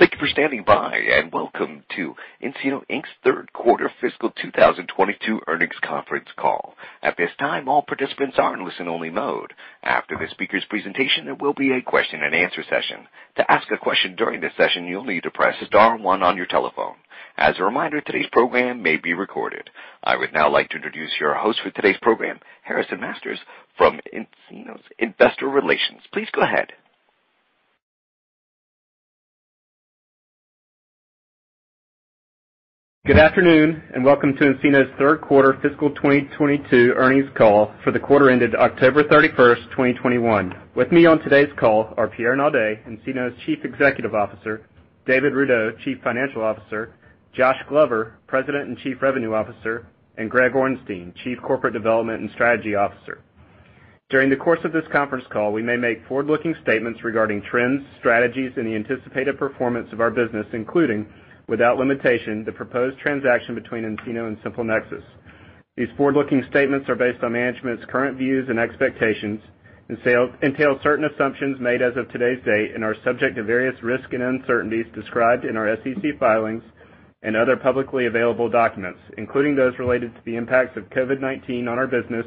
Thank 0.00 0.14
you 0.14 0.18
for 0.18 0.28
standing 0.28 0.62
by, 0.66 0.96
and 0.96 1.30
welcome 1.30 1.84
to 1.94 2.14
nCino, 2.42 2.80
Inc.'s 2.88 3.10
third 3.22 3.52
quarter 3.52 3.92
fiscal 4.00 4.30
2022 4.30 5.40
earnings 5.46 5.74
conference 5.84 6.28
call. 6.38 6.74
At 7.02 7.18
this 7.18 7.28
time, 7.38 7.68
all 7.68 7.82
participants 7.82 8.36
are 8.38 8.54
in 8.56 8.64
listen-only 8.64 9.10
mode. 9.10 9.52
After 9.82 10.16
the 10.16 10.26
speaker's 10.30 10.64
presentation, 10.70 11.26
there 11.26 11.34
will 11.34 11.52
be 11.52 11.72
a 11.72 11.82
question-and-answer 11.82 12.62
session. 12.70 13.08
To 13.36 13.52
ask 13.52 13.70
a 13.70 13.76
question 13.76 14.16
during 14.16 14.40
this 14.40 14.54
session, 14.56 14.86
you'll 14.86 15.04
need 15.04 15.24
to 15.24 15.30
press 15.30 15.54
star 15.66 15.98
one 15.98 16.22
on 16.22 16.38
your 16.38 16.46
telephone. 16.46 16.94
As 17.36 17.56
a 17.58 17.64
reminder, 17.64 18.00
today's 18.00 18.30
program 18.32 18.82
may 18.82 18.96
be 18.96 19.12
recorded. 19.12 19.68
I 20.02 20.16
would 20.16 20.32
now 20.32 20.50
like 20.50 20.70
to 20.70 20.76
introduce 20.76 21.10
your 21.20 21.34
host 21.34 21.60
for 21.62 21.72
today's 21.72 21.98
program, 22.00 22.40
Harrison 22.62 23.00
Masters 23.00 23.38
from 23.76 24.00
nCino's 24.14 24.80
Investor 24.98 25.48
Relations. 25.48 26.00
Please 26.10 26.28
go 26.32 26.40
ahead. 26.40 26.72
Good 33.06 33.16
afternoon, 33.16 33.82
and 33.94 34.04
welcome 34.04 34.36
to 34.36 34.44
nCino's 34.44 34.94
third 34.98 35.22
quarter 35.22 35.58
fiscal 35.62 35.88
2022 35.88 36.92
earnings 36.96 37.30
call 37.34 37.72
for 37.82 37.92
the 37.92 37.98
quarter 37.98 38.28
ended 38.28 38.54
October 38.54 39.02
31st, 39.04 39.70
2021. 39.70 40.54
With 40.74 40.92
me 40.92 41.06
on 41.06 41.18
today's 41.20 41.48
call 41.58 41.94
are 41.96 42.08
Pierre 42.08 42.36
Naudé, 42.36 42.86
nCino's 42.86 43.34
Chief 43.46 43.64
Executive 43.64 44.14
Officer, 44.14 44.66
David 45.06 45.32
Rudow, 45.32 45.78
Chief 45.82 45.96
Financial 46.04 46.42
Officer, 46.42 46.92
Josh 47.32 47.56
Glover, 47.70 48.18
President 48.26 48.68
and 48.68 48.76
Chief 48.76 49.00
Revenue 49.00 49.32
Officer, 49.32 49.86
and 50.18 50.30
Greg 50.30 50.52
Orenstein, 50.52 51.14
Chief 51.24 51.38
Corporate 51.40 51.72
Development 51.72 52.20
and 52.20 52.30
Strategy 52.32 52.74
Officer. 52.74 53.22
During 54.10 54.28
the 54.28 54.36
course 54.36 54.60
of 54.62 54.72
this 54.74 54.84
conference 54.92 55.24
call, 55.32 55.52
we 55.52 55.62
may 55.62 55.76
make 55.78 56.06
forward-looking 56.06 56.54
statements 56.62 57.02
regarding 57.02 57.40
trends, 57.50 57.82
strategies, 57.98 58.52
and 58.58 58.66
the 58.66 58.74
anticipated 58.74 59.38
performance 59.38 59.88
of 59.90 60.02
our 60.02 60.10
business, 60.10 60.46
including, 60.52 61.06
without 61.50 61.76
limitation, 61.76 62.44
the 62.44 62.52
proposed 62.52 62.96
transaction 63.00 63.56
between 63.56 63.82
nCino 63.82 64.28
and 64.28 64.40
SimpleNexus. 64.42 65.02
These 65.76 65.88
forward-looking 65.96 66.44
statements 66.48 66.88
are 66.88 66.94
based 66.94 67.22
on 67.24 67.32
management's 67.32 67.84
current 67.90 68.16
views 68.16 68.48
and 68.48 68.58
expectations 68.58 69.40
and 69.88 69.98
entail 70.44 70.78
certain 70.84 71.04
assumptions 71.06 71.60
made 71.60 71.82
as 71.82 71.96
of 71.96 72.08
today's 72.12 72.38
date 72.44 72.74
and 72.76 72.84
are 72.84 72.94
subject 73.04 73.34
to 73.34 73.42
various 73.42 73.74
risks 73.82 74.06
and 74.12 74.22
uncertainties 74.22 74.86
described 74.94 75.44
in 75.44 75.56
our 75.56 75.76
SEC 75.82 76.16
filings 76.20 76.62
and 77.24 77.36
other 77.36 77.56
publicly 77.56 78.06
available 78.06 78.48
documents, 78.48 79.00
including 79.18 79.56
those 79.56 79.76
related 79.80 80.14
to 80.14 80.20
the 80.24 80.36
impacts 80.36 80.76
of 80.76 80.84
COVID-19 80.90 81.62
on 81.68 81.78
our 81.78 81.88
business, 81.88 82.26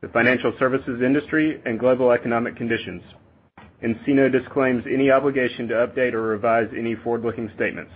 the 0.00 0.08
financial 0.08 0.52
services 0.60 1.02
industry, 1.04 1.60
and 1.66 1.80
global 1.80 2.12
economic 2.12 2.56
conditions. 2.56 3.02
nCino 3.82 4.30
disclaims 4.30 4.84
any 4.86 5.10
obligation 5.10 5.66
to 5.66 5.74
update 5.74 6.12
or 6.14 6.22
revise 6.22 6.68
any 6.78 6.94
forward-looking 6.94 7.50
statements. 7.56 7.90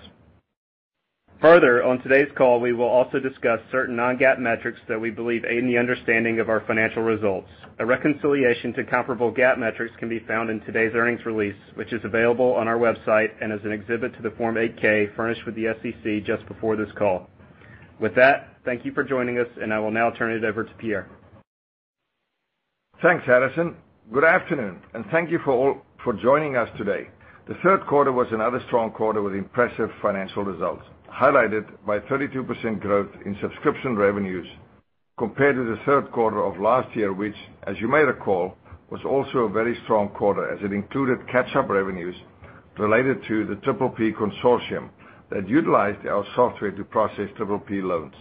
Further, 1.42 1.84
on 1.84 1.98
today's 2.00 2.30
call, 2.36 2.60
we 2.60 2.72
will 2.72 2.88
also 2.88 3.18
discuss 3.18 3.60
certain 3.70 3.94
non-GAAP 3.94 4.38
metrics 4.38 4.80
that 4.88 4.98
we 4.98 5.10
believe 5.10 5.44
aid 5.44 5.58
in 5.58 5.66
the 5.66 5.76
understanding 5.76 6.40
of 6.40 6.48
our 6.48 6.62
financial 6.66 7.02
results. 7.02 7.48
A 7.78 7.84
reconciliation 7.84 8.72
to 8.72 8.84
comparable 8.84 9.30
GAAP 9.30 9.58
metrics 9.58 9.94
can 9.98 10.08
be 10.08 10.20
found 10.20 10.48
in 10.48 10.60
today's 10.60 10.92
earnings 10.94 11.26
release, 11.26 11.54
which 11.74 11.92
is 11.92 12.00
available 12.04 12.54
on 12.54 12.68
our 12.68 12.78
website 12.78 13.28
and 13.42 13.52
as 13.52 13.60
an 13.64 13.72
exhibit 13.72 14.16
to 14.16 14.22
the 14.22 14.30
Form 14.38 14.54
8-K 14.54 15.08
furnished 15.14 15.44
with 15.44 15.54
the 15.56 15.66
SEC 15.82 16.24
just 16.24 16.46
before 16.48 16.74
this 16.74 16.88
call. 16.96 17.28
With 18.00 18.14
that, 18.14 18.56
thank 18.64 18.86
you 18.86 18.92
for 18.92 19.04
joining 19.04 19.38
us, 19.38 19.48
and 19.60 19.74
I 19.74 19.78
will 19.78 19.90
now 19.90 20.10
turn 20.10 20.32
it 20.32 20.42
over 20.42 20.64
to 20.64 20.74
Pierre. 20.78 21.06
Thanks, 23.02 23.26
Harrison. 23.26 23.76
Good 24.10 24.24
afternoon, 24.24 24.80
and 24.94 25.04
thank 25.12 25.30
you 25.30 25.38
for 25.44 25.52
all 25.52 25.82
for 26.02 26.14
joining 26.14 26.56
us 26.56 26.68
today. 26.78 27.08
The 27.46 27.54
third 27.62 27.86
quarter 27.86 28.10
was 28.10 28.26
another 28.32 28.60
strong 28.66 28.90
quarter 28.90 29.20
with 29.22 29.34
impressive 29.34 29.90
financial 30.00 30.42
results, 30.42 30.84
highlighted 31.16 31.64
by 31.86 31.98
32% 32.00 32.80
growth 32.80 33.08
in 33.24 33.36
subscription 33.40 33.96
revenues 33.96 34.46
compared 35.18 35.56
to 35.56 35.64
the 35.64 35.80
third 35.86 36.12
quarter 36.12 36.44
of 36.44 36.60
last 36.60 36.94
year, 36.94 37.12
which, 37.12 37.34
as 37.66 37.74
you 37.80 37.88
may 37.88 38.00
recall, 38.02 38.54
was 38.90 39.00
also 39.06 39.38
a 39.38 39.48
very 39.48 39.78
strong 39.84 40.10
quarter 40.10 40.52
as 40.52 40.62
it 40.62 40.72
included 40.74 41.26
catch-up 41.32 41.70
revenues 41.70 42.14
related 42.78 43.16
to 43.26 43.46
the 43.46 43.54
PPP 43.54 44.14
consortium 44.14 44.90
that 45.30 45.48
utilized 45.48 46.06
our 46.06 46.24
software 46.34 46.70
to 46.70 46.84
process 46.84 47.30
PPP 47.38 47.82
loans. 47.82 48.14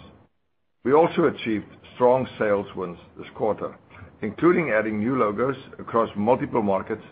We 0.86 0.94
also 0.94 1.26
achieved 1.26 1.66
strong 1.96 2.26
sales 2.40 2.68
wins 2.78 2.98
this 3.18 3.28
quarter, 3.36 3.78
including 4.22 4.72
adding 4.72 5.00
new 5.00 5.18
logos 5.18 5.58
across 5.80 6.10
multiple 6.16 6.62
markets 6.62 7.04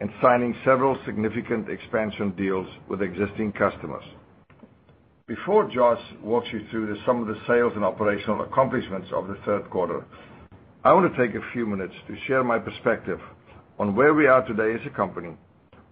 and 0.00 0.08
signing 0.22 0.54
several 0.64 0.96
significant 1.04 1.68
expansion 1.68 2.30
deals 2.36 2.68
with 2.88 3.02
existing 3.02 3.52
customers. 3.52 4.04
Before 5.34 5.64
Josh 5.64 6.02
walks 6.22 6.48
you 6.52 6.60
through 6.70 6.94
some 7.06 7.22
of 7.22 7.26
the 7.26 7.40
sales 7.46 7.72
and 7.74 7.82
operational 7.82 8.42
accomplishments 8.42 9.08
of 9.14 9.28
the 9.28 9.38
third 9.46 9.70
quarter, 9.70 10.04
I 10.84 10.92
want 10.92 11.10
to 11.10 11.26
take 11.26 11.34
a 11.34 11.52
few 11.54 11.64
minutes 11.64 11.94
to 12.06 12.14
share 12.26 12.44
my 12.44 12.58
perspective 12.58 13.18
on 13.78 13.96
where 13.96 14.12
we 14.12 14.26
are 14.26 14.46
today 14.46 14.74
as 14.78 14.86
a 14.86 14.94
company, 14.94 15.30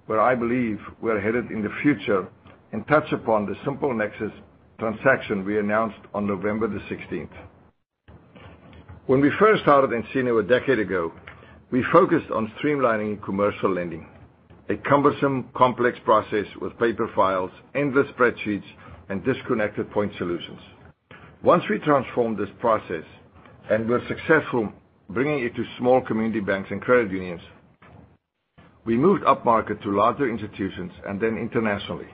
where 0.04 0.20
I 0.20 0.34
believe 0.34 0.78
we're 1.00 1.22
headed 1.22 1.50
in 1.50 1.62
the 1.62 1.70
future, 1.82 2.28
and 2.72 2.86
touch 2.86 3.10
upon 3.12 3.46
the 3.46 3.54
SimpleNexus 3.64 4.30
transaction 4.78 5.42
we 5.46 5.58
announced 5.58 6.00
on 6.12 6.26
November 6.26 6.68
the 6.68 6.80
16th. 6.94 7.32
When 9.06 9.22
we 9.22 9.30
first 9.38 9.62
started 9.62 9.88
nCino 9.88 10.44
a 10.44 10.46
decade 10.46 10.80
ago, 10.80 11.12
we 11.70 11.82
focused 11.94 12.30
on 12.30 12.52
streamlining 12.62 13.24
commercial 13.24 13.72
lending, 13.72 14.06
a 14.68 14.76
cumbersome, 14.86 15.48
complex 15.56 15.98
process 16.04 16.44
with 16.60 16.78
paper 16.78 17.10
files, 17.16 17.50
endless 17.74 18.06
spreadsheets, 18.08 18.64
and 19.10 19.24
disconnected 19.24 19.90
point 19.90 20.12
solutions. 20.16 20.60
Once 21.42 21.64
we 21.68 21.78
transformed 21.80 22.38
this 22.38 22.48
process 22.60 23.04
and 23.70 23.88
were 23.88 24.00
successful 24.08 24.72
bringing 25.10 25.44
it 25.44 25.54
to 25.56 25.64
small 25.78 26.00
community 26.00 26.40
banks 26.40 26.70
and 26.70 26.80
credit 26.80 27.10
unions, 27.10 27.40
we 28.84 28.96
moved 28.96 29.24
upmarket 29.24 29.82
to 29.82 29.90
larger 29.90 30.30
institutions 30.30 30.92
and 31.06 31.20
then 31.20 31.36
internationally. 31.36 32.06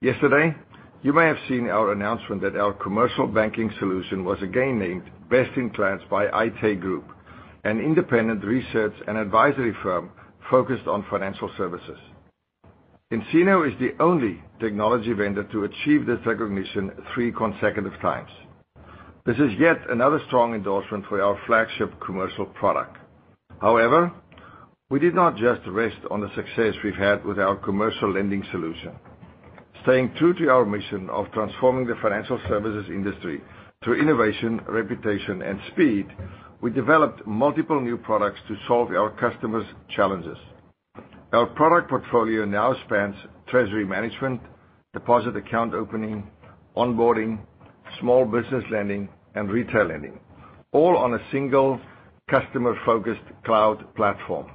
Yesterday, 0.00 0.54
you 1.02 1.12
may 1.12 1.26
have 1.26 1.36
seen 1.48 1.68
our 1.68 1.92
announcement 1.92 2.42
that 2.42 2.56
our 2.56 2.72
commercial 2.72 3.26
banking 3.26 3.72
solution 3.78 4.24
was 4.24 4.38
again 4.42 4.78
named 4.78 5.04
Best 5.30 5.56
in 5.56 5.70
Class 5.70 6.00
by 6.10 6.26
Aite 6.26 6.80
Group, 6.80 7.04
an 7.64 7.80
independent 7.80 8.44
research 8.44 8.94
and 9.06 9.16
advisory 9.16 9.74
firm 9.82 10.10
focused 10.50 10.86
on 10.88 11.06
financial 11.10 11.50
services. 11.56 11.98
nCino 13.10 13.66
is 13.66 13.72
the 13.80 13.94
only 14.02 14.42
technology 14.60 15.14
vendor 15.14 15.42
to 15.44 15.64
achieve 15.64 16.04
this 16.04 16.18
recognition 16.26 16.90
three 17.14 17.32
consecutive 17.32 17.98
times. 18.02 18.28
This 19.24 19.38
is 19.38 19.58
yet 19.58 19.78
another 19.88 20.20
strong 20.26 20.54
endorsement 20.54 21.06
for 21.08 21.22
our 21.22 21.40
flagship 21.46 21.90
commercial 22.04 22.44
product. 22.44 22.98
However, 23.62 24.12
we 24.90 24.98
did 24.98 25.14
not 25.14 25.36
just 25.36 25.66
rest 25.68 25.96
on 26.10 26.20
the 26.20 26.28
success 26.34 26.74
we've 26.84 26.94
had 26.96 27.24
with 27.24 27.38
our 27.38 27.56
commercial 27.56 28.12
lending 28.12 28.44
solution. 28.52 28.92
Staying 29.84 30.12
true 30.18 30.34
to 30.34 30.50
our 30.50 30.66
mission 30.66 31.08
of 31.08 31.32
transforming 31.32 31.86
the 31.86 31.96
financial 32.02 32.38
services 32.46 32.90
industry 32.90 33.40
through 33.82 34.02
innovation, 34.02 34.60
reputation, 34.68 35.40
and 35.40 35.58
speed, 35.72 36.06
we 36.60 36.70
developed 36.70 37.26
multiple 37.26 37.80
new 37.80 37.96
products 37.96 38.40
to 38.48 38.56
solve 38.66 38.90
our 38.90 39.10
customers' 39.12 39.66
challenges. 39.96 40.36
Our 41.30 41.44
product 41.44 41.90
portfolio 41.90 42.46
now 42.46 42.74
spans 42.86 43.14
treasury 43.48 43.84
management, 43.84 44.40
deposit 44.94 45.36
account 45.36 45.74
opening, 45.74 46.26
onboarding, 46.74 47.38
small 48.00 48.24
business 48.24 48.64
lending, 48.70 49.10
and 49.34 49.50
retail 49.50 49.88
lending, 49.88 50.20
all 50.72 50.96
on 50.96 51.12
a 51.12 51.30
single 51.30 51.78
customer-focused 52.30 53.44
cloud 53.44 53.94
platform. 53.94 54.50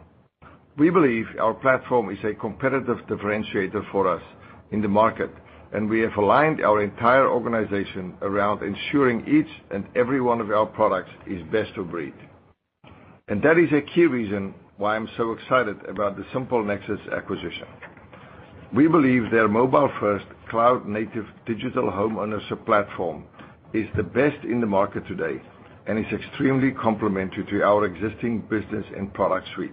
We 0.75 0.89
believe 0.89 1.27
our 1.39 1.53
platform 1.53 2.09
is 2.09 2.17
a 2.23 2.33
competitive 2.33 2.97
differentiator 3.07 3.91
for 3.91 4.07
us 4.07 4.23
in 4.71 4.81
the 4.81 4.87
market, 4.87 5.29
and 5.73 5.87
we 5.87 5.99
have 5.99 6.15
aligned 6.17 6.59
our 6.61 6.81
entire 6.81 7.29
organization 7.29 8.15
around 8.23 8.63
ensuring 8.63 9.27
each 9.27 9.61
and 9.69 9.85
every 9.95 10.21
one 10.21 10.41
of 10.41 10.49
our 10.49 10.65
products 10.65 11.11
is 11.27 11.43
best 11.51 11.77
of 11.77 11.91
breed. 11.91 12.15
And 13.27 13.43
that 13.43 13.59
is 13.59 13.71
a 13.71 13.81
key 13.93 14.07
reason 14.07 14.55
why 14.83 14.97
I'm 14.97 15.07
so 15.15 15.31
excited 15.31 15.77
about 15.87 16.17
the 16.17 16.23
SimpleNexus 16.33 17.15
acquisition. 17.15 17.67
We 18.75 18.89
believe 18.89 19.31
their 19.31 19.47
mobile-first, 19.47 20.25
cloud-native 20.49 21.25
digital 21.45 21.85
homeownership 21.85 22.65
platform 22.65 23.23
is 23.73 23.87
the 23.95 24.03
best 24.03 24.43
in 24.43 24.59
the 24.59 24.67
market 24.67 25.07
today 25.07 25.41
and 25.87 25.97
is 25.97 26.11
extremely 26.11 26.71
complementary 26.71 27.45
to 27.45 27.63
our 27.63 27.85
existing 27.85 28.41
business 28.49 28.85
and 28.97 29.13
product 29.13 29.47
suite. 29.55 29.71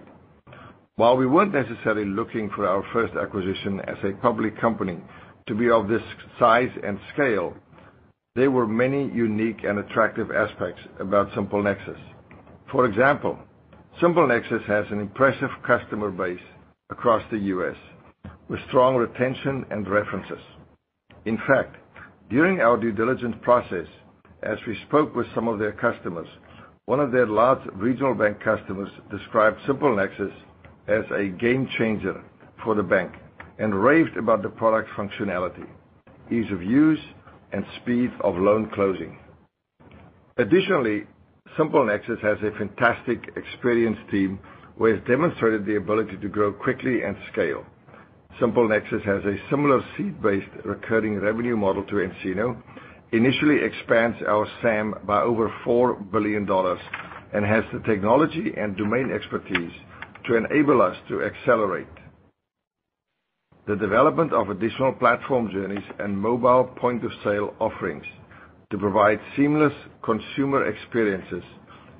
While 0.95 1.17
we 1.17 1.27
weren't 1.27 1.53
necessarily 1.53 2.05
looking 2.05 2.49
for 2.55 2.65
our 2.65 2.85
first 2.93 3.13
acquisition 3.15 3.81
as 3.81 3.97
a 4.05 4.13
public 4.21 4.61
company 4.61 4.97
to 5.47 5.55
be 5.55 5.69
of 5.69 5.89
this 5.89 6.03
size 6.39 6.71
and 6.87 6.97
scale, 7.13 7.53
there 8.35 8.49
were 8.49 8.65
many 8.65 9.11
unique 9.11 9.65
and 9.65 9.79
attractive 9.79 10.31
aspects 10.31 10.81
about 11.01 11.31
SimpleNexus. 11.31 11.99
For 12.71 12.85
example, 12.85 13.37
SimpleNexus 14.01 14.65
has 14.65 14.85
an 14.91 14.99
impressive 14.99 15.51
customer 15.65 16.09
base 16.09 16.41
across 16.89 17.21
the 17.29 17.37
U.S., 17.37 17.75
with 18.49 18.59
strong 18.67 18.95
retention 18.95 19.63
and 19.69 19.87
references. 19.87 20.41
In 21.25 21.37
fact, 21.47 21.75
during 22.27 22.61
our 22.61 22.77
due 22.77 22.93
diligence 22.93 23.35
process, 23.43 23.85
as 24.41 24.57
we 24.65 24.75
spoke 24.87 25.15
with 25.15 25.27
some 25.35 25.47
of 25.47 25.59
their 25.59 25.73
customers, 25.73 26.27
one 26.85 26.99
of 26.99 27.11
their 27.11 27.27
large 27.27 27.59
regional 27.75 28.15
bank 28.15 28.39
customers 28.43 28.89
described 29.11 29.59
SimpleNexus 29.67 30.33
as 30.87 31.05
a 31.15 31.27
game 31.27 31.69
changer 31.77 32.23
for 32.63 32.73
the 32.73 32.81
bank 32.81 33.11
and 33.59 33.83
raved 33.83 34.17
about 34.17 34.41
the 34.41 34.49
product 34.49 34.89
functionality, 34.97 35.67
ease 36.31 36.51
of 36.51 36.63
use, 36.63 36.99
and 37.51 37.63
speed 37.81 38.09
of 38.21 38.35
loan 38.35 38.71
closing. 38.73 39.19
Additionally, 40.37 41.05
SimpleNexus 41.57 42.21
has 42.21 42.37
a 42.43 42.57
fantastic 42.57 43.33
experienced 43.35 44.09
team 44.09 44.39
who 44.77 44.85
has 44.85 44.99
demonstrated 45.07 45.65
the 45.65 45.75
ability 45.75 46.17
to 46.17 46.29
grow 46.29 46.53
quickly 46.53 47.03
and 47.03 47.15
scale. 47.31 47.65
SimpleNexus 48.39 49.03
has 49.03 49.23
a 49.25 49.35
similar 49.49 49.81
seed-based 49.97 50.65
recurring 50.65 51.19
revenue 51.19 51.57
model 51.57 51.83
to 51.83 51.95
nCino, 51.95 52.61
initially 53.11 53.63
expands 53.63 54.17
our 54.27 54.47
SAM 54.61 54.95
by 55.05 55.21
over 55.21 55.53
$4 55.65 56.11
billion, 56.11 56.47
and 57.33 57.45
has 57.45 57.63
the 57.73 57.79
technology 57.79 58.53
and 58.57 58.77
domain 58.77 59.11
expertise 59.11 59.73
to 60.25 60.35
enable 60.37 60.81
us 60.81 60.95
to 61.09 61.23
accelerate 61.23 61.87
the 63.67 63.75
development 63.75 64.33
of 64.33 64.49
additional 64.49 64.91
platform 64.93 65.49
journeys 65.51 65.83
and 65.99 66.17
mobile 66.17 66.63
point-of-sale 66.77 67.53
offerings 67.59 68.05
to 68.71 68.77
provide 68.77 69.19
seamless 69.35 69.73
consumer 70.03 70.67
experiences 70.67 71.43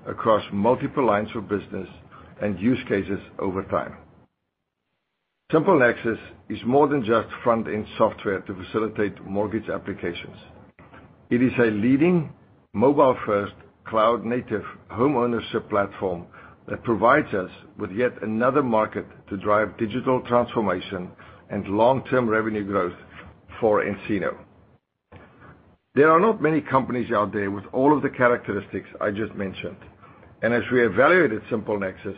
across 0.07 0.43
multiple 0.51 1.05
lines 1.05 1.29
of 1.35 1.47
business 1.47 1.87
and 2.41 2.59
use 2.59 2.79
cases 2.87 3.19
over 3.39 3.63
time. 3.63 3.97
SimpleNexus 5.51 6.17
is 6.49 6.59
more 6.65 6.87
than 6.87 7.03
just 7.03 7.27
front-end 7.43 7.85
software 7.97 8.39
to 8.41 8.55
facilitate 8.55 9.21
mortgage 9.25 9.69
applications. 9.69 10.37
It 11.29 11.43
is 11.43 11.51
a 11.59 11.71
leading 11.71 12.31
mobile-first, 12.73 13.53
cloud-native 13.85 14.63
homeownership 14.91 15.69
platform 15.69 16.25
that 16.69 16.83
provides 16.83 17.33
us 17.33 17.49
with 17.77 17.91
yet 17.91 18.11
another 18.21 18.63
market 18.63 19.05
to 19.29 19.35
drive 19.35 19.77
digital 19.77 20.21
transformation 20.21 21.11
and 21.49 21.67
long-term 21.67 22.29
revenue 22.29 22.63
growth 22.63 22.95
for 23.59 23.83
nCino. 23.83 24.37
There 25.93 26.09
are 26.09 26.21
not 26.21 26.41
many 26.41 26.61
companies 26.61 27.11
out 27.11 27.33
there 27.33 27.51
with 27.51 27.65
all 27.73 27.93
of 27.93 28.01
the 28.01 28.09
characteristics 28.09 28.87
I 29.01 29.11
just 29.11 29.35
mentioned, 29.35 29.75
and 30.41 30.53
as 30.53 30.63
we 30.71 30.85
evaluated 30.85 31.41
SimpleNexus, 31.51 32.15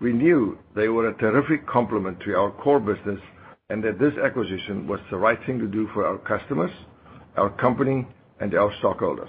we 0.00 0.14
knew 0.14 0.58
they 0.74 0.88
were 0.88 1.08
a 1.08 1.18
terrific 1.18 1.66
complement 1.66 2.18
to 2.20 2.34
our 2.34 2.50
core 2.50 2.80
business 2.80 3.20
and 3.68 3.84
that 3.84 3.98
this 3.98 4.14
acquisition 4.24 4.88
was 4.88 5.00
the 5.10 5.18
right 5.18 5.38
thing 5.44 5.58
to 5.58 5.66
do 5.66 5.86
for 5.92 6.06
our 6.06 6.16
customers, 6.16 6.70
our 7.36 7.50
company, 7.50 8.08
and 8.40 8.54
our 8.54 8.72
stockholders. 8.78 9.28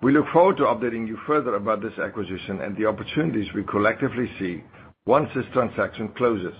We 0.00 0.12
look 0.12 0.26
forward 0.32 0.58
to 0.58 0.70
updating 0.70 1.08
you 1.08 1.18
further 1.26 1.56
about 1.56 1.82
this 1.82 1.98
acquisition 1.98 2.60
and 2.60 2.76
the 2.76 2.86
opportunities 2.86 3.52
we 3.56 3.64
collectively 3.64 4.30
see 4.38 4.62
once 5.04 5.30
this 5.34 5.46
transaction 5.52 6.10
closes 6.16 6.54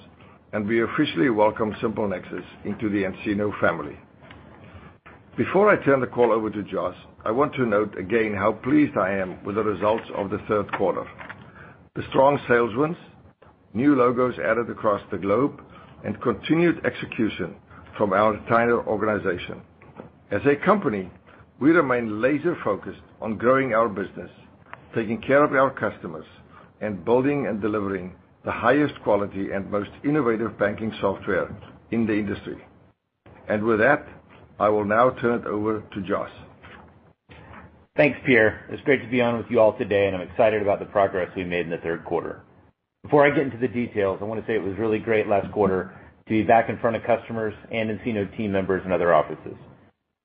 and 0.53 0.67
we 0.67 0.83
officially 0.83 1.31
welcome 1.31 1.75
SimpleNexus 1.75 2.45
into 2.65 2.91
the 2.91 3.05
nCino 3.05 3.53
family. 3.61 3.97
Before 5.39 5.71
I 5.71 5.77
turn 5.85 6.01
the 6.01 6.09
call 6.09 6.33
over 6.33 6.51
to 6.51 6.65
Josh, 6.65 6.97
I 7.25 7.31
want 7.31 7.55
to 7.55 7.65
note 7.65 7.97
again 7.97 8.35
how 8.35 8.55
pleased 8.55 8.97
I 8.97 9.13
am 9.13 9.41
with 9.45 9.55
the 9.55 9.63
results 9.63 10.11
of 10.17 10.31
the 10.31 10.41
third 10.49 10.73
quarter. 10.73 11.09
The 11.95 12.03
strong 12.09 12.41
sales 12.49 12.75
wins, 12.75 12.97
new 13.73 13.95
logos 13.95 14.35
added 14.41 14.69
across 14.69 15.01
the 15.13 15.17
globe, 15.17 15.63
and 16.05 16.21
continued 16.21 16.85
execution 16.85 17.55
from 17.97 18.13
our 18.13 18.37
entire 18.37 18.85
organization. 18.85 19.63
As 20.33 20.41
a 20.45 20.57
company, 20.67 21.09
we 21.61 21.71
remain 21.71 22.21
laser-focused 22.21 23.03
on 23.23 23.39
growing 23.39 23.75
our 23.75 23.89
business, 23.89 24.33
taking 24.93 25.21
care 25.21 25.45
of 25.45 25.53
our 25.53 25.71
customers, 25.71 26.27
and 26.81 27.05
building 27.05 27.47
and 27.47 27.63
delivering 27.63 28.13
the 28.45 28.51
highest 28.51 29.01
quality 29.05 29.53
and 29.53 29.71
most 29.71 29.91
innovative 30.03 30.59
banking 30.59 30.93
software 31.01 31.49
in 31.93 32.09
the 32.09 32.15
industry. 32.15 32.59
And 33.49 33.63
with 33.63 33.79
that, 33.79 34.05
I 34.61 34.69
will 34.69 34.85
now 34.85 35.11
turn 35.11 35.41
it 35.41 35.47
over 35.47 35.85
to 35.95 36.01
Josh. 36.03 36.33
Thanks, 37.97 38.19
Pierre. 38.27 38.67
It's 38.71 38.83
great 38.83 39.03
to 39.03 39.09
be 39.09 39.21
on 39.21 39.39
with 39.39 39.47
you 39.51 39.61
all 39.61 39.77
today, 39.77 40.07
and 40.07 40.17
I'm 40.17 40.29
excited 40.29 40.63
about 40.63 40.81
the 40.81 40.87
progress 40.87 41.31
we 41.37 41.45
made 41.45 41.67
in 41.67 41.71
the 41.71 41.79
third 41.79 42.05
quarter. 42.05 42.43
Before 43.05 43.25
I 43.25 43.31
get 43.31 43.45
into 43.45 43.59
the 43.59 43.69
details, 43.69 44.19
I 44.21 44.25
want 44.25 44.41
to 44.41 44.47
say 44.47 44.55
it 44.55 44.63
was 44.63 44.77
really 44.77 44.99
great 44.99 45.29
last 45.29 45.53
quarter 45.53 45.95
to 46.27 46.31
be 46.31 46.43
back 46.43 46.69
in 46.69 46.79
front 46.79 46.97
of 46.97 47.03
customers 47.05 47.55
and 47.71 47.89
nCino 47.91 48.37
team 48.37 48.51
members 48.51 48.83
in 48.85 48.93
other 48.93 49.15
offices. 49.15 49.57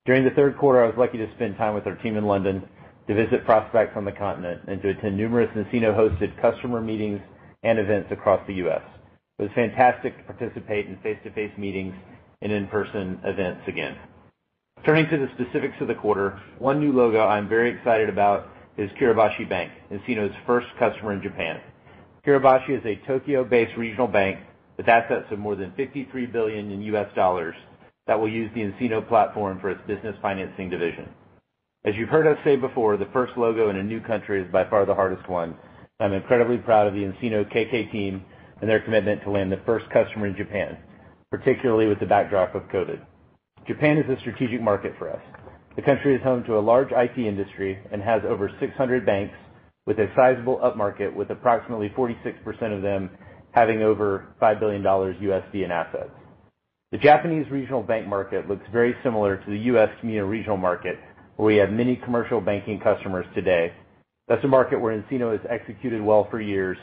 During 0.06 0.24
the 0.24 0.32
third 0.32 0.58
quarter, 0.58 0.84
I 0.84 0.88
was 0.88 0.96
lucky 0.98 1.18
to 1.18 1.32
spend 1.36 1.58
time 1.58 1.76
with 1.76 1.86
our 1.86 1.96
team 1.96 2.18
in 2.18 2.26
London 2.26 2.64
to 3.08 3.14
visit 3.14 3.46
prospects 3.46 3.94
on 3.96 4.06
the 4.06 4.12
continent 4.12 4.62
and 4.68 4.82
to 4.82 4.90
attend 4.90 5.16
numerous 5.16 5.50
nCino-hosted 5.56 6.42
customer 6.42 6.82
meetings 6.82 7.22
and 7.64 7.78
events 7.78 8.12
across 8.12 8.46
the 8.48 8.56
U.S. 8.56 8.82
It 9.40 9.44
was 9.44 9.52
fantastic 9.56 10.18
to 10.18 10.34
participate 10.34 10.88
in 10.88 10.98
face-to-face 10.98 11.58
meetings 11.58 11.94
and 12.42 12.52
in-person 12.52 13.20
events 13.24 13.62
again. 13.68 13.96
Turning 14.86 15.08
to 15.10 15.18
the 15.18 15.30
specifics 15.36 15.80
of 15.80 15.88
the 15.88 15.96
quarter, 15.96 16.42
one 16.60 16.78
new 16.78 16.92
logo 16.92 17.26
I'm 17.26 17.48
very 17.48 17.74
excited 17.74 18.10
about 18.10 18.50
is 18.78 18.92
Kiraboshi 19.00 19.48
Bank, 19.48 19.72
nCino's 19.90 20.36
first 20.46 20.68
customer 20.78 21.14
in 21.14 21.22
Japan. 21.22 21.62
Kiraboshi 22.28 22.78
is 22.78 22.86
a 22.86 23.00
Tokyo-based 23.08 23.78
regional 23.78 24.08
bank 24.08 24.40
with 24.76 24.90
assets 24.90 25.26
of 25.32 25.40
more 25.40 25.56
than 25.56 25.72
53 25.78 26.26
billion 26.26 26.70
in 26.70 26.82
U.S. 26.82 27.08
dollars 27.16 27.56
that 28.08 28.20
will 28.20 28.28
use 28.28 28.52
the 28.54 28.60
nCino 28.60 29.08
platform 29.08 29.58
for 29.62 29.70
its 29.70 29.80
business 29.88 30.18
financing 30.22 30.70
division. 30.70 31.08
As 31.86 31.96
you've 31.96 32.10
heard 32.10 32.28
us 32.28 32.38
say 32.44 32.58
before, 32.58 32.98
the 32.98 33.08
first 33.14 33.38
logo 33.38 33.70
in 33.70 33.78
a 33.78 33.84
new 33.84 34.02
country 34.02 34.42
is 34.42 34.52
by 34.52 34.70
far 34.70 34.86
the 34.86 34.94
hardest 34.94 35.30
one. 35.30 35.56
I'm 36.02 36.12
incredibly 36.12 36.58
proud 36.58 36.88
of 36.88 36.94
the 36.94 37.04
nCino 37.06 37.50
KK 37.50 37.90
team 37.90 38.26
and 38.60 38.70
their 38.70 38.82
commitment 38.82 39.24
to 39.24 39.32
land 39.32 39.50
the 39.50 39.62
first 39.66 39.86
customer 39.92 40.28
in 40.28 40.36
Japan, 40.36 40.78
particularly 41.32 41.88
with 41.88 42.02
the 42.02 42.06
backdrop 42.06 42.54
of 42.54 42.64
COVID. 42.64 43.00
Japan 43.66 43.98
is 43.98 44.10
a 44.10 44.20
strategic 44.20 44.62
market 44.62 44.94
for 45.00 45.10
us. 45.10 45.22
The 45.78 45.82
country 45.82 46.16
is 46.16 46.22
home 46.22 46.44
to 46.46 46.58
a 46.58 46.60
large 46.60 46.90
IT 46.92 47.18
industry 47.18 47.80
and 47.92 48.02
has 48.02 48.22
over 48.28 48.52
600 48.60 49.06
banks 49.06 49.36
with 49.86 50.00
a 50.00 50.08
sizable 50.16 50.58
upmarket, 50.58 51.14
with 51.14 51.30
approximately 51.30 51.90
46% 51.90 52.76
of 52.76 52.82
them 52.82 53.10
having 53.52 53.82
over 53.82 54.28
$5 54.42 54.60
billion 54.60 54.84
USD 54.84 55.64
in 55.64 55.72
assets. 55.72 56.10
The 56.92 56.98
Japanese 56.98 57.50
regional 57.50 57.82
bank 57.82 58.06
market 58.08 58.50
looks 58.50 58.66
very 58.72 58.96
similar 59.02 59.38
to 59.38 59.50
the 59.50 59.58
U.S. 59.72 59.90
community 60.00 60.30
regional 60.30 60.58
market, 60.58 61.00
where 61.38 61.48
we 61.48 61.56
have 61.56 61.72
many 61.72 61.96
commercial 61.96 62.42
banking 62.42 62.80
customers 62.80 63.26
today. 63.34 63.74
That's 64.28 64.44
a 64.44 64.48
market 64.48 64.80
where 64.80 64.96
nCino 65.02 65.32
has 65.32 65.42
executed 65.50 66.02
well 66.02 66.28
for 66.30 66.40
years, 66.40 66.78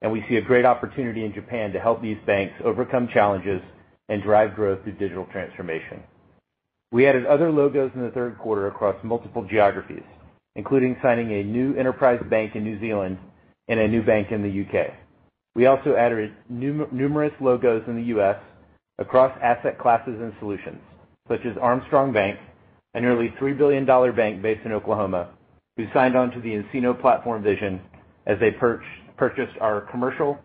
and 0.00 0.12
we 0.12 0.24
see 0.28 0.36
a 0.36 0.42
great 0.42 0.64
opportunity 0.64 1.24
in 1.24 1.34
Japan 1.34 1.72
to 1.72 1.80
help 1.80 2.00
these 2.00 2.18
banks 2.24 2.54
overcome 2.64 3.08
challenges 3.12 3.60
and 4.08 4.22
drive 4.22 4.54
growth 4.54 4.82
through 4.82 4.92
digital 4.92 5.26
transformation. 5.26 6.02
We 6.92 7.06
added 7.06 7.24
other 7.26 7.52
logos 7.52 7.92
in 7.94 8.02
the 8.02 8.10
third 8.10 8.36
quarter 8.38 8.66
across 8.66 8.96
multiple 9.04 9.46
geographies, 9.48 10.02
including 10.56 10.96
signing 11.02 11.30
a 11.32 11.44
new 11.44 11.74
enterprise 11.76 12.20
bank 12.28 12.56
in 12.56 12.64
New 12.64 12.80
Zealand 12.80 13.18
and 13.68 13.78
a 13.78 13.86
new 13.86 14.02
bank 14.02 14.32
in 14.32 14.42
the 14.42 14.50
U.K. 14.50 14.94
We 15.54 15.66
also 15.66 15.94
added 15.94 16.32
numerous 16.48 17.32
logos 17.40 17.84
in 17.86 17.96
the 17.96 18.02
U.S. 18.14 18.36
across 18.98 19.36
asset 19.40 19.78
classes 19.78 20.18
and 20.20 20.32
solutions, 20.40 20.80
such 21.28 21.40
as 21.44 21.56
Armstrong 21.60 22.12
Bank, 22.12 22.38
a 22.94 23.00
nearly 23.00 23.32
$3 23.40 23.56
billion 23.56 23.84
bank 24.16 24.42
based 24.42 24.64
in 24.64 24.72
Oklahoma, 24.72 25.28
who 25.76 25.86
signed 25.94 26.16
on 26.16 26.32
to 26.32 26.40
the 26.40 26.48
nCino 26.50 27.00
platform 27.00 27.42
vision 27.42 27.80
as 28.26 28.38
they 28.40 28.50
purchased 28.50 29.56
our 29.60 29.82
commercial, 29.92 30.38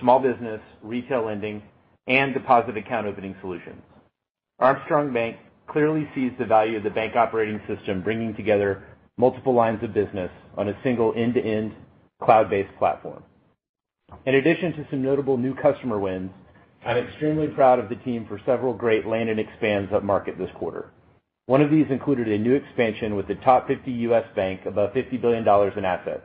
small 0.00 0.18
business, 0.18 0.60
retail 0.82 1.26
lending, 1.26 1.62
and 2.08 2.34
deposit 2.34 2.76
account 2.76 3.06
opening 3.06 3.36
solutions. 3.40 3.80
Armstrong 4.58 5.12
Bank 5.12 5.36
clearly 5.68 6.08
sees 6.14 6.32
the 6.38 6.44
value 6.44 6.76
of 6.76 6.82
the 6.82 6.90
bank 6.90 7.16
operating 7.16 7.60
system, 7.66 8.02
bringing 8.02 8.34
together 8.34 8.84
multiple 9.16 9.54
lines 9.54 9.82
of 9.82 9.94
business 9.94 10.30
on 10.56 10.68
a 10.68 10.78
single 10.82 11.12
end-to-end 11.16 11.74
cloud-based 12.22 12.76
platform. 12.78 13.22
In 14.26 14.34
addition 14.34 14.72
to 14.72 14.86
some 14.90 15.02
notable 15.02 15.36
new 15.36 15.54
customer 15.54 15.98
wins, 15.98 16.30
I'm 16.84 16.96
extremely 16.96 17.48
proud 17.48 17.78
of 17.78 17.88
the 17.88 17.96
team 17.96 18.26
for 18.26 18.40
several 18.44 18.74
great 18.74 19.06
land 19.06 19.30
and 19.30 19.38
expands 19.38 19.92
upmarket 19.92 20.36
this 20.36 20.50
quarter. 20.56 20.90
One 21.46 21.62
of 21.62 21.70
these 21.70 21.86
included 21.90 22.28
a 22.28 22.38
new 22.38 22.54
expansion 22.54 23.16
with 23.16 23.28
the 23.28 23.34
top 23.36 23.68
50 23.68 23.90
U.S. 23.90 24.24
bank 24.34 24.60
above 24.66 24.92
$50 24.92 25.20
billion 25.20 25.46
in 25.76 25.84
assets, 25.84 26.22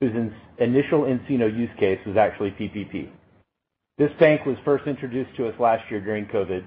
whose 0.00 0.12
initial 0.58 1.02
nCino 1.02 1.54
use 1.54 1.70
case 1.78 2.00
was 2.06 2.16
actually 2.16 2.50
PPP. 2.50 3.08
This 3.98 4.12
bank 4.18 4.44
was 4.44 4.56
first 4.64 4.86
introduced 4.86 5.34
to 5.36 5.48
us 5.48 5.54
last 5.58 5.90
year 5.90 6.00
during 6.00 6.26
COVID. 6.26 6.64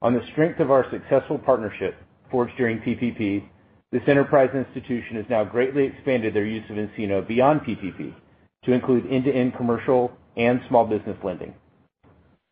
On 0.00 0.14
the 0.14 0.24
strength 0.32 0.60
of 0.60 0.70
our 0.70 0.88
successful 0.90 1.38
partnership 1.38 1.96
forged 2.30 2.56
during 2.56 2.78
PPP, 2.78 3.44
this 3.90 4.02
enterprise 4.06 4.50
institution 4.54 5.16
has 5.16 5.24
now 5.28 5.44
greatly 5.44 5.84
expanded 5.86 6.34
their 6.34 6.44
use 6.44 6.68
of 6.70 6.76
nCino 6.76 7.26
beyond 7.26 7.62
PPP 7.62 8.14
to 8.64 8.72
include 8.72 9.10
end-to-end 9.10 9.56
commercial 9.56 10.12
and 10.36 10.60
small 10.68 10.86
business 10.86 11.16
lending. 11.24 11.52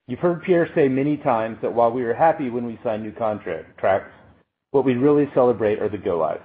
You've 0.08 0.18
heard 0.18 0.42
Pierre 0.42 0.68
say 0.74 0.88
many 0.88 1.16
times 1.16 1.58
that 1.62 1.72
while 1.72 1.92
we 1.92 2.02
are 2.02 2.14
happy 2.14 2.50
when 2.50 2.66
we 2.66 2.80
sign 2.82 3.02
new 3.02 3.12
contracts, 3.12 4.12
what 4.72 4.84
we 4.84 4.94
really 4.94 5.28
celebrate 5.34 5.80
are 5.80 5.88
the 5.88 5.98
go-lives. 5.98 6.42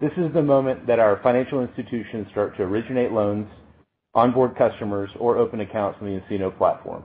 This 0.00 0.12
is 0.16 0.32
the 0.32 0.42
moment 0.42 0.86
that 0.86 0.98
our 0.98 1.20
financial 1.22 1.62
institutions 1.62 2.26
start 2.30 2.56
to 2.56 2.62
originate 2.62 3.12
loans, 3.12 3.48
onboard 4.14 4.56
customers, 4.56 5.10
or 5.18 5.38
open 5.38 5.60
accounts 5.60 5.98
on 6.00 6.06
the 6.06 6.20
nCino 6.20 6.56
platform. 6.56 7.04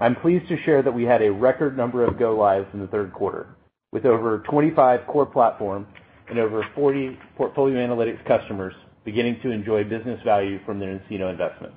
I'm 0.00 0.16
pleased 0.16 0.48
to 0.48 0.56
share 0.64 0.82
that 0.82 0.92
we 0.92 1.04
had 1.04 1.22
a 1.22 1.30
record 1.30 1.76
number 1.76 2.04
of 2.04 2.18
go-lives 2.18 2.66
in 2.72 2.80
the 2.80 2.88
third 2.88 3.12
quarter, 3.12 3.56
with 3.92 4.04
over 4.04 4.42
25 4.50 5.06
core 5.06 5.26
platform 5.26 5.86
and 6.28 6.38
over 6.38 6.66
40 6.74 7.18
portfolio 7.36 7.76
analytics 7.76 8.24
customers 8.26 8.74
beginning 9.04 9.38
to 9.42 9.50
enjoy 9.50 9.84
business 9.84 10.20
value 10.24 10.58
from 10.64 10.80
their 10.80 10.98
nCino 10.98 11.30
investment. 11.30 11.74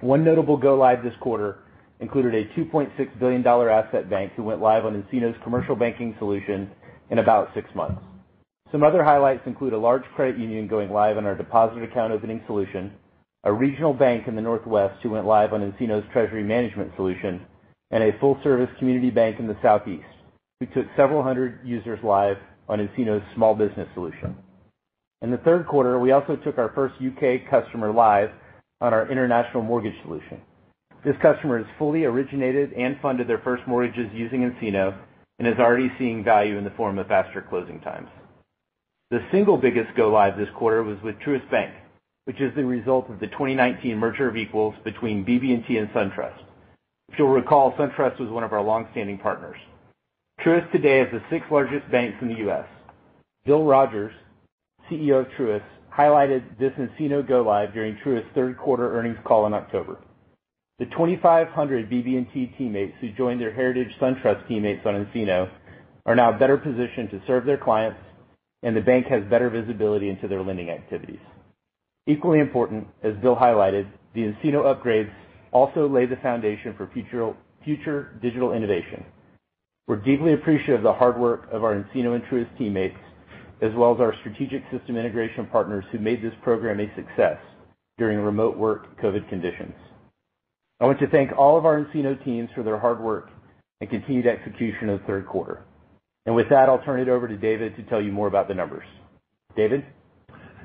One 0.00 0.24
notable 0.24 0.56
go-live 0.56 1.02
this 1.02 1.14
quarter 1.20 1.60
included 2.00 2.34
a 2.34 2.60
$2.6 2.60 3.18
billion 3.18 3.46
asset 3.46 4.10
bank 4.10 4.32
who 4.36 4.42
went 4.42 4.60
live 4.60 4.84
on 4.84 5.02
nCino's 5.02 5.36
commercial 5.42 5.76
banking 5.76 6.14
solution 6.18 6.70
in 7.10 7.18
about 7.18 7.48
six 7.54 7.68
months. 7.74 8.02
Some 8.72 8.82
other 8.82 9.04
highlights 9.04 9.42
include 9.46 9.72
a 9.72 9.78
large 9.78 10.02
credit 10.16 10.36
union 10.36 10.66
going 10.66 10.90
live 10.90 11.16
on 11.16 11.26
our 11.26 11.36
deposit 11.36 11.82
account 11.82 12.12
opening 12.12 12.42
solution, 12.46 12.92
a 13.44 13.52
regional 13.52 13.92
bank 13.92 14.26
in 14.26 14.34
the 14.34 14.42
Northwest 14.42 15.02
who 15.02 15.10
went 15.10 15.26
live 15.26 15.52
on 15.52 15.60
nCino's 15.60 16.04
treasury 16.12 16.42
management 16.42 16.92
solution, 16.96 17.46
and 17.90 18.02
a 18.02 18.18
full-service 18.18 18.70
community 18.78 19.10
bank 19.10 19.38
in 19.38 19.46
the 19.46 19.56
Southeast 19.62 20.04
who 20.58 20.66
took 20.66 20.86
several 20.96 21.22
hundred 21.22 21.60
users 21.64 21.98
live 22.02 22.36
on 22.68 22.78
nCino's 22.78 23.22
small 23.34 23.54
business 23.54 23.88
solution. 23.94 24.34
In 25.20 25.30
the 25.30 25.38
third 25.38 25.66
quarter, 25.66 25.98
we 25.98 26.12
also 26.12 26.36
took 26.36 26.58
our 26.58 26.72
first 26.74 26.94
U.K. 27.00 27.44
customer 27.50 27.92
live 27.92 28.30
on 28.80 28.92
our 28.92 29.10
international 29.10 29.62
mortgage 29.62 29.94
solution. 30.02 30.40
This 31.04 31.16
customer 31.20 31.58
has 31.58 31.66
fully 31.78 32.04
originated 32.04 32.72
and 32.72 32.96
funded 33.00 33.28
their 33.28 33.40
first 33.44 33.62
mortgages 33.66 34.10
using 34.12 34.40
nCino 34.40 34.96
and 35.38 35.48
is 35.48 35.58
already 35.58 35.90
seeing 35.98 36.24
value 36.24 36.56
in 36.56 36.64
the 36.64 36.70
form 36.70 36.98
of 36.98 37.08
faster 37.08 37.44
closing 37.48 37.80
times. 37.80 38.08
The 39.10 39.20
single 39.30 39.58
biggest 39.58 39.94
go-live 39.96 40.36
this 40.36 40.48
quarter 40.56 40.82
was 40.82 40.96
with 41.02 41.16
Truist 41.16 41.50
Bank, 41.50 41.74
which 42.24 42.40
is 42.40 42.54
the 42.54 42.64
result 42.64 43.10
of 43.10 43.20
the 43.20 43.26
2019 43.26 43.96
merger 43.96 44.28
of 44.28 44.36
equals 44.36 44.74
between 44.84 45.24
BB&T 45.24 45.76
and 45.76 45.88
SunTrust. 45.90 46.40
If 47.12 47.18
you'll 47.18 47.28
recall, 47.28 47.72
SunTrust 47.72 48.18
was 48.18 48.30
one 48.30 48.44
of 48.44 48.52
our 48.52 48.62
long-standing 48.62 49.18
partners. 49.18 49.58
Truist 50.40 50.70
today 50.72 51.00
is 51.00 51.12
the 51.12 51.22
sixth 51.30 51.50
largest 51.50 51.90
bank 51.90 52.14
in 52.20 52.28
the 52.28 52.38
U.S. 52.38 52.66
Bill 53.44 53.64
Rogers, 53.64 54.12
CEO 54.90 55.20
of 55.20 55.26
Truist, 55.38 55.64
highlighted 55.96 56.58
this 56.58 56.72
nCino 56.72 57.26
go-live 57.26 57.72
during 57.72 57.96
Truist's 57.96 58.28
third 58.34 58.58
quarter 58.58 58.98
earnings 58.98 59.18
call 59.24 59.46
in 59.46 59.54
October. 59.54 59.98
The 60.78 60.86
2,500 60.86 61.88
BB&T 61.88 62.54
teammates 62.58 62.94
who 63.00 63.12
joined 63.12 63.40
their 63.40 63.52
heritage 63.52 63.94
SunTrust 64.00 64.48
teammates 64.48 64.84
on 64.84 65.06
nCino 65.06 65.48
are 66.04 66.16
now 66.16 66.36
better 66.36 66.56
positioned 66.56 67.10
to 67.10 67.22
serve 67.26 67.44
their 67.44 67.58
clients, 67.58 68.00
and 68.62 68.76
the 68.76 68.80
bank 68.80 69.06
has 69.06 69.22
better 69.24 69.50
visibility 69.50 70.08
into 70.08 70.26
their 70.26 70.42
lending 70.42 70.70
activities. 70.70 71.20
Equally 72.06 72.40
important, 72.40 72.86
as 73.02 73.14
Bill 73.22 73.34
highlighted, 73.34 73.86
the 74.14 74.20
nCino 74.20 74.64
upgrades 74.64 75.12
also 75.52 75.88
lay 75.88 76.04
the 76.04 76.16
foundation 76.16 76.74
for 76.76 76.90
future 77.64 78.18
digital 78.20 78.52
innovation. 78.52 79.04
We're 79.86 79.96
deeply 79.96 80.34
appreciative 80.34 80.76
of 80.76 80.82
the 80.82 80.92
hard 80.92 81.18
work 81.18 81.48
of 81.50 81.64
our 81.64 81.74
nCino 81.74 82.14
and 82.14 82.24
Truist 82.24 82.56
teammates, 82.58 82.96
as 83.62 83.70
well 83.74 83.94
as 83.94 84.00
our 84.00 84.14
strategic 84.20 84.62
system 84.70 84.96
integration 84.96 85.46
partners 85.46 85.84
who 85.92 85.98
made 85.98 86.22
this 86.22 86.34
program 86.42 86.80
a 86.80 86.94
success 86.94 87.38
during 87.96 88.18
remote 88.18 88.56
work 88.56 89.00
COVID 89.00 89.28
conditions. 89.28 89.74
I 90.80 90.86
want 90.86 90.98
to 91.00 91.08
thank 91.08 91.30
all 91.38 91.56
of 91.56 91.64
our 91.64 91.84
nCino 91.84 92.22
teams 92.24 92.50
for 92.54 92.62
their 92.62 92.78
hard 92.78 93.00
work 93.00 93.30
and 93.80 93.88
continued 93.88 94.26
execution 94.26 94.90
of 94.90 95.00
the 95.00 95.06
third 95.06 95.26
quarter. 95.26 95.62
And 96.26 96.34
with 96.34 96.48
that, 96.50 96.68
I'll 96.68 96.82
turn 96.84 97.00
it 97.00 97.08
over 97.08 97.28
to 97.28 97.36
David 97.36 97.76
to 97.76 97.82
tell 97.84 98.02
you 98.02 98.12
more 98.12 98.26
about 98.26 98.48
the 98.48 98.54
numbers. 98.54 98.86
David? 99.56 99.84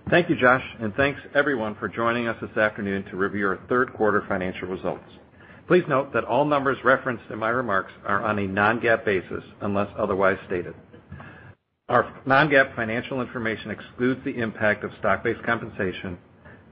Thank 0.09 0.27
you, 0.27 0.35
Josh, 0.35 0.63
and 0.79 0.91
thanks 0.95 1.19
everyone 1.35 1.75
for 1.75 1.87
joining 1.87 2.27
us 2.27 2.35
this 2.41 2.57
afternoon 2.57 3.03
to 3.11 3.15
review 3.15 3.45
our 3.47 3.59
third 3.69 3.93
quarter 3.93 4.23
financial 4.27 4.67
results. 4.67 5.03
Please 5.67 5.83
note 5.87 6.11
that 6.13 6.23
all 6.23 6.45
numbers 6.45 6.79
referenced 6.83 7.25
in 7.29 7.37
my 7.37 7.49
remarks 7.49 7.91
are 8.07 8.23
on 8.23 8.39
a 8.39 8.47
non-GAAP 8.47 9.05
basis 9.05 9.43
unless 9.61 9.87
otherwise 9.99 10.37
stated. 10.47 10.73
Our 11.89 12.11
non-GAAP 12.25 12.75
financial 12.75 13.21
information 13.21 13.69
excludes 13.69 14.19
the 14.25 14.35
impact 14.35 14.83
of 14.83 14.89
stock-based 14.97 15.43
compensation, 15.43 16.17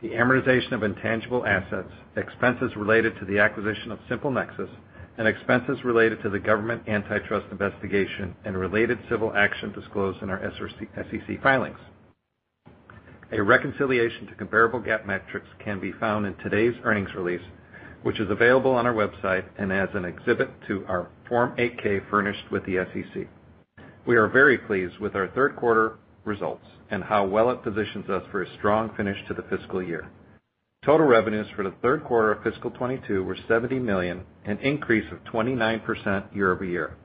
the 0.01 0.10
amortization 0.10 0.72
of 0.72 0.82
intangible 0.82 1.46
assets, 1.46 1.91
expenses 2.15 2.72
related 2.75 3.20
to 3.20 3.25
the 3.25 3.38
acquisition 3.38 3.91
of 3.91 4.00
SimpleNexus, 4.10 4.70
and 5.20 5.27
expenses 5.27 5.77
related 5.84 6.24
to 6.24 6.32
the 6.32 6.39
government 6.39 6.82
antitrust 6.88 7.46
investigation 7.51 8.36
and 8.46 8.58
related 8.58 8.98
civil 9.12 9.32
action 9.36 9.72
disclosed 9.74 10.24
in 10.24 10.32
our 10.32 10.41
SEC 10.60 11.44
filings. 11.44 11.77
A 13.34 13.41
reconciliation 13.41 14.25
to 14.27 14.36
comparable 14.36 14.79
GAAP 14.79 15.05
metrics 15.05 15.50
can 15.60 15.81
be 15.81 15.91
found 15.91 16.25
in 16.25 16.34
today's 16.36 16.75
earnings 16.86 17.13
release, 17.13 17.41
which 18.03 18.22
is 18.22 18.31
available 18.31 18.72
on 18.72 18.88
our 18.88 18.93
website 18.93 19.43
and 19.57 19.74
as 19.74 19.89
an 19.96 20.05
exhibit 20.05 20.50
to 20.69 20.86
our 20.88 21.10
Form 21.27 21.53
8-K 21.57 22.01
furnished 22.10 22.50
with 22.51 22.65
the 22.65 22.86
SEC. 22.93 23.27
We 24.05 24.15
are 24.15 24.29
very 24.29 24.57
pleased 24.57 25.00
with 25.00 25.13
our 25.13 25.27
third 25.27 25.57
quarter 25.57 25.98
results 26.24 26.63
and 26.89 27.03
how 27.03 27.25
well 27.25 27.51
it 27.51 27.63
positions 27.63 28.10
us 28.10 28.24
for 28.31 28.43
a 28.43 28.53
strong 28.60 28.96
finish 28.96 29.17
to 29.27 29.34
the 29.34 29.43
fiscal 29.50 29.84
year. 29.84 30.10
Total 30.86 31.05
revenues 31.05 31.48
for 31.53 31.63
the 31.63 31.74
third 31.81 32.05
quarter 32.05 32.31
of 32.31 32.43
fiscal 32.43 32.72
2022 32.72 33.25
were 33.25 33.38
70 33.50 33.77
million, 33.79 34.24
an 34.46 34.57
increase 34.60 35.12
of 35.12 35.22
29% 35.34 36.34
year-over-year. 36.34 36.96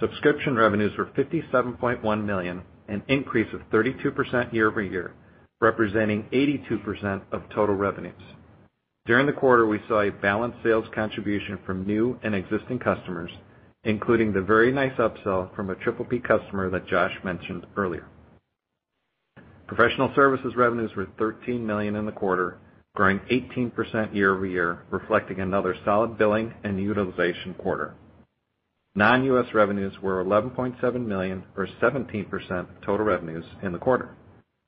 Subscription 0.00 0.56
revenues 0.56 0.96
were 0.96 1.06
57.1 1.06 2.24
million, 2.24 2.62
an 2.88 3.02
increase 3.08 3.52
of 3.52 3.60
32% 3.70 4.50
year-over-year, 4.54 5.12
representing 5.64 6.28
82% 6.30 7.22
of 7.32 7.42
total 7.54 7.74
revenues. 7.74 8.22
During 9.06 9.26
the 9.26 9.32
quarter, 9.32 9.66
we 9.66 9.80
saw 9.88 10.02
a 10.02 10.10
balanced 10.10 10.58
sales 10.62 10.86
contribution 10.94 11.58
from 11.66 11.86
new 11.86 12.18
and 12.22 12.34
existing 12.34 12.78
customers, 12.78 13.30
including 13.84 14.32
the 14.32 14.42
very 14.42 14.70
nice 14.72 14.96
upsell 14.98 15.54
from 15.56 15.70
a 15.70 15.74
PPP 15.74 16.22
customer 16.22 16.70
that 16.70 16.86
Josh 16.86 17.12
mentioned 17.24 17.66
earlier. 17.76 18.06
Professional 19.66 20.12
services 20.14 20.54
revenues 20.56 20.90
were 20.96 21.08
13 21.18 21.66
million 21.66 21.96
in 21.96 22.06
the 22.06 22.12
quarter, 22.12 22.58
growing 22.94 23.20
18% 23.30 24.14
year-over-year, 24.14 24.84
reflecting 24.90 25.40
another 25.40 25.74
solid 25.84 26.16
billing 26.18 26.54
and 26.62 26.78
utilization 26.78 27.54
quarter. 27.54 27.94
Non-U.S. 28.94 29.46
revenues 29.52 29.94
were 30.00 30.24
11.7 30.24 31.06
million, 31.06 31.42
or 31.56 31.66
17% 31.82 32.50
of 32.50 32.68
total 32.86 33.04
revenues 33.04 33.44
in 33.62 33.72
the 33.72 33.78
quarter, 33.78 34.14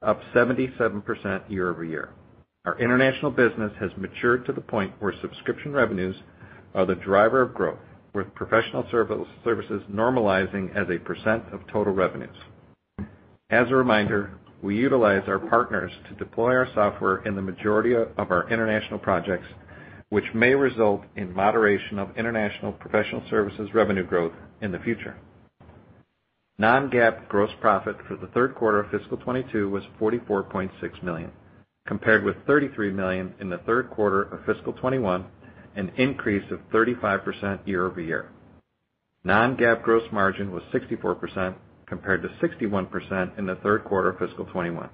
up 0.02 0.20
77% 0.34 1.50
year-over-year. 1.50 2.10
Our 2.64 2.78
international 2.78 3.30
business 3.30 3.72
has 3.80 3.90
matured 3.96 4.44
to 4.46 4.52
the 4.52 4.60
point 4.60 4.92
where 4.98 5.14
subscription 5.20 5.72
revenues 5.72 6.16
are 6.74 6.84
the 6.84 6.96
driver 6.96 7.40
of 7.40 7.54
growth, 7.54 7.78
with 8.12 8.34
professional 8.34 8.86
services 8.90 9.82
normalizing 9.92 10.74
as 10.74 10.88
a 10.90 10.98
percent 10.98 11.44
of 11.52 11.60
total 11.72 11.92
revenues. 11.92 12.36
As 13.50 13.70
a 13.70 13.76
reminder, 13.76 14.32
we 14.62 14.76
utilize 14.76 15.22
our 15.28 15.38
partners 15.38 15.92
to 16.08 16.14
deploy 16.16 16.54
our 16.56 16.68
software 16.74 17.18
in 17.18 17.36
the 17.36 17.42
majority 17.42 17.94
of 17.94 18.08
our 18.18 18.50
international 18.50 18.98
projects, 18.98 19.46
which 20.08 20.24
may 20.34 20.54
result 20.54 21.02
in 21.16 21.32
moderation 21.32 21.98
of 21.98 22.16
international 22.16 22.72
professional 22.72 23.22
services 23.30 23.68
revenue 23.74 24.04
growth 24.04 24.32
in 24.60 24.72
the 24.72 24.78
future. 24.80 25.16
Non-GAAP 26.58 27.28
gross 27.28 27.50
profit 27.60 27.96
for 28.08 28.16
the 28.16 28.28
third 28.28 28.54
quarter 28.54 28.80
of 28.80 28.90
fiscal 28.90 29.18
2022 29.18 29.68
was 29.68 29.82
44.6 30.00 31.02
million, 31.02 31.30
compared 31.86 32.24
with 32.24 32.36
33 32.46 32.92
million 32.92 33.34
in 33.40 33.50
the 33.50 33.58
third 33.58 33.90
quarter 33.90 34.22
of 34.22 34.38
fiscal 34.46 34.72
2021, 34.72 35.26
an 35.76 35.92
increase 35.98 36.50
of 36.50 36.58
35% 36.72 37.66
year-over-year. 37.66 38.30
Non-GAAP 39.24 39.82
gross 39.82 40.10
margin 40.10 40.50
was 40.50 40.62
64%, 40.72 41.54
compared 41.86 42.22
to 42.22 42.28
61% 42.46 43.38
in 43.38 43.44
the 43.44 43.56
third 43.56 43.84
quarter 43.84 44.10
of 44.10 44.18
fiscal 44.18 44.46
2021. 44.46 44.88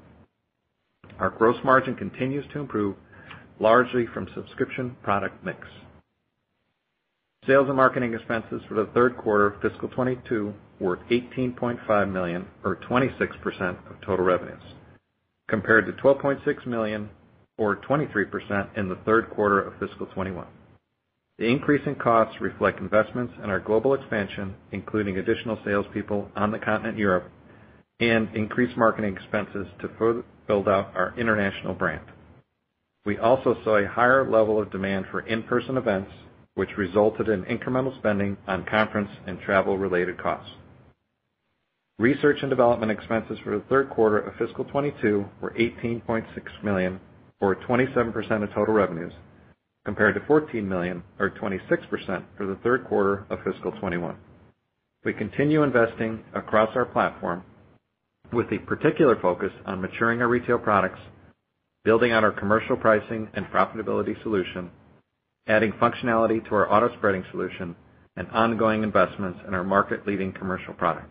Our 1.20 1.30
gross 1.30 1.56
margin 1.62 1.94
continues 1.94 2.44
to 2.52 2.58
improve, 2.58 2.96
largely 3.60 4.06
from 4.12 4.26
subscription 4.34 4.96
product 5.04 5.44
mix. 5.44 5.60
Sales 7.44 7.66
and 7.66 7.76
marketing 7.76 8.14
expenses 8.14 8.62
for 8.68 8.74
the 8.74 8.88
third 8.94 9.16
quarter 9.16 9.48
of 9.48 9.60
fiscal 9.60 9.88
2022 9.88 10.54
were 10.78 10.98
18.5 11.10 12.12
million, 12.12 12.46
or 12.62 12.76
26% 12.76 13.10
of 13.90 14.00
total 14.06 14.24
revenues, 14.24 14.62
compared 15.48 15.86
to 15.86 15.92
12.6 16.00 16.66
million, 16.68 17.10
or 17.58 17.76
23% 17.76 18.78
in 18.78 18.88
the 18.88 18.94
third 19.04 19.28
quarter 19.30 19.60
of 19.60 19.72
fiscal 19.72 20.06
2021. 20.06 20.46
The 21.38 21.46
increase 21.48 21.82
in 21.84 21.96
costs 21.96 22.40
reflect 22.40 22.78
investments 22.78 23.34
in 23.42 23.50
our 23.50 23.58
global 23.58 23.94
expansion, 23.94 24.54
including 24.70 25.18
additional 25.18 25.58
salespeople 25.64 26.30
on 26.36 26.52
the 26.52 26.60
continent 26.60 26.96
Europe 26.96 27.28
and 27.98 28.28
increased 28.36 28.76
marketing 28.76 29.16
expenses 29.16 29.66
to 29.80 29.90
further 29.98 30.22
build 30.46 30.68
out 30.68 30.92
our 30.94 31.12
international 31.18 31.74
brand. 31.74 32.04
We 33.04 33.18
also 33.18 33.56
saw 33.64 33.78
a 33.78 33.88
higher 33.88 34.30
level 34.30 34.62
of 34.62 34.70
demand 34.70 35.06
for 35.10 35.22
in-person 35.22 35.76
events, 35.76 36.12
which 36.54 36.76
resulted 36.76 37.28
in 37.28 37.44
incremental 37.44 37.96
spending 37.98 38.36
on 38.46 38.64
conference 38.66 39.10
and 39.26 39.40
travel-related 39.40 40.18
costs. 40.18 40.52
Research 41.98 42.38
and 42.42 42.50
development 42.50 42.90
expenses 42.90 43.38
for 43.44 43.56
the 43.56 43.64
third 43.68 43.88
quarter 43.90 44.18
of 44.18 44.34
fiscal 44.36 44.64
2022 44.64 45.24
were 45.40 45.54
18.6 45.58 46.24
million, 46.64 47.00
or 47.40 47.56
27% 47.56 48.42
of 48.42 48.52
total 48.52 48.74
revenues, 48.74 49.12
compared 49.84 50.14
to 50.14 50.26
14 50.26 50.68
million 50.68 51.02
or 51.18 51.30
26% 51.30 52.24
for 52.36 52.46
the 52.46 52.58
third 52.62 52.84
quarter 52.86 53.26
of 53.30 53.38
fiscal 53.38 53.70
2021. 53.72 54.16
We 55.04 55.12
continue 55.12 55.62
investing 55.62 56.22
across 56.34 56.74
our 56.76 56.84
platform 56.84 57.44
with 58.32 58.46
a 58.52 58.58
particular 58.58 59.18
focus 59.20 59.50
on 59.66 59.80
maturing 59.80 60.22
our 60.22 60.28
retail 60.28 60.58
products, 60.58 61.00
building 61.84 62.12
out 62.12 62.24
our 62.24 62.32
commercial 62.32 62.76
pricing 62.76 63.28
and 63.34 63.46
profitability 63.46 64.20
solution, 64.22 64.70
adding 65.46 65.72
functionality 65.72 66.46
to 66.48 66.54
our 66.54 66.72
auto 66.72 66.94
spreading 66.96 67.24
solution, 67.30 67.74
and 68.16 68.28
ongoing 68.28 68.82
investments 68.82 69.40
in 69.46 69.54
our 69.54 69.64
market-leading 69.64 70.32
commercial 70.32 70.74
product. 70.74 71.08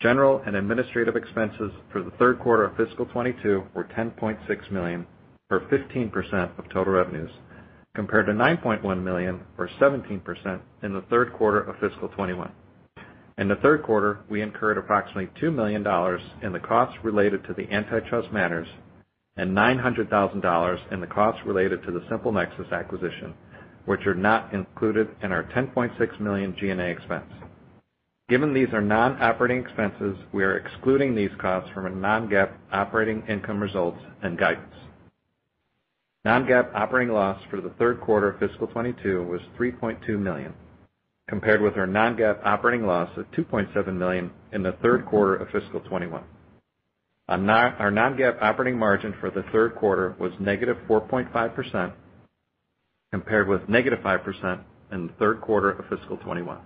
General 0.00 0.42
and 0.46 0.56
administrative 0.56 1.16
expenses 1.16 1.70
for 1.92 2.02
the 2.02 2.10
third 2.12 2.38
quarter 2.40 2.64
of 2.64 2.76
fiscal 2.76 3.04
2022 3.06 3.62
were 3.74 3.84
10.6 3.84 4.70
million, 4.70 5.06
or 5.50 5.60
15% 5.60 6.58
of 6.58 6.68
total 6.70 6.94
revenues, 6.94 7.30
compared 7.94 8.26
to 8.26 8.32
9.1 8.32 9.02
million 9.02 9.40
or 9.58 9.68
17% 9.80 10.60
in 10.82 10.92
the 10.92 11.02
third 11.02 11.32
quarter 11.32 11.60
of 11.60 11.74
fiscal 11.74 12.08
2021. 12.08 12.50
In 13.38 13.48
the 13.48 13.56
third 13.56 13.82
quarter, 13.82 14.20
we 14.28 14.42
incurred 14.42 14.78
approximately 14.78 15.28
$2 15.40 15.54
million 15.54 15.86
in 16.42 16.52
the 16.52 16.58
costs 16.58 16.96
related 17.04 17.44
to 17.44 17.54
the 17.54 17.70
antitrust 17.70 18.32
matters 18.32 18.68
and 19.36 19.56
$900,000 19.56 20.92
in 20.92 21.00
the 21.00 21.06
costs 21.06 21.40
related 21.46 21.82
to 21.84 21.92
the 21.92 22.00
SimpleNexus 22.00 22.72
acquisition, 22.72 23.34
which 23.86 24.06
are 24.06 24.14
not 24.14 24.52
included 24.52 25.08
in 25.22 25.32
our 25.32 25.44
10.6 25.44 26.20
million 26.20 26.54
G&A 26.58 26.78
expense. 26.78 27.30
Given 28.28 28.54
these 28.54 28.72
are 28.72 28.80
non-operating 28.80 29.58
expenses, 29.58 30.16
we 30.32 30.44
are 30.44 30.56
excluding 30.56 31.14
these 31.14 31.30
costs 31.38 31.70
from 31.74 31.84
our 31.84 31.90
non-GAAP 31.90 32.52
operating 32.72 33.22
income 33.28 33.60
results 33.60 33.98
and 34.22 34.38
guidance. 34.38 34.74
Non-GAAP 36.24 36.72
operating 36.74 37.12
loss 37.12 37.42
for 37.50 37.60
the 37.60 37.70
third 37.78 38.00
quarter 38.00 38.30
of 38.30 38.38
fiscal 38.38 38.68
2022 38.68 39.24
was 39.24 39.40
3.2 39.58 40.18
million, 40.18 40.54
compared 41.28 41.60
with 41.60 41.76
our 41.76 41.86
non-GAAP 41.86 42.40
operating 42.44 42.86
loss 42.86 43.10
of 43.16 43.30
2.7 43.32 43.92
million 43.96 44.30
in 44.52 44.62
the 44.62 44.76
third 44.82 45.04
quarter 45.04 45.36
of 45.36 45.48
fiscal 45.48 45.80
2021. 45.80 46.22
Our 47.32 47.90
non-GAAP 47.90 48.42
operating 48.42 48.78
margin 48.78 49.14
for 49.18 49.30
the 49.30 49.42
third 49.52 49.74
quarter 49.74 50.14
was 50.18 50.32
-4.5%, 50.34 51.92
compared 53.10 53.48
with 53.48 53.62
-5% 53.68 54.60
in 54.92 55.06
the 55.06 55.12
third 55.14 55.40
quarter 55.40 55.70
of 55.70 55.86
fiscal 55.86 56.18
2021. 56.18 56.58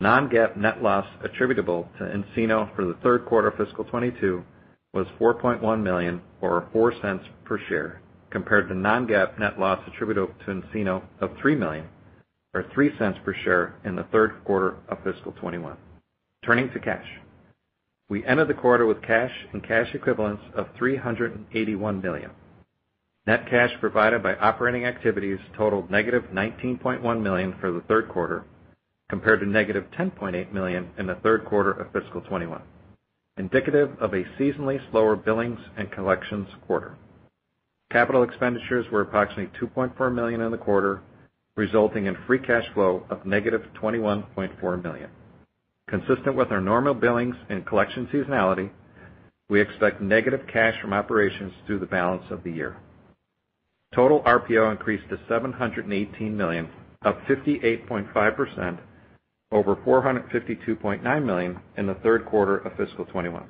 Non-GAAP 0.00 0.56
net 0.56 0.82
loss 0.82 1.06
attributable 1.22 1.90
to 1.98 2.04
nCino 2.04 2.74
for 2.74 2.86
the 2.86 2.94
third 3.02 3.26
quarter 3.26 3.48
of 3.48 3.56
fiscal 3.56 3.84
2022 3.84 4.42
was 4.94 5.06
4.1 5.20 5.82
million 5.82 6.22
or 6.40 6.66
$0.04 6.74 7.20
per 7.44 7.58
share, 7.68 8.00
compared 8.30 8.68
to 8.68 8.74
non-GAAP 8.74 9.38
net 9.38 9.60
loss 9.60 9.78
attributable 9.86 10.32
to 10.46 10.52
nCino 10.54 11.02
of 11.20 11.36
3 11.36 11.54
million 11.54 11.86
or 12.54 12.62
$0.03 12.62 13.22
per 13.22 13.34
share 13.44 13.74
in 13.84 13.94
the 13.94 14.04
third 14.04 14.42
quarter 14.44 14.76
of 14.88 14.96
fiscal 15.04 15.32
2021. 15.32 15.76
Turning 16.46 16.70
to 16.70 16.80
cash. 16.80 17.06
We 18.08 18.24
ended 18.24 18.48
the 18.48 18.54
quarter 18.54 18.84
with 18.86 19.02
cash 19.02 19.32
and 19.52 19.62
cash 19.62 19.94
equivalents 19.94 20.42
of 20.54 20.68
381 20.76 22.02
million. 22.02 22.30
Net 23.26 23.46
cash 23.48 23.70
provided 23.80 24.22
by 24.22 24.34
operating 24.36 24.84
activities 24.84 25.38
totaled 25.56 25.90
negative 25.90 26.24
-$19.1 26.32 27.22
million 27.22 27.54
for 27.58 27.72
the 27.72 27.80
third 27.82 28.08
quarter, 28.08 28.44
compared 29.08 29.40
to 29.40 29.46
negative 29.46 29.84
-$10.8 29.92 30.52
million 30.52 30.90
in 30.98 31.06
the 31.06 31.14
third 31.16 31.46
quarter 31.46 31.70
of 31.70 31.86
fiscal 31.92 32.20
2021, 32.20 32.60
indicative 33.38 33.90
of 33.98 34.12
a 34.12 34.24
seasonally 34.38 34.78
slower 34.90 35.16
billings 35.16 35.60
and 35.78 35.90
collections 35.90 36.48
quarter. 36.66 36.96
Capital 37.90 38.22
expenditures 38.22 38.90
were 38.90 39.00
approximately 39.00 39.50
2.4 39.58 40.14
million 40.14 40.42
in 40.42 40.50
the 40.50 40.58
quarter, 40.58 41.00
resulting 41.56 42.04
in 42.04 42.16
free 42.26 42.38
cash 42.38 42.66
flow 42.74 43.06
of 43.08 43.24
negative 43.24 43.62
-$21.4 43.80 44.82
million. 44.82 45.10
Consistent 45.88 46.34
with 46.34 46.50
our 46.50 46.60
normal 46.60 46.94
billings 46.94 47.36
and 47.50 47.66
collection 47.66 48.08
seasonality, 48.12 48.70
we 49.48 49.60
expect 49.60 50.00
negative 50.00 50.40
cash 50.50 50.74
from 50.80 50.92
operations 50.92 51.52
through 51.66 51.78
the 51.78 51.86
balance 51.86 52.24
of 52.30 52.42
the 52.42 52.50
year. 52.50 52.76
Total 53.94 54.20
RPO 54.20 54.72
increased 54.72 55.08
to 55.10 55.20
718 55.28 56.36
million, 56.36 56.68
up 57.04 57.20
58.5% 57.26 58.78
over 59.52 59.76
452.9 59.76 61.24
million 61.24 61.60
in 61.76 61.86
the 61.86 61.94
third 61.96 62.24
quarter 62.26 62.58
of 62.58 62.72
fiscal 62.72 63.04
2021. 63.04 63.44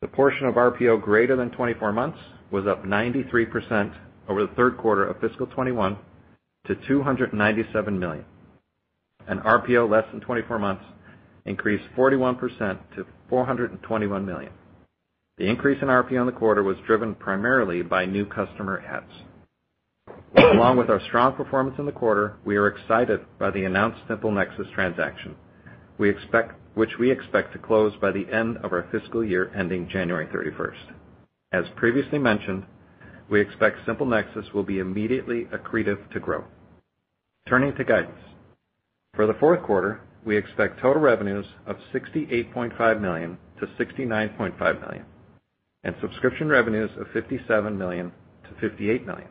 The 0.00 0.08
portion 0.08 0.46
of 0.46 0.54
RPO 0.54 1.02
greater 1.02 1.36
than 1.36 1.50
24 1.50 1.92
months 1.92 2.18
was 2.50 2.66
up 2.66 2.84
93% 2.84 3.92
over 4.28 4.46
the 4.46 4.54
third 4.54 4.78
quarter 4.78 5.04
of 5.04 5.20
fiscal 5.20 5.46
2021 5.46 5.98
to 6.66 6.74
$297 6.74 7.98
million. 7.98 8.24
RPO 9.28 9.90
less 9.90 10.04
than 10.12 10.20
24 10.20 10.58
months 10.58 10.84
increased 11.46 11.84
41% 11.96 12.38
to 12.96 13.06
421 13.28 14.26
million. 14.26 14.52
The 15.36 15.46
increase 15.46 15.82
in 15.82 15.88
RPO 15.88 16.20
in 16.20 16.26
the 16.26 16.32
quarter 16.32 16.62
was 16.62 16.76
driven 16.86 17.14
primarily 17.14 17.82
by 17.82 18.06
new 18.06 18.24
customer 18.24 18.82
adds. 18.86 19.10
Along 20.36 20.76
with 20.76 20.90
our 20.90 21.00
strong 21.08 21.34
performance 21.34 21.76
in 21.78 21.86
the 21.86 21.92
quarter, 21.92 22.36
we 22.44 22.56
are 22.56 22.68
excited 22.68 23.20
by 23.38 23.50
the 23.50 23.64
announced 23.64 24.00
SimpleNexus 24.08 24.72
transaction, 24.74 25.34
which 25.96 26.18
we 26.98 27.10
expect 27.10 27.52
to 27.52 27.58
close 27.58 27.92
by 28.00 28.12
the 28.12 28.26
end 28.32 28.58
of 28.58 28.72
our 28.72 28.88
fiscal 28.92 29.24
year 29.24 29.50
ending 29.56 29.88
January 29.88 30.26
31st. 30.26 30.92
As 31.52 31.64
previously 31.76 32.18
mentioned, 32.18 32.64
we 33.30 33.40
expect 33.40 33.86
SimpleNexus 33.86 34.52
will 34.52 34.64
be 34.64 34.78
immediately 34.78 35.46
accretive 35.46 36.10
to 36.12 36.20
growth. 36.20 36.44
Turning 37.48 37.74
to 37.76 37.84
guidance. 37.84 38.18
For 39.14 39.26
the 39.26 39.34
fourth 39.34 39.62
quarter, 39.62 40.00
we 40.24 40.36
expect 40.36 40.80
total 40.80 41.02
revenues 41.02 41.46
of 41.66 41.76
$68.5 41.92 43.00
million-$69.5 43.00 44.80
million, 44.80 45.04
and 45.84 45.94
subscription 46.00 46.48
revenues 46.48 46.90
of 46.98 47.06
$57 47.08 47.76
million-$58 47.76 49.06
million. 49.06 49.28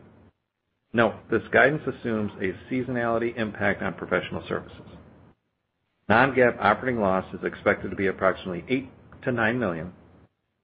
Note, 0.93 1.15
this 1.31 1.41
guidance 1.51 1.81
assumes 1.87 2.31
a 2.39 2.53
seasonality 2.71 3.35
impact 3.37 3.81
on 3.81 3.93
professional 3.95 4.43
services. 4.47 4.77
Non-GAAP 6.07 6.57
operating 6.59 7.01
loss 7.01 7.25
is 7.33 7.43
expected 7.43 7.89
to 7.89 7.95
be 7.95 8.07
approximately 8.07 8.61
$8 8.61 8.87
million-$9 9.25 9.57
million, 9.57 9.93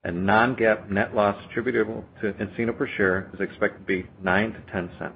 and 0.04 0.26
non-GAAP 0.26 0.90
net 0.90 1.16
loss 1.16 1.36
attributable 1.50 2.06
to 2.22 2.34
nCino 2.34 2.78
per 2.78 2.88
share 2.98 3.32
is 3.34 3.40
expected 3.40 3.80
to 3.80 3.86
be 3.86 4.04
$0.09-$0.10 4.24 5.14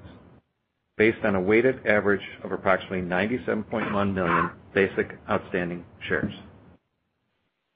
based 0.98 1.24
on 1.24 1.36
a 1.36 1.42
weighted 1.42 1.86
average 1.86 2.22
of 2.44 2.52
approximately 2.52 3.02
97.1 3.02 4.14
million 4.14 4.52
basic 4.74 5.18
outstanding 5.30 5.84
shares. 6.08 6.34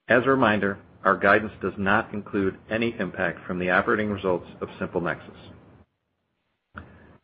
As 0.08 0.22
a 0.24 0.30
reminder, 0.30 0.78
our 1.04 1.16
guidance 1.16 1.52
does 1.60 1.74
not 1.76 2.12
include 2.12 2.56
any 2.70 2.94
impact 2.98 3.46
from 3.46 3.58
the 3.58 3.70
operating 3.70 4.10
results 4.10 4.46
of 4.60 4.68
SimpleNexus. 4.80 5.52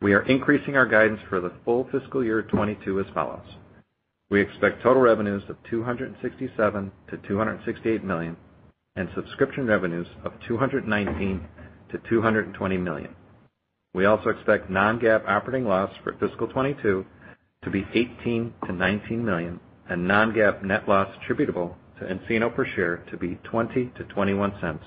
We 0.01 0.13
are 0.13 0.23
increasing 0.23 0.75
our 0.75 0.85
guidance 0.85 1.19
for 1.29 1.39
the 1.39 1.53
full 1.63 1.87
fiscal 1.91 2.23
year 2.23 2.41
2022 2.41 2.99
as 2.99 3.05
follows. 3.13 3.47
We 4.29 4.41
expect 4.41 4.83
total 4.83 5.01
revenues 5.01 5.43
of 5.49 5.57
$267 5.71 6.57
million-$268 6.57 8.03
million, 8.03 8.37
and 8.95 9.09
subscription 9.15 9.67
revenues 9.67 10.07
of 10.23 10.33
$219 10.49 10.85
million-$220 10.87 12.79
million. 12.81 13.15
We 13.95 14.03
also 14.03 14.27
expect 14.27 14.69
non-GAAP 14.69 15.23
operating 15.25 15.65
loss 15.69 15.89
for 16.03 16.11
fiscal 16.19 16.47
2022 16.49 17.05
to 17.63 17.69
be 17.69 17.83
$18 17.83 18.51
million-$19 18.67 19.11
million, 19.23 19.57
and 19.89 20.05
non-GAAP 20.05 20.63
net 20.63 20.85
loss 20.89 21.07
attributable 21.23 21.77
to 21.99 22.05
nCino 22.05 22.53
per 22.53 22.65
share 22.75 22.97
to 23.09 23.15
be 23.15 23.39
$0.20-$0.21 23.49 24.79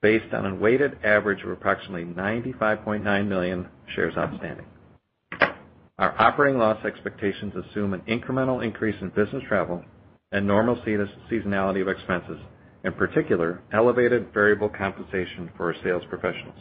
based 0.00 0.32
on 0.32 0.46
a 0.46 0.54
weighted 0.54 0.96
average 1.04 1.42
of 1.44 1.50
approximately 1.50 2.04
95.9 2.06 3.28
million 3.28 3.68
shares 3.94 4.14
outstanding. 4.16 4.64
Our 5.98 6.18
operating 6.18 6.58
loss 6.58 6.82
expectations 6.82 7.52
assume 7.54 7.92
an 7.92 8.00
incremental 8.08 8.64
increase 8.64 8.96
in 9.02 9.10
business 9.10 9.42
travel 9.46 9.84
and 10.32 10.46
normal 10.46 10.76
seasonality 10.76 11.82
of 11.82 11.88
expenses, 11.88 12.38
in 12.84 12.94
particular, 12.94 13.60
elevated 13.74 14.32
variable 14.32 14.70
compensation 14.70 15.50
for 15.58 15.74
our 15.74 15.82
sales 15.84 16.04
professionals. 16.08 16.58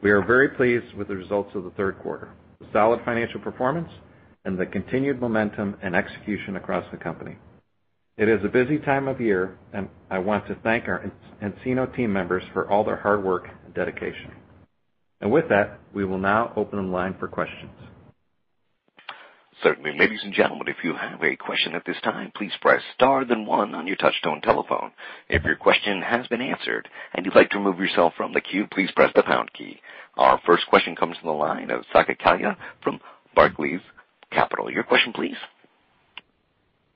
We 0.00 0.10
are 0.12 0.22
very 0.22 0.50
pleased 0.50 0.94
with 0.94 1.08
the 1.08 1.16
results 1.16 1.50
of 1.56 1.64
the 1.64 1.70
third 1.70 1.98
quarter, 1.98 2.28
the 2.60 2.66
solid 2.72 3.00
financial 3.04 3.40
performance, 3.40 3.90
and 4.44 4.56
the 4.56 4.66
continued 4.66 5.20
momentum 5.20 5.76
and 5.82 5.96
execution 5.96 6.54
across 6.54 6.84
the 6.92 6.96
company. 6.96 7.36
It 8.16 8.28
is 8.28 8.44
a 8.44 8.48
busy 8.48 8.78
time 8.78 9.08
of 9.08 9.20
year, 9.20 9.58
and 9.72 9.88
I 10.08 10.18
want 10.18 10.46
to 10.46 10.56
thank 10.62 10.86
our 10.86 11.10
nCino 11.42 11.94
team 11.96 12.12
members 12.12 12.44
for 12.52 12.70
all 12.70 12.84
their 12.84 12.96
hard 12.96 13.24
work 13.24 13.48
and 13.64 13.74
dedication. 13.74 14.30
And 15.20 15.32
with 15.32 15.48
that, 15.48 15.80
we 15.92 16.04
will 16.04 16.18
now 16.18 16.52
open 16.54 16.78
the 16.78 16.92
line 16.92 17.16
for 17.18 17.26
questions. 17.26 17.72
Certainly. 19.62 19.98
Ladies 19.98 20.20
and 20.22 20.32
gentlemen, 20.32 20.68
if 20.68 20.84
you 20.84 20.94
have 20.94 21.22
a 21.22 21.34
question 21.36 21.74
at 21.74 21.84
this 21.84 21.96
time, 22.04 22.30
please 22.36 22.52
press 22.60 22.80
star 22.94 23.24
then 23.24 23.44
one 23.44 23.74
on 23.74 23.86
your 23.88 23.96
touchtone 23.96 24.40
telephone. 24.42 24.92
If 25.28 25.42
your 25.44 25.56
question 25.56 26.00
has 26.02 26.26
been 26.28 26.40
answered 26.40 26.88
and 27.12 27.26
you'd 27.26 27.34
like 27.34 27.50
to 27.50 27.58
remove 27.58 27.80
yourself 27.80 28.12
from 28.16 28.32
the 28.32 28.40
queue, 28.40 28.68
please 28.70 28.90
press 28.94 29.10
the 29.16 29.22
pound 29.24 29.52
key. 29.52 29.80
Our 30.16 30.40
first 30.46 30.66
question 30.68 30.94
comes 30.94 31.16
from 31.18 31.28
the 31.28 31.34
line 31.34 31.70
of 31.70 31.82
Saket 31.94 32.20
Kalia 32.20 32.56
from 32.84 33.00
Barclays 33.34 33.80
Capital. 34.30 34.70
Your 34.70 34.84
question, 34.84 35.12
please. 35.12 35.36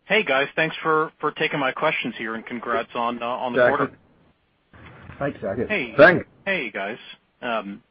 Hey, 0.04 0.22
guys. 0.24 0.48
Thanks 0.54 0.76
for 0.82 1.10
taking 1.38 1.58
my 1.58 1.72
questions 1.72 2.14
here, 2.18 2.34
and 2.34 2.44
congrats 2.46 2.90
on 2.94 3.22
uh, 3.22 3.50
the 3.50 3.68
quarter. 3.68 3.90
Thanks, 5.18 5.38
Saket. 5.40 5.68
Hey. 5.68 5.94
Thanks. 5.96 6.26
Hey, 6.44 6.70
guys. 6.70 6.98
Um, 7.40 7.82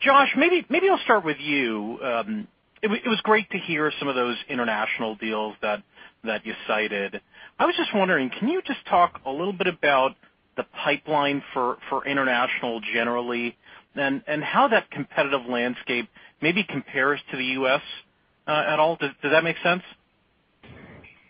Josh, 0.00 0.28
maybe 0.36 0.88
I'll 0.90 0.98
start 1.04 1.24
with 1.24 1.36
you. 1.38 1.98
Um, 2.02 2.48
It 2.82 3.06
was 3.06 3.20
great 3.22 3.48
to 3.50 3.58
hear 3.58 3.92
some 4.00 4.08
of 4.08 4.16
those 4.16 4.36
international 4.48 5.14
deals 5.14 5.54
that 5.62 5.82
you 6.44 6.52
cited. 6.66 7.20
I 7.58 7.66
was 7.66 7.76
just 7.76 7.94
wondering, 7.94 8.30
can 8.30 8.48
you 8.48 8.60
just 8.62 8.84
talk 8.86 9.20
a 9.24 9.30
little 9.30 9.52
bit 9.52 9.68
about 9.68 10.16
the 10.56 10.64
pipeline 10.84 11.42
for 11.54 11.78
international 12.04 12.80
generally, 12.92 13.56
and 13.94 14.22
how 14.42 14.68
that 14.68 14.90
competitive 14.90 15.46
landscape 15.48 16.08
maybe 16.40 16.64
compares 16.64 17.20
to 17.30 17.36
the 17.36 17.44
U.S. 17.44 17.82
Uh, 18.48 18.64
at 18.66 18.80
all? 18.80 18.96
Does 18.96 19.12
that 19.22 19.44
make 19.44 19.56
sense? 19.62 19.82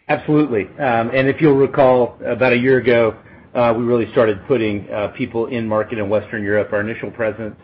Absolutely. 0.09 0.65
Um 0.79 1.11
and 1.15 1.29
if 1.29 1.41
you'll 1.41 1.55
recall, 1.55 2.19
about 2.27 2.53
a 2.53 2.57
year 2.57 2.79
ago, 2.79 3.17
uh, 3.55 3.75
we 3.77 3.85
really 3.85 4.11
started 4.12 4.41
putting 4.49 4.91
uh, 4.91 5.09
people 5.09 5.47
in 5.47 5.69
market 5.69 5.99
in 5.99 6.09
Western 6.09 6.43
Europe. 6.43 6.73
Our 6.73 6.81
initial 6.81 7.11
presence 7.11 7.55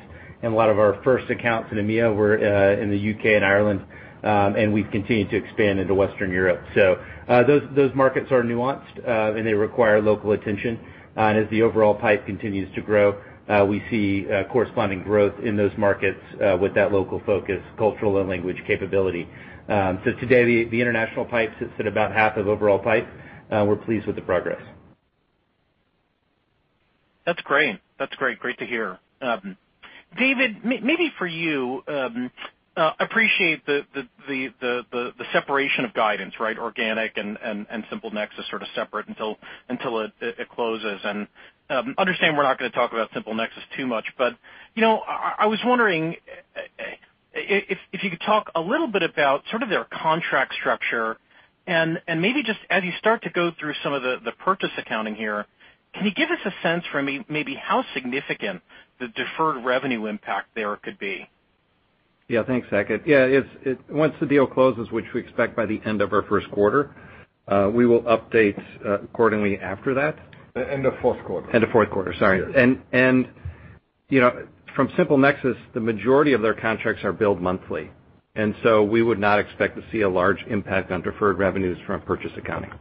and 0.43 0.53
a 0.53 0.57
lot 0.57 0.71
of 0.71 0.79
our 0.79 1.03
first 1.03 1.31
accounts 1.31 1.71
in 1.73 1.79
EMEA 1.79 2.15
were 2.15 2.39
uh, 2.39 2.81
in 2.81 2.91
the 2.91 2.99
U.K. 2.99 3.35
and 3.35 3.45
Ireland, 3.45 3.81
um, 4.23 4.57
and 4.57 4.73
we've 4.73 4.91
continued 4.91 5.31
to 5.31 5.37
expand 5.37 5.81
into 5.81 5.95
Western 5.95 6.31
Europe. 6.31 6.63
So 6.75 7.03
uh 7.29 7.43
those 7.45 7.63
those 7.77 7.95
markets 7.95 8.31
are 8.33 8.43
nuanced, 8.43 9.07
uh, 9.07 9.37
and 9.37 9.47
they 9.47 9.55
require 9.55 10.01
local 10.01 10.33
attention. 10.33 10.79
Uh, 11.17 11.21
and 11.23 11.39
as 11.45 11.51
the 11.51 11.63
overall 11.63 11.95
pipe 11.95 12.25
continues 12.27 12.73
to 12.75 12.81
grow, 12.81 13.21
we 13.67 13.83
see 13.91 14.27
corresponding 14.53 15.03
growth 15.03 15.35
in 15.43 15.57
those 15.57 15.73
markets 15.77 16.21
with 16.61 16.75
that 16.75 16.93
local 16.93 17.21
focus, 17.27 17.61
cultural 17.77 18.19
and 18.19 18.29
language 18.29 18.63
capability. 18.67 19.29
Um 19.69 20.01
so 20.05 20.13
today, 20.21 20.65
the 20.65 20.81
international 20.81 21.25
pipe 21.25 21.51
sits 21.59 21.73
at 21.79 21.87
about 21.87 22.13
half 22.13 22.37
of 22.37 22.47
overall 22.49 22.79
pipe. 22.79 23.07
We're 23.51 23.77
pleased 23.77 24.07
with 24.07 24.17
the 24.17 24.23
progress. 24.23 24.63
That's 27.27 27.43
great. 27.43 27.79
That's 27.99 28.15
great 28.17 28.39
Great 28.39 28.59
to 28.59 28.65
hear. 28.65 28.99
Um, 29.21 29.57
David, 30.17 30.65
maybe 30.65 31.13
for 31.19 31.27
you, 31.27 31.83
um 31.89 32.31
uh 32.77 32.93
appreciate 33.01 33.67
the 33.67 33.85
the, 33.95 34.09
the, 34.29 34.49
the, 34.61 35.13
the 35.19 35.25
separation 35.33 35.85
of 35.85 35.93
guidance, 35.95 36.35
right? 36.39 36.59
Organic 36.59 37.17
and 37.17 37.39
SimpleNexus 37.93 38.49
sort 38.51 38.63
of 38.63 38.69
separate 38.75 39.09
until 39.09 39.37
until 39.69 40.01
it 40.01 40.13
it 40.21 40.49
closes. 40.49 41.01
And 41.05 41.27
um 41.71 41.95
understand 41.99 42.37
we're 42.37 42.45
not 42.45 42.59
going 42.59 42.71
to 42.71 42.77
talk 42.77 42.93
about 42.93 43.11
SimpleNexus 43.13 43.77
too 43.77 43.87
much, 43.87 44.07
but 44.17 44.37
you 44.75 44.83
know, 44.83 44.99
I 44.99 45.47
was 45.47 45.59
wondering 45.65 46.17
if 47.35 47.79
if 47.93 48.03
you 48.03 48.11
could 48.11 48.21
talk 48.21 48.51
a 48.55 48.61
little 48.61 48.89
bit 48.89 49.03
about 49.03 49.43
sort 49.51 49.63
of 49.63 49.69
their 49.69 49.85
contract 49.85 50.55
structure 50.55 51.17
and 51.67 52.01
and 52.07 52.23
maybe 52.23 52.43
just 52.43 52.59
as 52.71 52.83
you 52.85 52.93
start 52.99 53.23
to 53.23 53.31
go 53.31 53.53
through 53.59 53.75
some 53.83 53.93
of 53.93 54.03
the, 54.03 54.17
the 54.25 54.33
purchase 54.33 54.71
accounting 54.79 55.15
here, 55.15 55.47
can 55.95 56.07
you 56.07 56.13
give 56.15 56.31
us 56.31 56.39
a 56.45 56.53
sense 56.63 56.85
for 56.91 57.03
me 57.03 57.25
maybe 57.29 57.55
how 57.55 57.85
significant 57.95 58.63
the 59.01 59.09
deferred 59.09 59.65
revenue 59.65 60.07
impact 60.07 60.49
there 60.55 60.77
could 60.77 60.99
be? 60.99 61.29
Yeah. 62.29 62.43
Thanks, 62.45 62.69
Saket. 62.69 63.07
Yeah, 63.07 63.41
once 63.89 64.15
the 64.21 64.27
deal 64.27 64.47
closes, 64.47 64.91
which 64.91 65.07
we 65.15 65.21
expect 65.21 65.57
by 65.57 65.67
the 65.67 65.81
end 65.85 66.03
of 66.03 66.13
our 66.13 66.23
first 66.23 66.51
quarter, 66.51 66.95
uh, 67.49 67.71
we 67.73 67.87
will 67.87 68.03
update 68.03 68.63
uh, 68.85 69.01
accordingly 69.03 69.59
after 69.59 69.95
that. 69.95 70.19
End 70.57 70.87
of 70.87 70.95
fourth 71.01 71.25
quarter. 71.25 71.51
End 71.55 71.65
of 71.65 71.71
fourth 71.71 71.91
quarter, 71.91 72.15
sorry. 72.19 72.43
And 72.55 72.83
and 72.93 73.29
you 74.09 74.21
know, 74.21 74.47
from 74.75 74.89
SimpleNexus, 74.89 75.57
the 75.73 75.81
majority 75.81 76.33
of 76.33 76.43
their 76.43 76.55
contracts 76.55 77.05
are 77.05 77.13
billed 77.13 77.41
monthly, 77.41 77.91
and 78.35 78.55
so 78.63 78.83
we 78.83 79.03
would 79.03 79.19
not 79.19 79.39
expect 79.39 79.77
to 79.77 79.83
see 79.93 80.03
a 80.03 80.09
large 80.09 80.45
impact 80.49 80.91
on 80.91 81.03
deferred 81.03 81.39
revenues 81.39 81.79
from 81.87 82.01
purchase 82.03 82.33
accounting. 82.37 82.73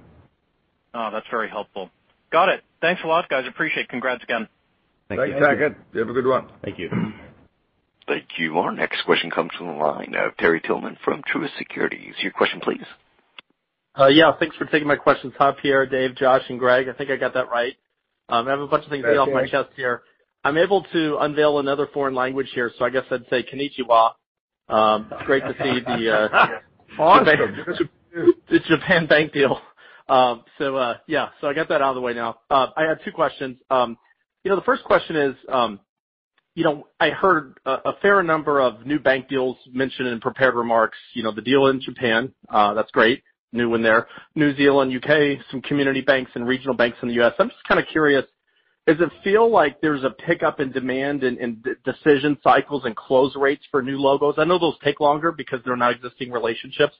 Oh, 0.94 1.10
that's 1.12 1.28
very 1.30 1.50
helpful. 1.50 1.90
Got 2.32 2.50
it. 2.50 2.62
Thanks 2.82 3.02
a 3.04 3.08
lot, 3.08 3.30
guys. 3.30 3.46
Appreciate 3.48 3.84
it. 3.84 3.90
Congrats 3.90 4.24
again. 4.24 4.48
Thank 5.10 5.22
you. 5.22 5.34
Thanks, 5.40 5.62
Saket. 5.62 5.76
You 5.94 6.00
have 6.02 6.10
a 6.10 6.14
good 6.14 6.28
one. 6.28 6.48
Thank 6.64 6.80
you. 6.80 6.90
Thank 8.08 8.26
you. 8.38 8.58
Our 8.58 8.72
next 8.72 9.04
question 9.06 9.30
comes 9.30 9.52
from 9.58 9.68
the 9.68 9.74
line 9.74 10.16
of 10.18 10.36
Terry 10.38 10.62
Tillman 10.62 10.98
from 11.04 11.22
Truist 11.24 11.58
Securities. 11.58 12.14
Your 12.22 12.32
question, 12.32 12.60
please. 12.62 12.86
Uh, 14.00 14.08
yeah. 14.08 14.32
Thanks 14.40 14.56
for 14.56 14.66
taking 14.66 14.88
my 14.88 14.96
questions. 14.96 15.34
Hi, 15.38 15.52
Pierre, 15.62 15.86
Dave, 15.86 16.16
Josh, 16.16 16.44
and 16.50 16.60
Greg. 16.60 16.88
I 16.88 16.94
think 16.94 17.10
I 17.10 17.16
got 17.16 17.34
that 17.34 17.50
right. 17.50 17.76
Um, 18.30 18.48
I 18.48 18.52
have 18.52 18.60
a 18.60 18.68
bunch 18.68 18.84
of 18.84 18.90
things 18.90 19.04
to 19.04 19.12
get 19.12 19.18
off 19.18 19.30
my 19.30 19.48
chest 19.48 19.70
here. 19.76 20.04
I'm 20.44 20.58
able 20.58 20.84
to 20.94 21.18
unveil 21.20 21.60
another 21.60 21.88
foreign 21.94 22.16
language 22.16 22.48
here, 22.54 22.72
so 22.78 22.86
I 22.86 22.90
guess 22.90 23.04
I'd 23.12 23.26
say 23.30 23.44
konnichiwa. 23.44 24.12
Um, 24.70 25.08
it's 25.12 25.26
great 25.26 25.44
to 25.44 25.54
see 25.62 25.80
the 25.80 26.14
uh, 26.14 26.48
Awesome. 27.00 27.28
the 28.50 28.60
Japan 28.68 29.08
bank 29.08 29.34
deal. 29.34 29.60
Um, 30.10 30.44
so, 30.58 30.76
uh, 30.76 30.98
yeah. 31.08 31.30
So 31.42 31.48
I 31.48 31.54
got 31.54 31.70
that 31.70 31.82
out 31.82 31.90
of 31.90 31.96
the 31.96 32.02
way 32.02 32.14
now. 32.14 32.38
I 32.50 32.84
had 32.88 33.00
two 33.04 33.12
questions. 33.12 33.58
You 34.48 34.52
know, 34.52 34.56
the 34.56 34.66
first 34.66 34.86
question 34.86 35.18
is, 35.18 35.36
um, 35.52 35.78
you 36.56 36.64
know, 36.64 36.88
I 37.02 37.10
heard 37.10 37.60
a 37.66 37.92
fair 38.02 38.24
number 38.24 38.62
of 38.62 38.86
new 38.86 38.98
bank 38.98 39.28
deals 39.28 39.58
mentioned 39.74 40.08
in 40.08 40.22
prepared 40.22 40.56
remarks. 40.56 40.98
You 41.16 41.24
know, 41.24 41.34
the 41.34 41.42
deal 41.42 41.68
in 41.68 41.82
Japan, 41.82 42.32
that's 42.50 42.90
great. 42.92 43.24
New 43.52 43.70
one 43.70 43.84
there. 43.84 44.08
New 44.36 44.56
Zealand, 44.56 44.94
U.K., 44.94 45.42
some 45.52 45.62
community 45.62 46.00
banks 46.00 46.32
and 46.34 46.48
regional 46.48 46.76
banks 46.76 46.98
in 47.02 47.10
the 47.10 47.16
U.S. 47.16 47.34
I'm 47.40 47.50
just 47.50 47.62
kind 47.68 47.78
of 47.78 47.88
curious, 47.92 48.24
does 48.88 48.96
it 49.02 49.10
feel 49.22 49.52
like 49.52 49.82
there's 49.82 50.06
a 50.06 50.12
pickup 50.12 50.62
in 50.62 50.72
demand 50.72 51.24
and 51.24 51.68
decision 51.84 52.38
cycles 52.42 52.84
and 52.86 52.96
close 52.96 53.36
rates 53.36 53.66
for 53.70 53.82
new 53.82 53.98
logos? 53.98 54.36
I 54.38 54.46
know 54.46 54.58
those 54.58 54.76
take 54.82 55.02
longer 55.02 55.34
because 55.34 55.60
they're 55.66 55.76
not 55.76 55.94
existing 55.94 56.32
relationships, 56.32 56.94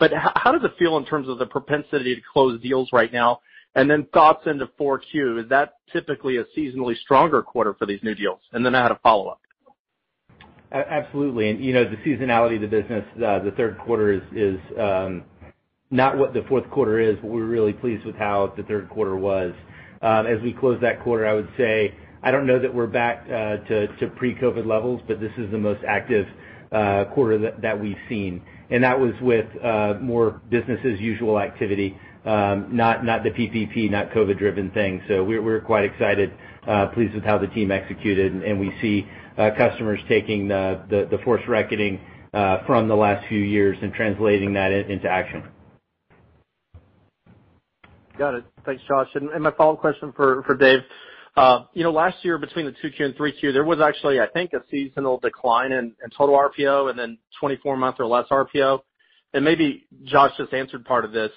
but 0.00 0.10
how 0.12 0.50
does 0.50 0.64
it 0.64 0.72
feel 0.80 0.96
in 0.96 1.04
terms 1.04 1.28
of 1.28 1.38
the 1.38 1.46
propensity 1.46 2.16
to 2.16 2.20
close 2.32 2.60
deals 2.60 2.88
right 2.92 3.12
now? 3.12 3.38
And 3.74 3.90
then 3.90 4.06
thoughts 4.12 4.46
into 4.46 4.66
4Q. 4.80 5.44
Is 5.44 5.48
that 5.50 5.74
typically 5.92 6.38
a 6.38 6.44
seasonally 6.56 6.96
stronger 6.98 7.42
quarter 7.42 7.74
for 7.74 7.86
these 7.86 8.00
new 8.02 8.14
deals? 8.14 8.40
And 8.52 8.64
then 8.64 8.74
I 8.74 8.82
had 8.82 8.92
a 8.92 8.98
follow-up. 9.02 9.40
Absolutely. 10.70 11.48
And 11.50 11.64
you 11.64 11.72
know 11.72 11.84
the 11.84 11.96
seasonality 11.98 12.56
of 12.56 12.62
the 12.62 12.66
business, 12.66 13.04
uh, 13.16 13.38
the 13.38 13.52
third 13.56 13.78
quarter 13.78 14.12
is 14.34 14.58
um, 14.78 15.24
not 15.90 16.18
what 16.18 16.34
the 16.34 16.44
fourth 16.48 16.68
quarter 16.70 17.00
is, 17.00 17.16
but 17.22 17.30
we're 17.30 17.46
really 17.46 17.72
pleased 17.72 18.04
with 18.04 18.16
how 18.16 18.52
the 18.56 18.62
third 18.64 18.90
quarter 18.90 19.16
was. 19.16 19.54
Um, 20.02 20.26
as 20.26 20.40
we 20.42 20.52
close 20.52 20.78
that 20.82 21.02
quarter, 21.02 21.26
I 21.26 21.32
would 21.32 21.48
say, 21.56 21.94
I 22.22 22.30
don't 22.30 22.46
know 22.46 22.58
that 22.58 22.72
we're 22.72 22.86
back 22.86 23.24
uh, 23.26 23.56
to 23.68 24.12
pre-COVID 24.16 24.66
levels, 24.66 25.00
but 25.08 25.20
this 25.20 25.32
is 25.38 25.50
the 25.50 25.58
most 25.58 25.80
active 25.88 26.26
uh, 26.70 27.06
quarter 27.14 27.52
that 27.62 27.80
we've 27.80 27.96
seen. 28.08 28.42
And 28.70 28.84
that 28.84 29.00
was 29.00 29.12
with 29.22 29.46
more 30.02 30.42
business 30.50 30.80
as 30.84 31.00
usual 31.00 31.40
activity, 31.40 31.96
not 32.28 33.04
not 33.04 33.22
the 33.22 33.30
PPP, 33.30 33.90
not 33.90 34.10
COVID-driven 34.10 34.70
things. 34.72 35.02
We're 35.08 35.60
quite 35.60 35.84
excited, 35.84 36.32
uh 36.66 36.86
pleased 36.88 37.14
with 37.14 37.24
how 37.24 37.38
the 37.38 37.46
team 37.48 37.70
executed, 37.70 38.32
and 38.32 38.60
we 38.60 38.72
see 38.80 39.06
customers 39.36 40.00
taking 40.08 40.48
the 40.48 40.84
the 41.10 41.18
force 41.24 41.42
reckoning 41.48 42.00
uh 42.34 42.58
from 42.66 42.88
the 42.88 42.96
last 42.96 43.26
few 43.28 43.40
years 43.40 43.76
and 43.82 43.92
translating 43.94 44.52
that 44.54 44.72
into 44.72 45.08
action. 45.08 45.42
Got 48.18 48.34
it. 48.34 48.44
Thanks, 48.66 48.82
Josh. 48.88 49.08
And 49.14 49.42
my 49.42 49.52
follow-up 49.52 49.80
question 49.80 50.12
for 50.14 50.42
for 50.42 50.56
Dave. 50.56 50.80
You 51.72 51.84
know 51.84 51.92
last 51.92 52.16
year, 52.24 52.36
between 52.36 52.66
the 52.66 52.72
2Q 52.72 53.04
and 53.04 53.14
3Q, 53.14 53.52
there 53.52 53.64
was 53.64 53.80
actually, 53.80 54.18
I 54.18 54.26
think, 54.26 54.52
a 54.54 54.62
seasonal 54.70 55.18
decline 55.18 55.70
in 55.72 55.94
total 56.16 56.36
RPO 56.36 56.90
and 56.90 56.98
then 56.98 57.16
24-month 57.40 57.96
or 58.00 58.06
less 58.06 58.26
RPO. 58.28 58.80
And 59.34 59.44
maybe 59.44 59.86
Josh 60.04 60.32
just 60.36 60.52
answered 60.52 60.84
part 60.84 61.04
of 61.04 61.12
this, 61.12 61.30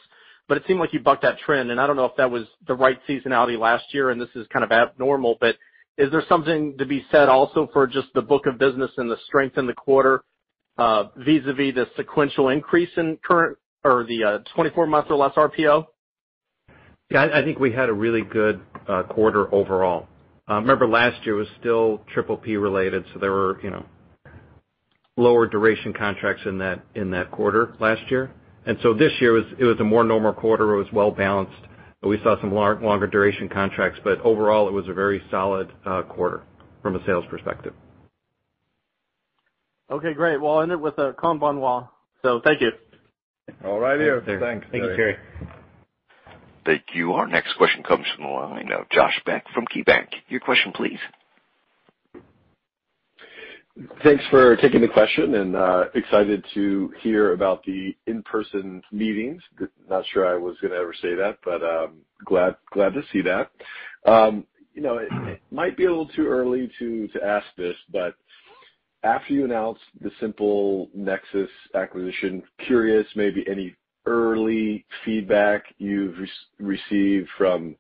but 0.47 0.58
it 0.58 0.63
seemed 0.67 0.80
like 0.80 0.93
you 0.93 0.99
bucked 0.99 1.21
that 1.23 1.39
trend, 1.39 1.71
and 1.71 1.80
I 1.80 1.88
don't 1.88 1.95
know 1.95 2.06
if 2.06 2.15
that 2.17 2.30
was 2.30 2.43
the 2.67 2.73
right 2.73 2.99
seasonality 3.08 3.58
last 3.58 3.86
year 3.93 4.10
and 4.10 4.19
this 4.19 4.30
is 4.36 4.47
kind 4.47 4.63
of 4.63 4.71
abnormal, 4.71 5.38
but 5.39 5.56
is 5.97 6.12
there 6.12 6.23
something 6.27 6.77
to 6.77 6.86
be 6.86 7.06
said 7.12 7.30
also 7.30 7.69
for 7.73 7.88
just 7.88 8.08
the 8.13 8.21
book 8.21 8.45
of 8.45 8.58
business 8.58 8.91
and 8.97 9.10
the 9.10 9.17
strength 9.25 9.58
in 9.58 9.67
the 9.67 9.73
quarter 9.73 10.23
uh, 10.77 11.06
vis-a-vis 11.17 11.75
the 11.75 11.88
sequential 11.95 12.49
increase 12.49 12.89
in 12.97 13.17
current 13.23 13.58
or 13.84 14.04
the 14.04 14.23
uh, 14.23 14.39
24-month 14.56 15.08
or 15.10 15.15
less 15.15 15.34
RPO? 15.36 15.86
Yeah, 17.10 17.27
I 17.34 17.41
think 17.43 17.60
we 17.60 17.71
had 17.71 17.89
a 17.89 17.93
really 17.93 18.21
good 18.21 18.62
uh, 18.88 19.04
quarter 19.04 19.54
overall. 19.54 20.08
Remember 20.47 20.88
last 20.88 21.25
year 21.25 21.36
was 21.36 21.47
still 21.60 22.01
PPP 22.13 22.62
related, 22.62 23.06
so 23.13 23.19
there 23.19 23.32
were 23.32 23.62
you 23.63 23.69
know, 23.69 23.86
lower 25.15 25.47
duration 25.47 25.93
contracts 25.93 26.43
in 26.45 26.58
that 26.58 26.84
in 26.95 27.12
that 27.12 27.32
quarter 27.32 27.73
last 27.80 28.01
year. 28.12 28.32
And 28.65 28.78
so 28.84 28.93
this 28.93 29.12
year, 29.19 29.34
was 29.34 29.45
it 29.58 29.65
was 29.65 29.80
a 29.80 29.84
more 29.84 30.04
normal 30.04 30.34
quarter. 30.34 30.74
It 30.76 30.78
was 30.78 30.91
well-balanced. 30.93 31.67
We 32.04 32.19
saw 32.24 32.39
some 32.41 32.54
longer 32.54 33.08
duration 33.08 33.47
contracts, 33.47 34.00
but 34.04 34.19
overall, 34.21 34.67
it 34.67 34.71
was 34.71 34.88
a 34.88 34.93
very 34.93 35.21
solid 35.30 35.71
uh, 35.86 36.02
quarter 36.04 36.41
from 36.82 36.95
a 36.95 37.06
sales 37.06 37.26
perspective. 37.30 37.74
Okay, 39.89 40.13
great. 40.13 40.41
Well, 40.41 40.54
I'll 40.54 40.62
end 40.62 40.71
it 40.71 40.80
with 40.80 40.97
a 40.97 41.13
konbanwa. 41.13 41.89
Thank 42.24 42.62
you. 42.62 42.71
All 43.65 43.80
righty. 43.80 44.06
Thanks. 44.26 44.65
Thank 44.71 44.84
you, 44.84 44.95
Terry. 44.95 45.17
Thank 46.65 46.84
you. 46.93 47.13
Our 47.13 47.28
next 47.28 47.56
question 47.58 47.84
comes 47.84 48.06
from 48.15 48.26
the 48.26 48.32
line 48.32 48.71
of 48.71 48.89
Josh 48.89 49.19
Beck 49.26 49.45
from 49.54 49.65
KeyBanc. 49.65 50.08
Your 50.30 50.39
question, 50.39 50.71
please. 50.71 51.00
Thanks 54.03 54.23
for 54.29 54.57
taking 54.57 54.81
the 54.81 54.88
question, 54.88 55.36
and 55.36 55.55
excited 55.95 56.43
to 56.53 56.93
hear 57.01 57.34
about 57.34 57.63
the 57.63 57.95
in-person 58.05 58.81
meetings. 58.91 59.41
Not 59.89 60.03
sure 60.13 60.27
I 60.27 60.36
was 60.36 60.57
going 60.62 60.71
to 60.71 60.77
ever 60.77 60.93
say 61.01 61.15
that, 61.15 61.38
but 61.45 61.62
glad 62.25 62.55
to 62.93 63.01
see 63.12 63.21
that. 63.21 63.51
Um 64.05 64.45
you 64.73 64.81
know, 64.81 64.99
it 64.99 65.41
might 65.51 65.75
be 65.75 65.84
a 65.84 65.89
little 65.89 66.07
too 66.07 66.27
early 66.27 66.71
to 66.79 67.10
ask 67.21 67.45
this, 67.57 67.75
but 67.91 68.15
after 69.03 69.34
you 69.34 69.43
announced 69.43 69.81
the 69.99 70.12
SimpleNexus 70.21 71.49
acquisition, 71.75 72.41
curious 72.65 73.05
maybe 73.15 73.43
any 73.49 73.75
early 74.05 74.86
feedback 75.03 75.65
you've 75.77 76.15
received 76.57 77.27
from 77.38 77.75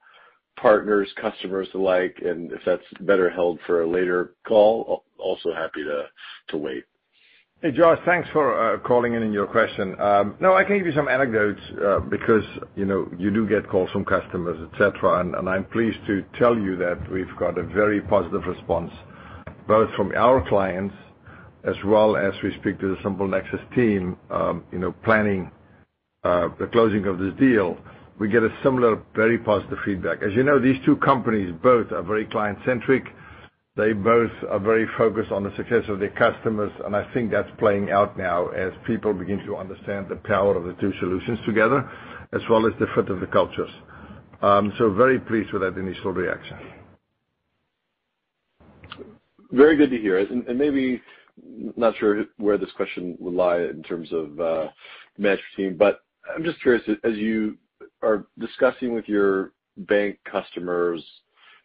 partners, 0.57 1.09
customers 1.19 1.69
alike, 1.73 2.17
and 2.25 2.51
if 2.51 2.59
that's 2.65 2.83
better 3.01 3.29
held 3.29 3.57
for 3.65 3.83
a 3.83 3.89
later 3.89 4.33
call, 4.45 5.05
also 5.21 5.53
happy 5.53 5.83
to 6.49 6.57
wait. 6.57 6.83
Hey, 7.61 7.71
Josh. 7.71 7.99
Thanks 8.05 8.27
for 8.33 8.57
uh, 8.57 8.79
calling 8.79 9.13
in 9.13 9.21
and 9.21 9.33
your 9.33 9.45
question. 9.45 9.99
Um, 10.01 10.35
no, 10.39 10.55
I 10.55 10.63
can 10.63 10.77
give 10.79 10.87
you 10.87 10.93
some 10.93 11.07
anecdotes 11.07 11.61
uh, 11.85 11.99
because 11.99 12.43
you 12.75 12.85
know 12.85 13.07
you 13.19 13.29
do 13.29 13.47
get 13.47 13.69
calls 13.69 13.91
from 13.91 14.03
customers, 14.03 14.57
et 14.73 14.77
cetera, 14.77 15.19
and 15.19 15.47
I'm 15.47 15.65
pleased 15.65 15.99
to 16.07 16.25
tell 16.39 16.57
you 16.57 16.75
that 16.77 16.99
we've 17.11 17.35
got 17.37 17.59
a 17.59 17.63
very 17.63 18.01
positive 18.01 18.43
response, 18.47 18.91
both 19.67 19.93
from 19.95 20.11
our 20.15 20.47
clients 20.49 20.95
as 21.63 21.75
well 21.85 22.17
as 22.17 22.33
we 22.41 22.51
speak 22.59 22.79
to 22.79 22.95
the 22.95 23.01
SimpleNexus 23.03 23.75
team 23.75 24.17
um 24.31 24.63
you 24.71 24.79
know 24.79 24.91
planning 25.03 25.51
uh, 26.23 26.49
the 26.59 26.67
closing 26.67 27.05
of 27.07 27.19
this 27.19 27.33
deal. 27.39 27.77
We 28.19 28.29
get 28.29 28.43
a 28.43 28.49
similar, 28.63 29.01
very 29.15 29.37
positive 29.39 29.79
feedback. 29.83 30.21
As 30.21 30.33
you 30.33 30.43
know, 30.43 30.59
these 30.59 30.77
two 30.85 30.97
companies 30.97 31.53
both 31.63 31.91
are 31.91 32.03
very 32.03 32.25
client-centric. 32.25 33.03
They 33.81 33.93
both 33.93 34.29
are 34.47 34.59
very 34.59 34.85
focused 34.95 35.31
on 35.31 35.43
the 35.43 35.51
success 35.57 35.83
of 35.89 35.97
their 35.97 36.11
customers, 36.11 36.71
and 36.85 36.95
I 36.95 37.11
think 37.15 37.31
that's 37.31 37.49
playing 37.57 37.89
out 37.89 38.15
now 38.15 38.49
as 38.49 38.71
people 38.85 39.11
begin 39.11 39.39
to 39.47 39.55
understand 39.55 40.07
the 40.07 40.17
power 40.17 40.55
of 40.55 40.65
the 40.65 40.79
two 40.79 40.93
solutions 40.99 41.39
together, 41.47 41.89
as 42.31 42.41
well 42.47 42.67
as 42.67 42.73
the 42.79 42.85
fit 42.93 43.09
of 43.09 43.19
the 43.19 43.25
cultures. 43.25 43.71
Um 44.43 44.71
so 44.77 44.93
very 44.93 45.19
pleased 45.19 45.51
with 45.51 45.63
that 45.63 45.79
initial 45.79 46.11
reaction. 46.11 46.57
Very 49.51 49.75
good 49.75 49.89
to 49.89 49.97
hear. 49.97 50.19
And 50.19 50.59
maybe, 50.59 51.01
not 51.75 51.97
sure 51.97 52.25
where 52.37 52.59
this 52.59 52.71
question 52.73 53.17
would 53.19 53.33
lie 53.33 53.61
in 53.61 53.81
terms 53.81 54.13
of 54.13 54.25
management 55.17 55.55
team, 55.57 55.75
but 55.75 56.01
I'm 56.31 56.43
just 56.43 56.61
curious, 56.61 56.83
as 57.03 57.15
you 57.15 57.57
are 58.03 58.27
discussing 58.37 58.93
with 58.93 59.07
your 59.07 59.53
bank 59.75 60.19
customers 60.31 61.03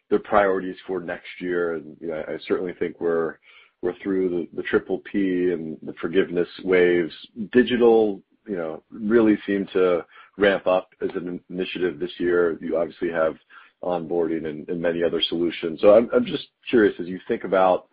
their 0.09 0.19
priorities 0.19 0.77
for 0.85 0.99
next 0.99 1.27
year, 1.39 1.75
and 1.75 1.97
I 2.27 2.37
certainly 2.47 2.73
think 2.73 2.99
we're 2.99 3.37
we're 3.81 3.93
through 4.01 4.47
the 4.53 4.63
PPP 4.63 5.53
and 5.53 5.77
the 5.83 5.93
forgiveness 6.01 6.47
waves. 6.63 7.13
Digital 7.51 8.21
you 8.47 8.55
know, 8.55 8.81
really 8.89 9.37
seemed 9.45 9.69
to 9.73 10.05
ramp 10.37 10.67
up 10.67 10.89
as 11.01 11.09
an 11.15 11.39
initiative 11.49 11.99
this 11.99 12.11
year. 12.17 12.57
You 12.61 12.77
obviously 12.77 13.09
have 13.11 13.35
onboarding 13.83 14.45
and 14.47 14.81
many 14.81 15.03
other 15.03 15.21
solutions. 15.21 15.81
So 15.81 15.93
I'm 15.93 16.25
just 16.25 16.47
curious, 16.69 16.95
as 16.99 17.07
you 17.07 17.19
think 17.27 17.43
about 17.43 17.87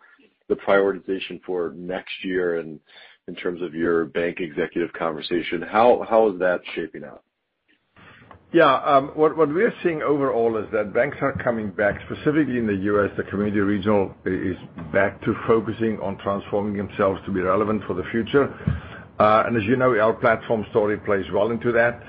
the 0.47 0.55
prioritization 0.55 1.41
for 1.45 1.73
next 1.75 2.23
year 2.23 2.59
and 2.59 2.79
in 3.27 3.35
terms 3.35 3.61
of 3.61 3.73
your 3.73 4.05
bank 4.05 4.39
executive 4.39 4.93
conversation, 4.93 5.61
how, 5.61 6.05
how 6.07 6.31
is 6.31 6.39
that 6.39 6.61
shaping 6.75 7.03
up? 7.03 7.24
Yeah. 8.55 9.01
What 9.15 9.35
we're 9.37 9.73
seeing 9.83 10.01
overall 10.01 10.55
is 10.55 10.65
that 10.71 10.93
banks 10.93 11.17
are 11.19 11.33
coming 11.43 11.71
back, 11.71 11.99
specifically 12.05 12.57
in 12.57 12.65
the 12.65 12.79
U.S., 12.93 13.11
the 13.17 13.23
community 13.23 13.59
regional 13.59 14.15
is 14.23 14.55
back 14.93 15.21
to 15.25 15.35
focusing 15.45 15.99
on 16.01 16.17
transforming 16.19 16.77
themselves 16.77 17.19
to 17.25 17.33
be 17.33 17.41
relevant 17.41 17.83
for 17.85 17.95
the 17.95 18.05
future. 18.13 18.45
Uh 19.19 19.43
and 19.45 19.57
as 19.57 19.63
you 19.65 19.75
know, 19.75 19.91
our 19.99 20.13
platform 20.13 20.65
story 20.69 20.97
plays 20.97 21.25
well 21.33 21.51
into 21.51 21.73
that. 21.73 22.01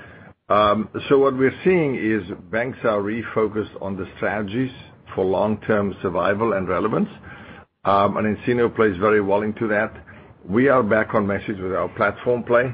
Um 0.47 0.87
so 1.09 1.19
what 1.19 1.37
we're 1.37 1.59
seeing 1.65 1.95
is 1.95 2.23
banks 2.49 2.79
are 2.85 3.01
refocused 3.01 3.75
on 3.81 3.97
the 3.97 4.07
strategies 4.15 4.71
for 5.13 5.25
long-term 5.25 5.95
survival 6.01 6.53
and 6.53 6.69
relevance. 6.69 7.09
nCino 7.85 8.73
plays 8.73 8.95
very 9.07 9.19
well 9.19 9.41
into 9.41 9.67
that. 9.67 9.91
We 10.47 10.69
are 10.69 10.81
back 10.81 11.13
on 11.13 11.27
message 11.27 11.59
with 11.59 11.73
our 11.73 11.89
platform 11.99 12.43
play. 12.43 12.73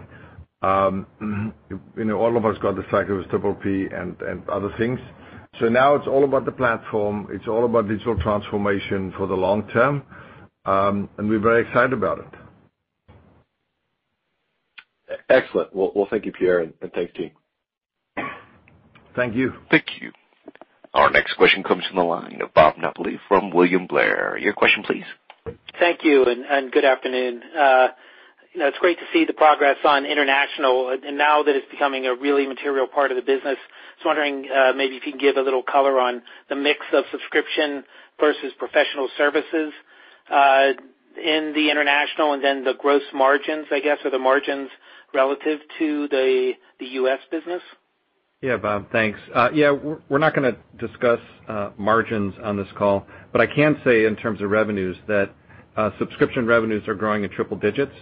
Um, 0.63 1.53
all 2.11 2.37
of 2.37 2.45
us 2.45 2.57
got 2.59 2.75
distracted 2.75 3.15
with 3.17 3.27
PPP 3.27 3.99
and 3.99 4.19
and 4.21 4.47
other 4.49 4.73
things. 4.77 4.99
So 5.59 5.69
now 5.69 5.95
it's 5.95 6.07
all 6.07 6.23
about 6.23 6.45
the 6.45 6.51
platform. 6.51 7.27
It's 7.31 7.47
all 7.47 7.65
about 7.65 7.87
digital 7.87 8.17
transformation 8.19 9.13
for 9.17 9.27
the 9.27 9.35
long 9.35 9.67
term. 9.69 10.03
Um, 10.65 11.09
and 11.17 11.29
we're 11.29 11.39
very 11.39 11.67
excited 11.67 11.93
about 11.93 12.19
it. 12.19 12.27
Excellent. 15.29 15.75
Well, 15.75 16.07
thank 16.09 16.25
you, 16.25 16.31
Pierre, 16.31 16.59
and 16.61 16.73
thanks, 16.95 17.13
team. 17.13 17.31
Thank 19.15 19.35
you. 19.35 19.53
Thank 19.69 19.85
you. 20.01 20.11
Our 20.93 21.09
next 21.09 21.33
question 21.35 21.63
comes 21.63 21.85
from 21.87 21.97
the 21.97 22.03
line 22.03 22.39
of 22.41 22.53
Bob 22.53 22.77
Napoli 22.77 23.19
from 23.27 23.51
William 23.51 23.85
Blair. 23.87 24.37
Your 24.37 24.53
question, 24.53 24.83
please. 24.83 25.05
Thank 25.79 26.03
you, 26.03 26.25
and 26.25 26.71
good 26.71 26.85
afternoon. 26.85 27.41
Uh, 27.57 27.87
It's 28.55 28.77
great 28.77 28.99
to 28.99 29.05
see 29.11 29.25
the 29.25 29.33
progress 29.33 29.77
on 29.83 30.05
international, 30.05 30.89
and 30.89 31.17
now 31.17 31.41
that 31.41 31.55
it's 31.55 31.69
becoming 31.71 32.05
a 32.05 32.13
really 32.13 32.45
material 32.45 32.85
part 32.85 33.09
of 33.09 33.17
the 33.17 33.23
business. 33.23 33.57
I 33.57 33.97
was 33.97 34.05
wondering 34.05 34.47
uh, 34.51 34.73
maybe 34.73 34.95
if 34.95 35.05
you 35.05 35.11
can 35.11 35.19
give 35.19 35.37
a 35.37 35.41
little 35.41 35.63
color 35.63 35.99
on 35.99 36.21
the 36.49 36.55
mix 36.55 36.81
of 36.93 37.03
subscription 37.11 37.83
versus 38.19 38.53
professional 38.59 39.09
services 39.17 39.73
uh, 40.29 40.73
in 41.17 41.53
the 41.55 41.71
international, 41.71 42.33
and 42.33 42.43
then 42.43 42.63
the 42.63 42.75
gross 42.75 43.01
margins, 43.11 43.65
I 43.71 43.79
guess, 43.79 43.97
or 44.05 44.11
the 44.11 44.19
margins 44.19 44.69
relative 45.15 45.59
to 45.79 46.07
the 46.09 46.53
the 46.79 46.85
U.S. 47.01 47.19
business. 47.31 47.61
Yeah, 48.41 48.57
Bob. 48.57 48.91
Thanks. 48.91 49.19
Uh, 49.33 49.49
yeah, 49.53 49.71
we're 49.71 50.17
not 50.19 50.35
going 50.35 50.53
to 50.53 50.87
discuss 50.87 51.19
margins 51.77 52.35
on 52.43 52.57
this 52.57 52.67
call, 52.77 53.07
but 53.31 53.41
I 53.41 53.47
can 53.47 53.81
say 53.83 54.05
in 54.05 54.15
terms 54.15 54.41
of 54.41 54.51
revenues 54.51 54.97
that 55.07 55.31
subscription 55.97 56.45
revenues 56.45 56.87
are 56.87 56.93
growing 56.93 57.23
in 57.23 57.31
triple 57.31 57.57
digits, 57.57 57.95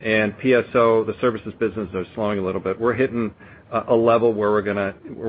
and 0.00 0.32
PSO, 0.38 1.04
the 1.06 1.14
services 1.20 1.52
business, 1.58 1.88
are 1.92 2.04
slowing 2.14 2.38
a 2.38 2.42
little 2.42 2.60
bit. 2.60 2.78
We're 2.80 2.94
hitting 2.94 3.34
a 3.70 3.94
level 3.94 4.32
where 4.32 4.52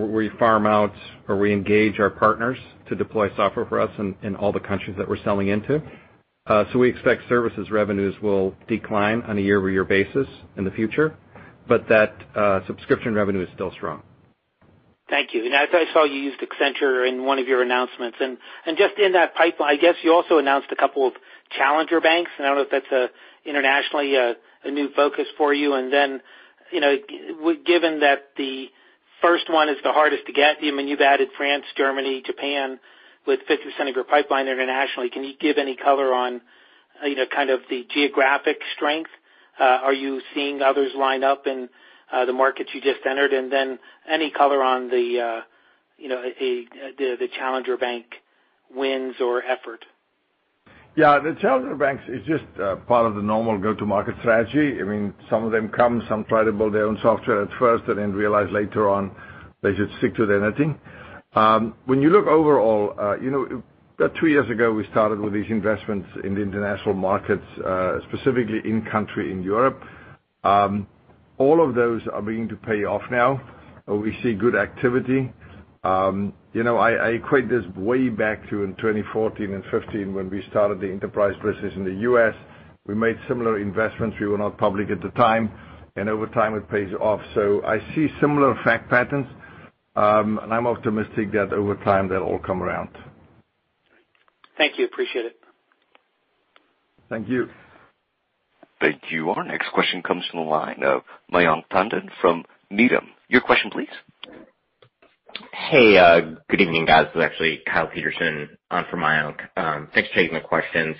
we 0.07 0.29
farm 0.39 0.65
out 0.65 0.93
or 1.27 1.37
we 1.37 1.51
engage 1.51 1.99
our 1.99 2.09
partners 2.09 2.57
to 2.87 2.95
deploy 2.95 3.29
software 3.35 3.65
for 3.65 3.81
us 3.81 3.91
in 4.21 4.35
all 4.35 4.51
the 4.51 4.59
countries 4.59 4.95
that 4.97 5.09
we're 5.09 5.21
selling 5.23 5.49
into. 5.49 5.81
Uh 6.47 6.63
so 6.71 6.79
we 6.79 6.89
expect 6.89 7.27
services 7.27 7.69
revenues 7.69 8.15
will 8.21 8.55
decline 8.67 9.21
on 9.23 9.37
a 9.37 9.41
year-over-year 9.41 9.83
basis 9.83 10.27
in 10.55 10.63
the 10.63 10.71
future, 10.71 11.15
but 11.67 11.87
that 11.89 12.15
subscription 12.65 13.13
revenue 13.13 13.41
is 13.41 13.49
still 13.55 13.71
strong. 13.71 14.03
Thank 15.09 15.33
you. 15.33 15.43
And 15.45 15.55
I 15.55 15.65
saw 15.91 16.05
you 16.05 16.21
used 16.21 16.39
Accenture 16.39 17.09
in 17.09 17.25
one 17.25 17.39
of 17.39 17.47
your 17.47 17.63
announcements. 17.63 18.19
Just 18.19 18.99
in 18.99 19.13
that 19.13 19.35
pipeline, 19.35 19.71
I 19.71 19.81
guess 19.81 19.95
you 20.03 20.13
also 20.13 20.37
announced 20.37 20.67
a 20.71 20.75
couple 20.75 21.07
of 21.07 21.13
challenger 21.57 21.99
banks, 21.99 22.31
and 22.37 22.45
I 22.45 22.49
don't 22.51 22.57
know 22.59 22.77
if 22.77 22.83
that's 22.89 23.11
internationally 23.43 24.15
a 24.63 24.71
new 24.71 24.89
focus 24.95 25.27
for 25.37 25.53
you. 25.53 25.73
And 25.73 25.91
then, 25.91 26.21
you 26.71 26.79
know, 26.79 26.95
given 27.65 28.01
that 28.01 28.29
the 28.37 28.67
first 29.21 29.49
one 29.49 29.69
is 29.69 29.77
the 29.83 29.91
hardest 29.91 30.25
to 30.27 30.33
get, 30.33 30.57
I 30.61 30.71
mean, 30.71 30.87
you've 30.87 31.01
added 31.01 31.29
France, 31.37 31.65
Germany, 31.77 32.21
Japan 32.25 32.79
with 33.27 33.41
50% 33.49 33.89
of 33.89 33.95
your 33.95 34.03
pipeline 34.05 34.47
internationally. 34.47 35.09
Can 35.09 35.23
you 35.23 35.33
give 35.39 35.57
any 35.57 35.75
color 35.75 36.13
on 36.13 36.41
uh, 37.01 37.07
you 37.07 37.15
know, 37.15 37.25
kind 37.33 37.49
of 37.49 37.61
the 37.69 37.85
geographic 37.93 38.57
strength? 38.75 39.09
Uh, 39.59 39.63
are 39.63 39.93
you 39.93 40.21
seeing 40.33 40.61
others 40.61 40.91
line 40.97 41.23
up 41.23 41.47
in 41.47 41.69
uh, 42.11 42.25
the 42.25 42.33
markets 42.33 42.69
you 42.73 42.81
just 42.81 43.05
entered? 43.05 43.33
And 43.33 43.51
then 43.51 43.79
any 44.09 44.31
color 44.31 44.63
on 44.63 44.89
the, 44.89 45.43
you 45.97 46.09
know, 46.09 46.21
the 46.21 47.27
challenger 47.37 47.77
bank 47.77 48.05
wins 48.73 49.15
or 49.19 49.43
effort? 49.43 49.85
Yeah. 50.95 51.19
The 51.19 51.35
challenger 51.41 51.75
banks 51.75 52.03
is 52.07 52.25
just 52.25 52.45
uh, 52.61 52.77
part 52.87 53.05
of 53.05 53.15
the 53.15 53.21
normal 53.21 53.57
go-to-market 53.57 54.15
strategy. 54.19 54.79
I 54.79 54.83
mean, 54.83 55.13
some 55.29 55.45
of 55.45 55.51
them 55.51 55.69
come, 55.69 56.03
some 56.09 56.25
try 56.25 56.43
to 56.43 56.51
build 56.51 56.73
their 56.73 56.85
own 56.85 56.97
software 57.01 57.43
at 57.43 57.49
first 57.57 57.85
and 57.87 57.97
then 57.99 58.13
realize 58.13 58.47
later 58.51 58.89
on 58.89 59.15
they 59.61 59.75
should 59.75 59.89
stick 59.99 60.15
to 60.15 60.25
their 60.25 60.41
knitting. 60.41 60.79
Um, 61.35 61.75
when 61.85 62.01
you 62.01 62.09
look 62.09 62.27
overall, 62.27 62.93
uh, 62.99 63.17
you 63.19 63.29
know, 63.29 63.63
about 63.97 64.15
two 64.19 64.27
years 64.27 64.49
ago, 64.49 64.71
we 64.73 64.85
started 64.91 65.19
with 65.19 65.33
these 65.33 65.49
investments 65.49 66.07
in 66.23 66.33
the 66.33 66.41
international 66.41 66.95
markets, 66.95 67.43
uh, 67.65 67.99
specifically 68.07 68.61
in 68.63 68.85
country 68.89 69.31
in 69.31 69.43
Europe. 69.43 69.81
Um, 70.43 70.87
all 71.37 71.63
of 71.67 71.75
those 71.75 72.01
are 72.11 72.21
beginning 72.21 72.49
to 72.49 72.55
pay 72.55 72.85
off 72.85 73.03
now. 73.11 73.41
We 73.87 74.17
see 74.23 74.33
good 74.33 74.55
activity. 74.55 75.31
Um, 75.83 76.33
I 76.55 77.09
equate 77.09 77.49
this 77.49 77.63
way 77.75 78.09
back 78.09 78.49
to 78.49 78.63
in 78.63 78.75
2014 78.75 79.53
and 79.53 79.63
2015 79.65 80.13
when 80.13 80.29
we 80.29 80.43
started 80.49 80.79
the 80.81 80.87
enterprise 80.89 81.35
business 81.43 81.73
in 81.75 81.83
the 81.85 81.93
U.S. 82.09 82.33
We 82.87 82.95
made 82.95 83.17
similar 83.27 83.59
investments. 83.59 84.17
We 84.19 84.27
were 84.27 84.37
not 84.37 84.57
public 84.57 84.89
at 84.89 85.01
the 85.01 85.09
time. 85.11 85.51
and 85.95 86.09
over 86.09 86.27
time 86.27 86.55
it 86.55 86.69
pays 86.69 86.91
off. 86.99 87.19
So 87.35 87.61
I 87.65 87.79
see 87.93 88.07
similar 88.21 88.55
fact 88.63 88.89
patterns, 88.89 89.27
um, 89.95 90.39
and 90.41 90.53
I'm 90.53 90.65
optimistic 90.67 91.31
that 91.33 91.51
over 91.53 91.75
time 91.83 92.07
they'll 92.07 92.23
all 92.23 92.39
come 92.39 92.63
around. 92.63 92.89
Thank 94.57 94.77
you. 94.77 94.85
Appreciate 94.85 95.25
it. 95.25 95.35
Thank 97.09 97.27
you. 97.27 97.47
Thank 98.81 99.01
you. 99.09 99.29
Our 99.31 99.43
next 99.43 99.71
question 99.73 100.01
comes 100.03 100.23
from 100.31 100.41
the 100.41 100.45
line 100.49 100.83
of 100.83 101.01
Mayank 101.33 101.63
Tandon 101.71 102.09
from 102.21 102.45
Needham. 102.69 103.07
Your 103.27 103.41
question, 103.41 103.71
please. 103.71 103.89
Hey, 105.53 105.97
uh 105.97 106.21
good 106.49 106.61
evening, 106.61 106.85
guys. 106.85 107.07
This 107.07 107.21
is 107.21 107.23
actually 107.25 107.61
Kyle 107.71 107.87
Peterson 107.87 108.49
on 108.71 108.85
for 108.89 108.97
Mayank. 108.97 109.37
Thanks 109.93 110.09
for 110.09 110.15
taking 110.15 110.35
the 110.35 110.41
questions. 110.41 110.95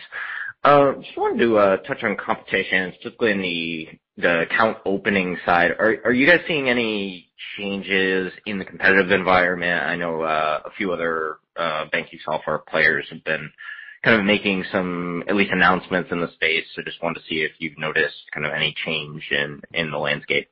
Uh 0.63 0.93
just 1.01 1.17
wanted 1.17 1.39
to 1.43 1.57
uh 1.57 1.77
touch 1.77 2.03
on 2.03 2.15
competition, 2.17 2.93
specifically 2.95 3.31
in 3.31 3.41
the 3.41 3.87
the 4.17 4.41
account 4.41 4.77
opening 4.85 5.37
side. 5.45 5.71
Are 5.71 5.97
are 6.05 6.13
you 6.13 6.25
guys 6.27 6.41
seeing 6.47 6.69
any 6.69 7.29
changes 7.57 8.31
in 8.45 8.59
the 8.59 8.65
competitive 8.65 9.11
environment? 9.11 9.83
I 9.85 9.95
know 9.95 10.21
uh 10.21 10.61
a 10.65 10.71
few 10.77 10.93
other 10.93 11.37
uh 11.57 11.85
banking 11.91 12.19
software 12.25 12.59
players 12.59 13.05
have 13.11 13.23
been 13.23 13.49
kind 14.03 14.19
of 14.19 14.25
making 14.25 14.63
some 14.71 15.23
at 15.27 15.35
least 15.35 15.51
announcements 15.51 16.11
in 16.11 16.21
the 16.21 16.31
space. 16.33 16.65
So 16.75 16.81
just 16.83 17.01
wanted 17.03 17.19
to 17.19 17.25
see 17.27 17.41
if 17.41 17.51
you've 17.59 17.77
noticed 17.77 18.15
kind 18.33 18.45
of 18.45 18.53
any 18.53 18.73
change 18.85 19.23
in, 19.31 19.61
in 19.73 19.91
the 19.91 19.97
landscape. 19.97 20.47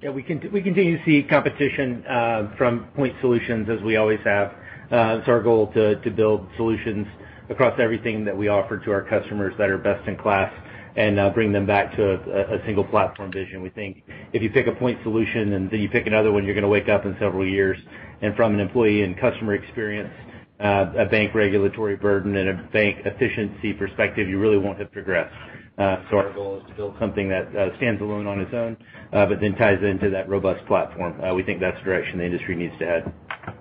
Yeah, 0.00 0.10
we 0.10 0.22
can 0.22 0.40
we 0.52 0.62
continue 0.62 0.96
to 0.96 1.04
see 1.04 1.24
competition 1.24 2.06
uh, 2.06 2.54
from 2.56 2.84
point 2.94 3.16
solutions 3.20 3.68
as 3.68 3.82
we 3.82 3.96
always 3.96 4.20
have. 4.24 4.52
Uh, 4.92 5.18
it's 5.18 5.28
our 5.28 5.42
goal 5.42 5.72
to 5.72 5.96
to 5.96 6.10
build 6.12 6.46
solutions 6.56 7.04
across 7.50 7.78
everything 7.80 8.24
that 8.24 8.36
we 8.36 8.46
offer 8.46 8.78
to 8.78 8.92
our 8.92 9.02
customers 9.02 9.54
that 9.58 9.68
are 9.70 9.78
best 9.78 10.06
in 10.06 10.16
class 10.16 10.52
and 10.94 11.18
uh, 11.18 11.30
bring 11.30 11.50
them 11.50 11.66
back 11.66 11.96
to 11.96 12.12
a 12.14 12.64
single 12.64 12.84
platform 12.84 13.32
vision. 13.32 13.60
We 13.60 13.70
think 13.70 14.04
if 14.32 14.40
you 14.40 14.50
pick 14.50 14.68
a 14.68 14.72
point 14.72 15.00
solution 15.02 15.54
and 15.54 15.68
then 15.70 15.80
you 15.80 15.88
pick 15.88 16.06
another 16.06 16.30
one, 16.30 16.44
you're 16.44 16.54
going 16.54 16.62
to 16.62 16.68
wake 16.68 16.88
up 16.88 17.04
in 17.04 17.16
several 17.20 17.46
years, 17.46 17.78
and 18.20 18.34
from 18.36 18.54
an 18.54 18.60
employee 18.60 19.02
and 19.02 19.18
customer 19.18 19.54
experience, 19.54 20.12
a 20.58 21.06
bank 21.10 21.34
regulatory 21.34 21.96
burden, 21.96 22.36
and 22.36 22.48
a 22.48 22.68
bank 22.72 22.98
efficiency 23.04 23.72
perspective, 23.72 24.28
you 24.28 24.38
really 24.40 24.58
won't 24.58 24.78
have 24.78 24.90
progressed. 24.90 25.34
Uh, 25.78 26.02
our 26.12 26.32
goal 26.34 26.58
is 26.58 26.66
to 26.68 26.74
build 26.74 26.94
something 26.98 27.28
that 27.28 27.46
uh, 27.56 27.76
stands 27.76 28.00
alone 28.02 28.26
on 28.26 28.40
its 28.40 28.52
own, 28.52 28.76
uh, 29.12 29.26
but 29.26 29.40
then 29.40 29.54
ties 29.54 29.78
into 29.82 30.10
that 30.10 30.28
robust 30.28 30.64
platform. 30.66 31.14
We 31.36 31.44
think 31.44 31.60
that's 31.60 31.78
the 31.78 31.84
direction 31.84 32.18
the 32.18 32.24
industry 32.24 32.56
needs 32.56 32.74
to 32.80 32.84
head. 32.84 33.12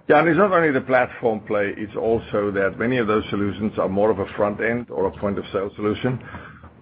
Yeah, 0.10 0.19
and 0.19 0.27
it's 0.27 0.38
not 0.38 0.51
only 0.51 0.71
the 0.71 0.82
platform 0.82 1.41
play, 1.41 1.73
it's 1.77 1.95
also 1.95 2.49
that 2.51 2.80
many 2.80 2.97
of 2.97 3.08
those 3.08 3.23
solutions 3.30 3.73
are 3.77 3.88
more 3.88 4.10
of 4.10 4.19
a 4.19 4.25
front 4.36 4.60
end 4.62 4.89
or 4.89 5.06
a 5.06 5.12
point-of-sale 5.19 5.71
solution. 5.75 6.19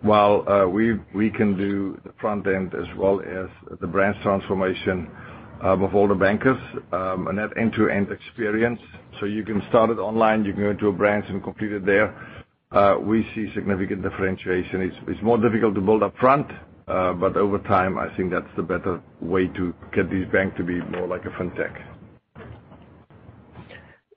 While 0.02 0.46
we 0.70 1.30
can 1.32 1.58
do 1.58 2.00
the 2.06 2.14
front 2.22 2.48
end 2.48 2.74
as 2.74 2.88
well 2.98 3.20
as 3.22 3.50
the 3.82 3.88
branch 3.88 4.18
transformation 4.22 5.10
um, 5.62 5.84
of 5.84 5.96
all 5.96 6.08
the 6.08 6.16
bankers, 6.16 6.62
um, 6.92 7.28
and 7.28 7.38
that 7.38 7.58
end-to-end 7.58 8.12
experience. 8.12 8.80
So 9.20 9.26
you 9.26 9.44
can 9.44 9.62
start 9.70 9.90
it 9.90 9.98
online, 9.98 10.46
you 10.46 10.54
can 10.54 10.64
go 10.64 10.70
into 10.70 10.88
a 10.88 10.92
branch 10.94 11.26
and 11.30 11.44
complete 11.44 11.72
it 11.72 11.86
there. 11.86 12.14
Uh, 12.72 12.98
we 13.02 13.24
see 13.36 13.52
significant 13.56 14.04
differentiation. 14.04 14.82
It's 15.08 15.22
more 15.24 15.38
difficult 15.38 15.76
to 15.76 15.82
build 15.82 16.04
up 16.04 16.16
front, 16.18 16.48
uh, 16.88 17.14
but 17.14 17.38
over 17.38 17.60
time, 17.60 17.98
I 17.98 18.16
think 18.18 18.32
that's 18.32 18.48
the 18.58 18.64
better 18.64 19.02
way 19.22 19.48
to 19.48 19.74
get 19.94 20.10
this 20.10 20.28
bank 20.32 20.56
to 20.58 20.64
be 20.64 20.82
more 20.82 21.08
like 21.08 21.26
a 21.26 21.30
fintech. 21.30 21.82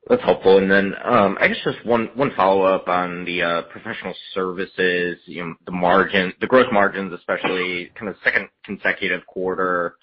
That's 0.08 0.22
helpful. 0.22 0.58
And 0.58 0.70
then 0.70 0.94
um 1.04 1.36
I 1.40 1.48
guess 1.48 1.58
just 1.64 1.84
one 1.84 2.10
follow-up 2.34 2.88
on 2.88 3.26
the 3.26 3.42
uh, 3.42 3.62
professional 3.64 4.14
services, 4.34 5.18
you 5.26 5.44
know 5.44 5.54
the 5.66 5.72
margin 5.72 6.32
the 6.40 6.46
gross 6.46 6.66
margins, 6.72 7.12
especially 7.12 7.90
kind 7.98 8.08
of 8.08 8.16
second 8.24 8.48
consecutive 8.64 9.26
quarter 9.26 9.96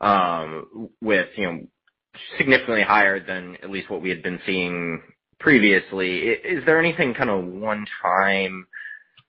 um, 0.00 0.90
with 1.00 1.28
you 1.36 1.46
know 1.46 1.60
significantly 2.38 2.82
higher 2.82 3.24
than 3.24 3.56
at 3.62 3.70
least 3.70 3.90
what 3.90 4.02
we 4.02 4.10
had 4.10 4.22
been 4.22 4.40
seeing 4.46 5.02
previously. 5.38 6.18
Is 6.18 6.64
there 6.64 6.80
anything 6.80 7.14
kind 7.14 7.30
of 7.30 7.44
one 7.44 7.86
time 8.02 8.66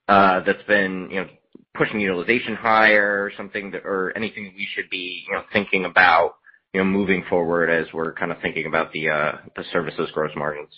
uh, 0.08 0.41
that's 0.46 0.63
been 0.67 1.28
pushing 1.76 2.00
utilization 2.00 2.56
higher 2.56 3.24
or 3.24 3.32
something, 3.38 3.74
or 3.84 4.13
anything 4.15 4.54
we 4.56 4.67
should 4.76 4.89
be 4.89 5.26
thinking 5.54 5.86
about 5.86 6.36
moving 6.74 7.24
forward 7.28 7.70
as 7.72 7.88
we're 7.91 8.13
kind 8.13 8.32
of 8.32 8.38
thinking 8.41 8.67
about 8.67 8.88
uh, 8.88 8.91
the 9.56 9.63
services 9.72 10.10
gross 10.13 10.32
margins? 10.36 10.70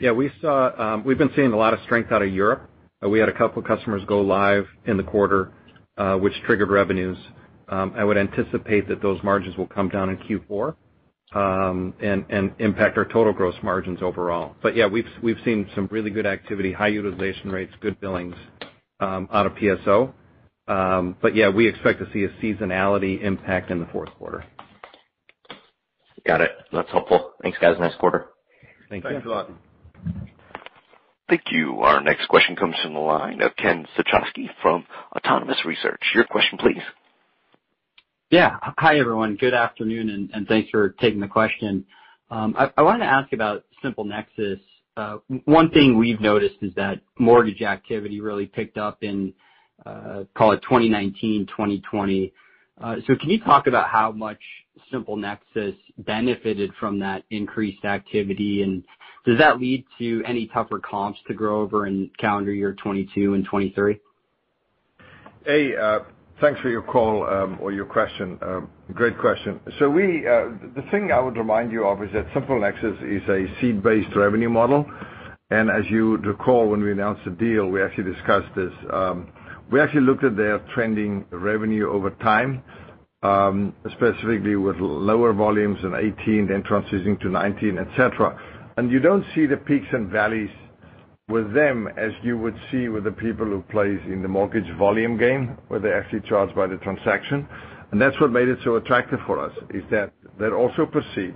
Yeah, 0.00 0.12
we 0.12 0.30
saw 0.40 0.70
um, 0.80 1.04
we've 1.04 1.18
been 1.18 1.32
seeing 1.34 1.52
a 1.52 1.56
lot 1.56 1.74
of 1.74 1.80
strength 1.84 2.12
out 2.12 2.22
of 2.22 2.32
Europe. 2.32 2.70
Uh, 3.04 3.08
we 3.08 3.18
had 3.18 3.28
a 3.28 3.36
couple 3.36 3.60
customers 3.62 4.02
go 4.06 4.20
live 4.20 4.66
in 4.86 4.96
the 4.96 5.02
quarter, 5.02 5.52
which 6.20 6.34
triggered 6.46 6.70
revenues. 6.70 7.18
Um, 7.68 7.92
I 7.96 8.04
would 8.04 8.16
anticipate 8.16 8.88
that 8.88 9.00
those 9.00 9.22
margins 9.22 9.56
will 9.56 9.68
come 9.68 9.88
down 9.88 10.10
in 10.10 10.16
Q4, 10.18 10.74
and 11.32 11.94
and 12.28 12.52
impact 12.58 12.98
our 12.98 13.04
total 13.04 13.32
gross 13.32 13.54
margins 13.62 14.00
overall. 14.02 14.54
But 14.62 14.76
yeah, 14.76 14.86
we've 14.86 15.06
we've 15.22 15.38
seen 15.44 15.68
some 15.74 15.88
really 15.90 16.10
good 16.10 16.26
activity, 16.26 16.72
high 16.72 16.88
utilization 16.88 17.50
rates, 17.50 17.72
good 17.80 18.00
billings 18.00 18.34
um 19.00 19.28
out 19.32 19.46
of 19.46 19.52
PSO. 19.52 20.12
Um 20.68 21.16
but 21.22 21.34
yeah, 21.34 21.48
we 21.48 21.68
expect 21.68 22.00
to 22.00 22.08
see 22.12 22.24
a 22.24 22.28
seasonality 22.42 23.22
impact 23.22 23.70
in 23.70 23.78
the 23.80 23.86
fourth 23.86 24.10
quarter. 24.14 24.44
Got 26.26 26.42
it. 26.42 26.50
That's 26.72 26.90
helpful. 26.90 27.32
Thanks, 27.42 27.58
guys. 27.58 27.76
Nice 27.80 27.94
quarter. 27.98 28.26
Thank 28.90 29.04
you. 29.04 29.10
Thanks 29.10 29.26
a 29.26 29.30
lot. 29.30 29.50
Thank 31.28 31.42
you. 31.52 31.80
Our 31.80 32.02
next 32.02 32.26
question 32.26 32.56
comes 32.56 32.74
from 32.82 32.94
the 32.94 33.00
line 33.00 33.40
of 33.40 33.54
Ken 33.56 33.86
Suchoski 33.96 34.48
from 34.60 34.84
Autonomous 35.16 35.64
Research. 35.64 36.02
Your 36.12 36.24
question, 36.24 36.58
please. 36.58 36.82
Yeah. 38.30 38.58
Hi, 38.62 38.96
everyone. 39.00 39.34
Good 39.34 39.54
afternoon, 39.54 40.30
and 40.32 40.46
thanks 40.46 40.70
for 40.70 40.90
taking 41.00 41.18
the 41.18 41.26
question. 41.26 41.84
Um, 42.30 42.54
I 42.76 42.80
wanted 42.80 43.00
to 43.00 43.10
ask 43.10 43.32
about 43.32 43.64
SimpleNexus. 43.82 44.60
Uh, 44.96 45.16
one 45.46 45.68
thing 45.70 45.98
we've 45.98 46.20
noticed 46.20 46.54
is 46.62 46.72
that 46.76 47.00
mortgage 47.18 47.60
activity 47.62 48.20
really 48.20 48.46
picked 48.46 48.78
up 48.78 49.02
in, 49.02 49.34
uh, 49.84 50.22
call 50.36 50.52
it 50.52 50.62
2019, 50.62 51.46
2020. 51.46 52.32
Uh, 52.80 52.96
can 53.04 53.30
you 53.30 53.40
talk 53.40 53.66
about 53.66 53.88
how 53.88 54.12
much 54.12 54.38
SimpleNexus 54.92 55.76
benefited 55.98 56.70
from 56.78 57.00
that 57.00 57.24
increased 57.30 57.84
activity, 57.84 58.62
and 58.62 58.84
does 59.26 59.38
that 59.38 59.58
lead 59.58 59.84
to 59.98 60.22
any 60.24 60.46
tougher 60.54 60.78
comps 60.78 61.18
to 61.26 61.34
grow 61.34 61.62
over 61.62 61.88
in 61.88 62.08
calendar 62.16 62.52
year 62.52 62.74
2022 62.74 63.34
and 63.34 63.44
2023? 63.44 63.98
Hey, 65.44 65.74
thanks 66.40 66.60
for 66.60 66.68
your 66.68 66.82
call 66.82 67.24
um, 67.28 67.58
or 67.60 67.72
your 67.72 67.84
question. 67.84 68.38
Um, 68.42 68.70
great 68.94 69.18
question. 69.18 69.60
So 69.78 69.88
we 69.88 70.26
uh 70.26 70.48
the 70.74 70.82
thing 70.90 71.12
I 71.12 71.20
would 71.20 71.36
remind 71.36 71.70
you 71.72 71.86
of 71.86 72.02
is 72.02 72.10
that 72.12 72.26
SimpleNexus 72.28 72.96
is 73.16 73.28
a 73.28 73.60
seat-based 73.60 74.14
revenue 74.16 74.48
model. 74.48 74.86
And 75.50 75.68
as 75.68 75.84
you 75.90 76.16
recall, 76.18 76.68
when 76.68 76.80
we 76.80 76.92
announced 76.92 77.24
the 77.24 77.32
deal, 77.32 77.66
we 77.66 77.82
actually 77.82 78.12
discussed 78.12 78.54
this. 78.54 78.72
Um, 78.92 79.32
we 79.70 79.80
actually 79.80 80.02
looked 80.02 80.22
at 80.24 80.36
their 80.36 80.60
trending 80.74 81.24
revenue 81.30 81.90
over 81.90 82.10
time, 82.22 82.62
specifically 83.92 84.54
with 84.56 84.76
lower 84.78 85.32
volumes 85.32 85.78
in 85.82 85.90
2018, 85.90 86.48
then 86.48 86.62
transitioning 86.62 87.18
to 87.20 87.28
2019, 87.28 87.78
et 87.78 87.88
cetera. 87.96 88.38
And 88.76 88.90
you 88.92 89.00
don't 89.00 89.24
see 89.34 89.46
the 89.46 89.56
peaks 89.56 89.86
and 89.92 90.08
valleys 90.08 90.50
with 91.30 91.54
them 91.54 91.88
as 91.96 92.12
you 92.22 92.36
would 92.36 92.56
see 92.70 92.88
with 92.88 93.04
the 93.04 93.12
people 93.12 93.46
who 93.46 93.62
plays 93.70 94.00
in 94.06 94.22
the 94.22 94.28
mortgage 94.28 94.70
volume 94.76 95.16
game, 95.16 95.56
where 95.68 95.80
they 95.80 95.92
actually 95.92 96.20
charge 96.28 96.54
by 96.54 96.66
the 96.66 96.76
transaction. 96.78 97.48
And 97.92 98.00
that's 98.00 98.18
what 98.20 98.30
made 98.30 98.48
it 98.48 98.58
so 98.64 98.76
attractive 98.76 99.20
for 99.26 99.38
us, 99.38 99.52
is 99.70 99.82
that 99.90 100.12
they're 100.38 100.56
also 100.56 100.86
per 100.86 101.02
seat. 101.14 101.34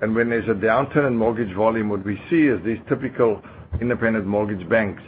When 0.00 0.28
there's 0.30 0.48
a 0.48 0.54
downturn 0.54 1.06
in 1.06 1.16
mortgage 1.16 1.54
volume, 1.54 1.88
what 1.88 2.04
we 2.04 2.20
see 2.28 2.42
is 2.46 2.62
these 2.64 2.78
typical 2.88 3.42
independent 3.80 4.26
mortgage 4.26 4.68
banks 4.68 5.02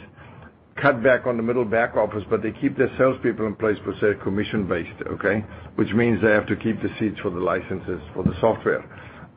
cut 0.81 1.03
back 1.03 1.27
on 1.27 1.37
the 1.37 1.43
middle 1.43 1.65
back 1.65 1.95
office, 1.95 2.23
but 2.29 2.41
they 2.41 2.51
keep 2.51 2.77
their 2.77 2.91
salespeople 2.97 3.45
in 3.45 3.55
place 3.55 3.77
because 3.85 3.99
they're 4.01 4.15
commission-based, 4.15 5.07
okay? 5.07 5.43
Which 5.75 5.91
means 5.93 6.21
they 6.21 6.31
have 6.31 6.47
to 6.47 6.55
keep 6.55 6.81
the 6.81 6.89
seats 6.99 7.19
for 7.21 7.29
the 7.29 7.39
licenses 7.39 8.01
for 8.13 8.23
the 8.23 8.33
software. 8.39 8.83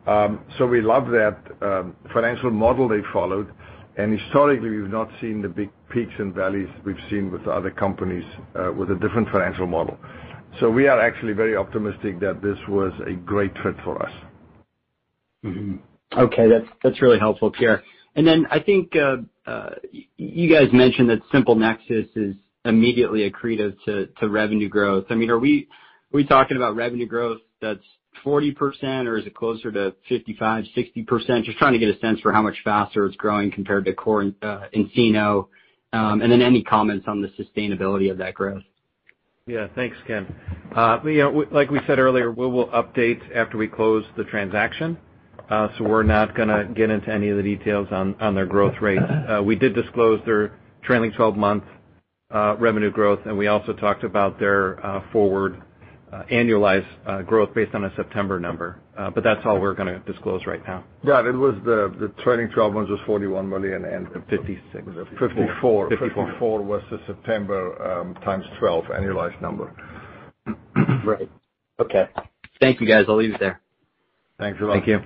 Um 0.06 0.40
so 0.58 0.66
we 0.66 0.80
love 0.80 1.06
that 1.08 1.38
financial 2.12 2.50
model 2.50 2.88
they 2.88 3.02
followed. 3.12 3.52
And 3.96 4.18
historically, 4.18 4.70
we've 4.70 4.90
not 4.90 5.08
seen 5.20 5.42
the 5.42 5.48
big 5.48 5.70
peaks 5.90 6.12
and 6.18 6.34
valleys 6.34 6.68
we've 6.84 6.96
seen 7.10 7.30
with 7.30 7.46
other 7.46 7.70
companies 7.70 8.24
uh, 8.54 8.72
with 8.72 8.90
a 8.90 8.94
different 8.94 9.28
financial 9.30 9.66
model. 9.66 9.98
So 10.60 10.70
we 10.70 10.86
are 10.88 11.00
actually 11.00 11.32
very 11.34 11.56
optimistic 11.56 12.20
that 12.20 12.40
this 12.42 12.56
was 12.68 12.92
a 13.06 13.12
great 13.12 13.52
fit 13.62 13.74
for 13.84 14.02
us. 14.02 14.12
Mm-hmm. 15.44 15.76
Okay. 16.18 16.48
That's 16.82 17.02
really 17.02 17.18
helpful, 17.18 17.50
Pierre. 17.50 17.82
And 18.14 18.26
then 18.26 18.46
I 18.50 18.60
think 18.60 18.94
uh, 18.96 19.16
uh, 19.46 19.70
you 20.16 20.52
guys 20.52 20.68
mentioned 20.72 21.10
that 21.10 21.20
SimpleNexus 21.32 22.08
is 22.14 22.36
immediately 22.64 23.28
accretive 23.30 23.74
to 23.86 24.28
revenue 24.28 24.68
growth. 24.68 25.06
I 25.10 25.14
mean 25.14 25.30
are 25.30 25.38
we 25.38 25.68
are 26.12 26.16
we 26.16 26.24
talking 26.24 26.56
about 26.56 26.76
revenue 26.76 27.06
growth 27.06 27.40
that's 27.60 27.80
40%, 28.24 29.06
or 29.06 29.18
is 29.18 29.26
it 29.26 29.34
closer 29.34 29.70
to 29.72 29.94
55%, 30.10 30.38
60%? 30.76 31.44
Just 31.44 31.58
trying 31.58 31.72
to 31.72 31.78
get 31.78 31.94
a 31.94 31.98
sense 31.98 32.20
for 32.20 32.32
how 32.32 32.42
much 32.42 32.56
faster 32.64 33.06
it's 33.06 33.16
growing 33.16 33.50
compared 33.50 33.84
to 33.86 33.92
core 33.92 34.22
uh, 34.42 34.66
nCino. 34.74 35.48
Um, 35.92 36.22
any 36.22 36.62
comments 36.62 37.06
on 37.06 37.20
the 37.20 37.28
sustainability 37.28 38.10
of 38.10 38.18
that 38.18 38.34
growth? 38.34 38.62
Yeah. 39.46 39.66
Thanks, 39.74 39.96
Ken. 40.06 40.34
Uh, 40.74 40.98
like 41.50 41.70
we 41.70 41.80
said 41.86 41.98
earlier, 41.98 42.30
we 42.30 42.46
will 42.46 42.68
update 42.68 43.20
after 43.34 43.58
we 43.58 43.68
close 43.68 44.04
the 44.16 44.24
transaction. 44.24 44.96
Uh 45.50 45.68
so 45.76 45.84
we're 45.84 46.02
not 46.04 46.34
going 46.34 46.48
to 46.48 46.66
get 46.74 46.88
into 46.88 47.10
any 47.10 47.28
of 47.28 47.36
the 47.36 47.42
details 47.42 47.88
on 47.90 48.34
their 48.34 48.46
growth 48.46 48.76
rates. 48.80 49.02
Uh, 49.28 49.42
we 49.42 49.56
did 49.56 49.74
disclose 49.74 50.20
their 50.24 50.58
trailing 50.82 51.12
12-month 51.12 51.64
revenue 52.58 52.90
growth, 52.90 53.20
and 53.26 53.36
we 53.36 53.48
also 53.48 53.72
talked 53.72 54.04
about 54.04 54.38
their 54.38 55.02
forward 55.12 55.60
Uh, 56.12 56.24
annualized 56.30 56.86
uh, 57.06 57.22
growth 57.22 57.54
based 57.54 57.74
on 57.74 57.84
a 57.84 57.92
September 57.96 58.38
number. 58.38 58.78
Uh, 58.98 59.08
but 59.08 59.24
that's 59.24 59.40
all 59.46 59.58
we're 59.58 59.72
going 59.72 59.88
to 59.88 59.98
disclose 60.00 60.44
right 60.44 60.62
now. 60.66 60.84
Yeah, 61.02 61.22
that 61.22 61.32
was 61.32 61.54
the 61.64 62.12
trailing 62.22 62.50
12 62.50 62.74
months 62.74 62.90
was 62.90 63.00
$41 63.08 63.48
million. 63.48 63.82
56. 64.28 64.84
54. 65.18 65.88
54. 65.88 65.88
54 65.88 66.62
was 66.62 66.82
the 66.90 67.00
September 67.06 67.82
um, 67.82 68.12
times 68.16 68.44
12 68.58 68.84
annualized 68.86 69.40
number. 69.40 69.72
Right. 71.04 71.28
Okay. 71.80 72.08
Thank 72.60 72.80
you, 72.80 72.86
guys. 72.86 73.06
I'll 73.08 73.16
leave 73.16 73.34
it 73.34 73.40
there. 73.40 73.60
Thanks 74.38 74.60
a 74.60 74.64
lot. 74.64 74.74
Thank 74.74 74.86
you. 74.86 75.00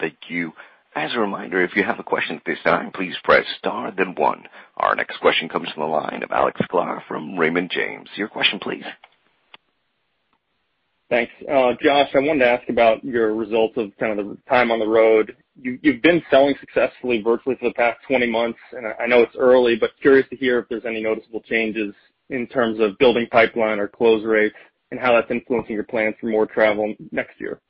Thank 0.00 0.16
you. 0.28 0.52
As 0.94 1.10
a 1.14 1.18
reminder, 1.18 1.62
if 1.62 1.76
you 1.76 1.84
have 1.84 1.98
a 1.98 2.04
question 2.04 2.36
at 2.36 2.44
this 2.46 2.58
time, 2.64 2.92
please 2.92 3.14
press 3.24 3.44
star 3.58 3.92
then 3.94 4.14
one. 4.14 4.44
Our 4.78 4.94
next 4.94 5.18
question 5.20 5.50
comes 5.50 5.68
from 5.70 5.82
the 5.82 5.88
line 5.88 6.22
of 6.22 6.30
Alex 6.30 6.60
Sklar 6.62 7.02
from 7.06 7.38
Raymond 7.38 7.70
James. 7.70 8.08
Your 8.16 8.28
question, 8.28 8.58
please. 8.58 8.84
Thanks. 11.10 11.32
Uh 11.50 11.72
Josh, 11.82 12.10
I 12.14 12.18
wanted 12.18 12.40
to 12.40 12.50
ask 12.50 12.68
about 12.68 13.02
your 13.02 13.34
results 13.34 13.74
of 13.78 13.90
kind 13.98 14.18
of 14.18 14.26
the 14.26 14.38
time 14.48 14.70
on 14.70 14.78
the 14.78 14.86
road. 14.86 15.34
You've 15.60 16.02
been 16.02 16.22
selling 16.30 16.54
successfully 16.60 17.22
virtually 17.22 17.56
for 17.58 17.68
the 17.68 17.74
past 17.74 17.98
20 18.06 18.26
months, 18.30 18.58
and 18.72 18.86
I 18.86 19.06
know 19.06 19.22
it's 19.22 19.34
early, 19.36 19.74
but 19.74 19.90
curious 20.00 20.28
to 20.28 20.36
hear 20.36 20.58
if 20.60 20.68
there's 20.68 20.84
any 20.84 21.02
noticeable 21.02 21.40
changes 21.40 21.94
in 22.30 22.46
terms 22.46 22.78
of 22.78 22.96
building 22.98 23.26
pipeline 23.32 23.80
or 23.80 23.88
close 23.88 24.24
rates 24.24 24.54
and 24.90 25.00
how 25.00 25.12
that's 25.14 25.30
influencing 25.30 25.74
your 25.74 25.84
plans 25.84 26.14
for 26.20 26.26
more 26.26 26.46
travel 26.46 26.94
next 27.10 27.40
year. 27.40 27.60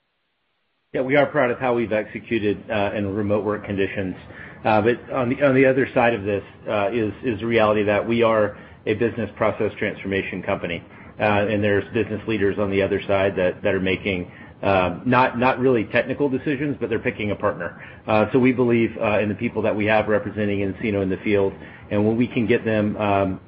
Yeah, 0.92 1.02
we 1.02 1.16
are 1.16 1.26
proud 1.26 1.50
of 1.50 1.58
how 1.58 1.74
we've 1.74 1.92
executed 1.92 2.68
uh 2.70 2.90
in 2.96 3.14
remote 3.14 3.44
work 3.44 3.64
conditions. 3.64 4.16
Uh 4.64 4.82
but 4.82 5.10
on 5.12 5.28
the 5.28 5.42
on 5.44 5.54
the 5.54 5.64
other 5.64 5.86
side 5.94 6.14
of 6.14 6.24
this 6.24 6.42
uh 6.68 6.90
is 6.92 7.12
is 7.24 7.38
the 7.38 7.46
reality 7.46 7.84
that 7.84 8.06
we 8.06 8.22
are 8.24 8.58
a 8.86 8.94
business 8.94 9.30
process 9.36 9.70
transformation 9.78 10.42
company. 10.42 10.82
And 11.18 11.62
there's 11.62 11.84
business 11.92 12.20
leaders 12.28 12.58
on 12.58 12.70
the 12.70 12.82
other 12.82 13.00
side 13.06 13.34
that 13.36 13.64
are 13.66 13.80
making 13.80 14.30
um 14.62 15.02
not 15.06 15.38
not 15.38 15.60
really 15.60 15.84
technical 15.84 16.28
decisions, 16.28 16.76
but 16.80 16.88
they're 16.90 16.98
picking 16.98 17.30
a 17.30 17.36
partner. 17.36 17.80
Uh 18.06 18.26
so 18.32 18.38
we 18.38 18.52
believe 18.52 18.90
in 18.96 19.28
the 19.28 19.36
people 19.38 19.62
that 19.62 19.74
we 19.74 19.86
have 19.86 20.08
representing 20.08 20.60
nCino 20.60 21.02
in 21.02 21.08
the 21.08 21.16
field, 21.18 21.52
and 21.90 22.04
when 22.06 22.16
we 22.16 22.26
can 22.26 22.46
get 22.46 22.64
them 22.64 22.96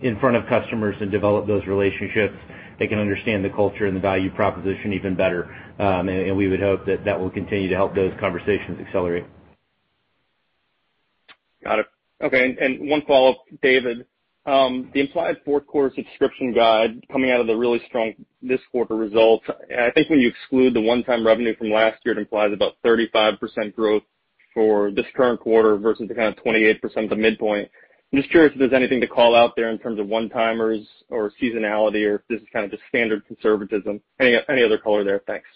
in 0.03 0.19
front 0.21 0.37
of 0.37 0.47
customers 0.47 0.97
and 1.01 1.11
develop 1.11 1.47
those 1.47 1.67
relationships, 1.67 2.37
they 2.79 2.87
can 2.87 2.99
understand 2.99 3.45
the 3.45 3.51
culture 3.51 3.87
and 3.87 3.97
the 3.97 4.01
value 4.01 4.31
proposition 4.31 4.93
even 4.93 5.17
better. 5.17 5.45
Um 5.79 6.09
and 6.09 6.37
we 6.37 6.49
would 6.49 6.61
hope 6.61 6.87
that 6.87 7.05
that 7.05 7.19
will 7.19 7.31
continue 7.31 7.69
to 7.69 7.75
help 7.77 7.95
those 7.95 8.13
conversations 8.21 8.79
accelerate. 8.87 9.25
Got 11.65 11.81
it. 11.81 11.87
Okay. 12.23 12.57
And 12.61 12.89
one 12.89 13.03
follow-up, 13.07 13.45
David. 13.63 14.07
Um, 14.47 14.91
the 14.95 15.01
implied 15.01 15.37
fourth 15.45 15.67
quarter 15.67 15.95
subscription 15.95 16.55
guide 16.55 17.05
coming 17.13 17.31
out 17.31 17.41
of 17.41 17.47
the 17.47 17.55
really 17.55 17.81
strong 17.87 18.15
this 18.43 18.61
quarter 18.73 18.97
results, 18.97 19.45
I 19.49 19.91
think 19.91 20.09
when 20.09 20.19
you 20.21 20.29
exclude 20.29 20.73
the 20.73 20.81
one-time 20.81 21.27
revenue 21.27 21.55
from 21.57 21.71
last 21.71 21.99
year, 22.05 22.17
it 22.17 22.21
implies 22.21 22.53
about 22.53 22.77
35% 22.85 23.75
growth 23.75 24.03
for 24.55 24.91
this 24.91 25.05
current 25.15 25.41
quarter 25.41 25.77
versus 25.77 26.09
the 26.09 26.15
kind 26.15 26.35
of 26.37 26.43
28% 26.43 26.81
at 26.83 27.11
the 27.11 27.17
midpoint. 27.17 27.71
I'm 28.13 28.19
just 28.19 28.31
curious 28.31 28.53
if 28.53 28.59
there's 28.59 28.73
anything 28.73 29.01
to 29.03 29.07
call 29.07 29.37
out 29.37 29.55
there 29.57 29.71
in 29.71 29.79
terms 29.79 30.01
of 30.01 30.07
one-timers 30.09 30.85
or 31.11 31.33
seasonality, 31.41 32.05
or 32.11 32.17
if 32.17 32.23
this 32.29 32.41
is 32.41 32.49
kind 32.53 32.65
of 32.65 32.71
just 32.71 32.83
standard 32.89 33.25
conservatism. 33.27 34.01
Any 34.19 34.37
other 34.65 34.79
color 34.79 35.05
there? 35.05 35.23
Thanks. 35.27 35.47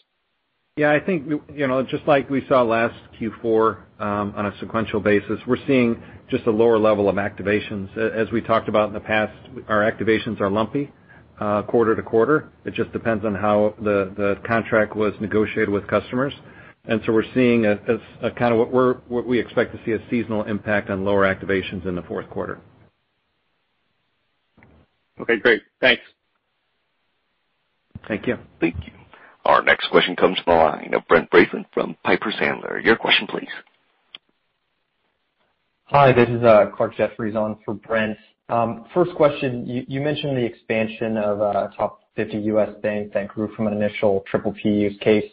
Yeah, 0.77 0.91
I 0.91 0.99
think, 0.99 1.31
you 1.55 1.69
know, 1.69 1.85
just 1.85 2.05
like 2.09 2.29
we 2.29 2.45
saw 2.49 2.63
last 2.63 2.97
Q4 3.21 3.79
on 4.01 4.47
a 4.47 4.53
sequential 4.59 4.99
basis, 4.99 5.39
we're 5.47 5.65
seeing 5.69 6.03
just 6.29 6.47
a 6.47 6.51
lower 6.51 6.79
level 6.81 7.09
of 7.09 7.15
activations. 7.15 7.97
As 7.97 8.29
we 8.33 8.41
talked 8.41 8.69
about 8.69 8.89
in 8.89 8.95
the 8.95 8.99
past, 9.01 9.33
our 9.69 9.89
activations 9.91 10.41
are 10.41 10.51
lumpy 10.51 10.91
uh 11.41 11.63
quarter 11.63 11.97
to 11.97 12.03
quarter. 12.03 12.49
It 12.65 12.75
just 12.75 12.93
depends 12.93 13.25
on 13.25 13.35
how 13.35 13.75
the 13.83 14.13
the 14.17 14.39
contract 14.47 14.95
was 14.97 15.13
negotiated 15.21 15.69
with 15.69 15.87
customers. 15.89 16.33
And 16.87 17.01
so 17.07 17.13
we're 17.13 17.25
seeing 17.35 17.67
a 17.67 17.77
kind 18.37 18.53
of 18.53 18.59
what 18.59 18.73
we're 18.73 18.95
what 19.09 19.27
we 19.27 19.39
expect 19.41 19.73
to 19.75 19.81
see 19.85 19.93
a 19.93 20.11
seasonal 20.11 20.45
impact 20.45 20.91
on 20.91 21.05
lower 21.05 21.23
activations 21.25 21.87
in 21.87 21.95
the 21.97 22.03
fourth 22.03 22.29
quarter. 22.31 22.61
Okay, 25.21 25.39
great. 25.39 25.63
Thanks. 25.81 26.03
Thank 28.07 28.27
you. 28.27 28.37
Thank 28.61 28.77
you. 28.87 28.93
Our 29.45 29.63
next 29.63 29.89
question 29.91 30.17
comes 30.17 30.39
from 30.43 30.55
the 30.55 30.65
line 30.65 30.95
of 30.95 31.07
Brent 31.07 31.31
Bracelin 31.31 31.67
from 31.75 31.97
Piper 32.03 32.33
Sandler. 32.41 32.83
Your 32.83 32.97
question, 32.97 33.27
please. 33.27 33.49
Hi, 35.85 36.13
this 36.13 36.29
is 36.31 36.43
uh, 36.43 36.67
Clarke 36.75 36.97
Jeffries 36.97 37.37
on 37.37 37.59
for 37.65 37.75
Brent. 37.75 38.17
Um, 38.49 38.87
first 38.95 39.15
question, 39.15 39.67
you 39.67 40.01
mentioned 40.01 40.37
the 40.37 40.45
expansion 40.45 41.19
of 41.19 41.41
a 41.41 41.71
top 41.77 42.01
50 42.17 42.39
U.S. 42.39 42.71
bank 42.83 43.13
that 43.13 43.29
grew 43.29 43.55
from 43.55 43.67
an 43.67 43.75
initial 43.75 44.25
PPP 44.33 44.65
use 44.65 44.99
case. 45.01 45.31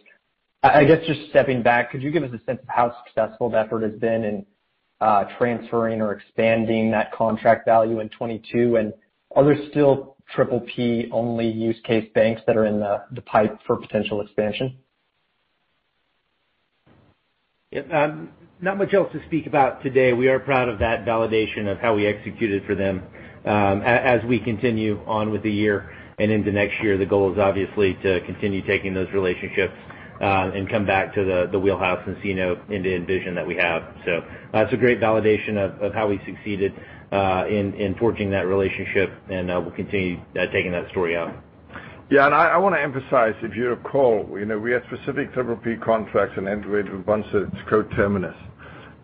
I 0.64 0.84
guess 0.84 1.00
just 1.08 1.30
stepping 1.30 1.64
back, 1.64 1.92
could 1.92 2.04
you 2.04 2.12
give 2.12 2.24
us 2.24 2.30
a 2.30 2.44
sense 2.46 2.60
of 2.62 2.68
how 2.68 2.94
successful 3.06 3.50
that 3.52 3.68
effort 3.68 3.84
has 3.84 3.94
been 4.00 4.24
in 4.24 4.46
uh, 5.00 5.24
transferring 5.38 6.02
or 6.02 6.12
expanding 6.14 6.92
that 6.92 7.12
contract 7.14 7.66
value 7.66 8.00
in 8.00 8.10
2022? 8.10 8.92
Are 9.36 9.44
there 9.44 9.58
still 9.72 10.18
PPP-only 10.36 11.48
use 11.48 11.78
case 11.84 12.10
banks 12.14 12.42
that 12.48 12.58
are 12.58 12.66
in 12.66 12.80
the 12.80 13.22
pipe 13.22 13.58
for 13.66 13.78
potential 13.78 14.22
expansion? 14.22 14.78
Yeah. 17.72 17.82
Um, 17.92 18.30
not 18.62 18.78
much 18.78 18.94
else 18.94 19.12
to 19.14 19.26
speak 19.26 19.48
about 19.48 19.82
today. 19.82 20.14
We 20.14 20.28
are 20.28 20.40
proud 20.40 20.70
of 20.70 20.80
that 20.80 21.06
validation 21.06 21.72
of 21.72 21.80
how 21.80 21.96
we 21.96 22.06
executed 22.06 22.64
for 22.66 22.76
them. 22.76 23.02
Um, 23.46 23.82
as 23.82 24.24
we 24.26 24.40
continue 24.40 25.02
on 25.08 25.32
with 25.32 25.42
the 25.42 25.52
year 25.52 25.90
and 26.20 26.32
into 26.32 26.52
next 26.52 26.82
year, 26.84 26.98
the 26.98 27.06
goal 27.06 27.32
is 27.32 27.40
obviously 27.40 27.96
to 28.04 28.22
continue 28.22 28.62
taking 28.68 28.94
those 28.94 29.08
relationships, 29.14 29.74
uh, 30.22 30.52
and 30.54 30.70
come 30.70 30.86
back 30.86 31.14
to 31.16 31.50
the 31.52 31.60
wheelhouse 31.60 32.00
and 32.06 32.16
nCino 32.18 32.56
end-to-end 32.72 33.08
vision 33.08 33.34
that 33.34 33.46
we 33.46 33.56
have. 33.56 33.82
So 34.06 34.18
uh, 34.18 34.22
that's 34.54 34.74
a 34.74 34.78
great 34.78 35.00
validation 35.00 35.58
of 35.58 35.94
how 35.94 36.08
we 36.08 36.22
succeeded 36.26 36.74
Uh, 37.12 37.46
in 37.50 37.94
forging 38.00 38.30
that 38.32 38.48
relationship, 38.48 39.12
and 39.30 39.52
uh, 39.52 39.60
we'll 39.62 39.76
continue 39.76 40.18
uh, 40.40 40.46
taking 40.54 40.72
that 40.72 40.90
story 40.92 41.18
out. 41.18 41.36
Yeah, 42.10 42.26
and 42.26 42.34
I 42.34 42.58
want 42.58 42.74
to 42.74 42.82
emphasize, 42.82 43.34
if 43.42 43.54
you 43.54 43.68
recall, 43.68 44.26
you 44.40 44.46
know, 44.46 44.58
we 44.58 44.72
had 44.72 44.82
specific 44.88 45.34
PPP 45.34 45.84
contracts 45.84 46.36
and 46.38 46.48
integrated 46.48 46.94
with 46.94 47.06
co-terminous. 47.70 48.36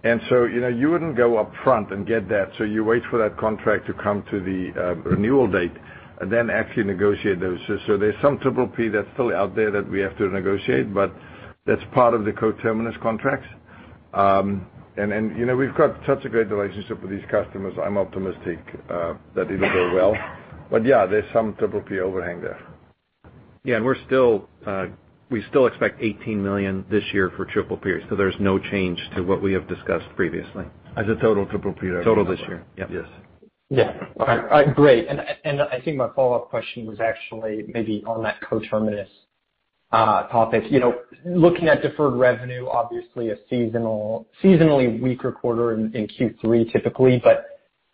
And 0.05 0.21
so 0.29 0.45
you 0.45 0.61
know 0.61 0.69
you 0.69 0.89
wouldn't 0.89 1.17
go 1.17 1.37
up 1.37 1.51
front 1.65 1.91
and 1.91 2.07
get 2.07 2.29
that, 2.29 2.51
so 2.57 2.63
you 2.63 2.85
wait 2.85 3.03
for 3.09 3.19
that 3.19 3.35
contract 3.37 3.87
to 3.87 3.93
come 3.93 4.23
to 4.31 4.39
the 4.39 4.71
renewal 5.03 5.47
date 5.51 5.73
and 6.21 6.31
then 6.31 6.49
actually 6.49 6.83
negotiate 6.83 7.39
those. 7.39 7.59
So 7.87 7.97
there's 7.97 8.15
some 8.21 8.37
PPP 8.37 8.91
that's 8.91 9.07
still 9.13 9.35
out 9.35 9.55
there 9.55 9.69
that 9.71 9.89
we 9.89 9.99
have 9.99 10.17
to 10.17 10.29
negotiate, 10.29 10.93
but 10.93 11.11
that's 11.65 11.83
part 11.93 12.13
of 12.13 12.25
the 12.25 12.31
co-terminous 12.31 12.95
contracts. 13.01 13.47
Um, 14.13 14.65
We've 14.97 15.75
got 15.75 15.99
such 16.07 16.25
a 16.25 16.29
great 16.29 16.49
relationship 16.49 17.01
with 17.01 17.11
these 17.11 17.25
customers, 17.29 17.73
I'm 17.83 17.97
optimistic 17.97 18.59
that 18.89 19.51
it'll 19.51 19.59
go 19.59 19.93
well. 19.95 20.15
But 20.69 20.85
yeah, 20.85 21.05
there's 21.05 21.23
some 21.31 21.53
PPP 21.53 21.99
overhang 21.99 22.41
there. 22.41 22.59
Yeah, 23.63 23.77
and 23.77 23.85
we 23.85 23.95
still 24.05 24.49
uh 24.65 24.87
we 25.29 25.41
still 25.49 25.65
expect 25.65 26.01
18 26.01 26.43
million 26.43 26.85
this 26.91 27.03
year 27.13 27.31
for 27.37 27.45
PPP, 27.45 28.09
so 28.09 28.15
there's 28.17 28.35
no 28.39 28.59
change 28.59 28.99
to 29.15 29.21
what 29.21 29.41
we 29.41 29.53
have 29.53 29.67
discussed 29.69 30.07
previously. 30.17 30.65
As 30.97 31.05
a 31.07 31.15
total 31.21 31.45
PPP. 31.45 32.03
Total 32.03 32.25
this 32.25 32.39
year. 32.47 32.65
Yep. 32.77 32.89
Yes. 32.91 33.05
Yeah. 33.69 33.93
All 34.19 34.25
right, 34.25 34.73
great. 34.75 35.07
I 35.09 35.81
think 35.83 35.97
my 35.97 36.09
follow-up 36.15 36.49
question 36.49 36.85
was 36.85 36.99
actually 36.99 37.65
maybe 37.73 38.03
on 38.07 38.23
that 38.23 38.37
co-terminous 38.41 39.09
topic. 39.91 40.63
You 40.69 40.79
know, 40.79 40.95
looking 41.25 41.67
at 41.67 41.81
deferred 41.81 42.13
revenue, 42.13 42.67
obviously 42.67 43.29
a 43.29 43.35
seasonal 43.49 44.27
seasonally 44.43 45.01
weaker 45.01 45.31
quarter 45.31 45.73
in 45.73 45.91
Q3 45.91 46.71
typically, 46.71 47.21
but 47.23 47.45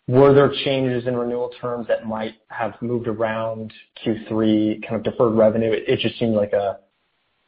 were 0.06 0.34
there 0.34 0.52
changes 0.64 1.06
in 1.06 1.16
renewal 1.16 1.50
terms 1.60 1.86
that 1.88 2.06
might 2.06 2.34
have 2.48 2.74
moved 2.82 3.08
around 3.08 3.72
Q3 4.04 4.82
kind 4.82 4.96
of 4.96 5.02
deferred 5.02 5.34
revenue? 5.34 5.72
It 5.72 5.98
just 6.00 6.18
seemed 6.18 6.34
like 6.34 6.52
a 6.52 6.78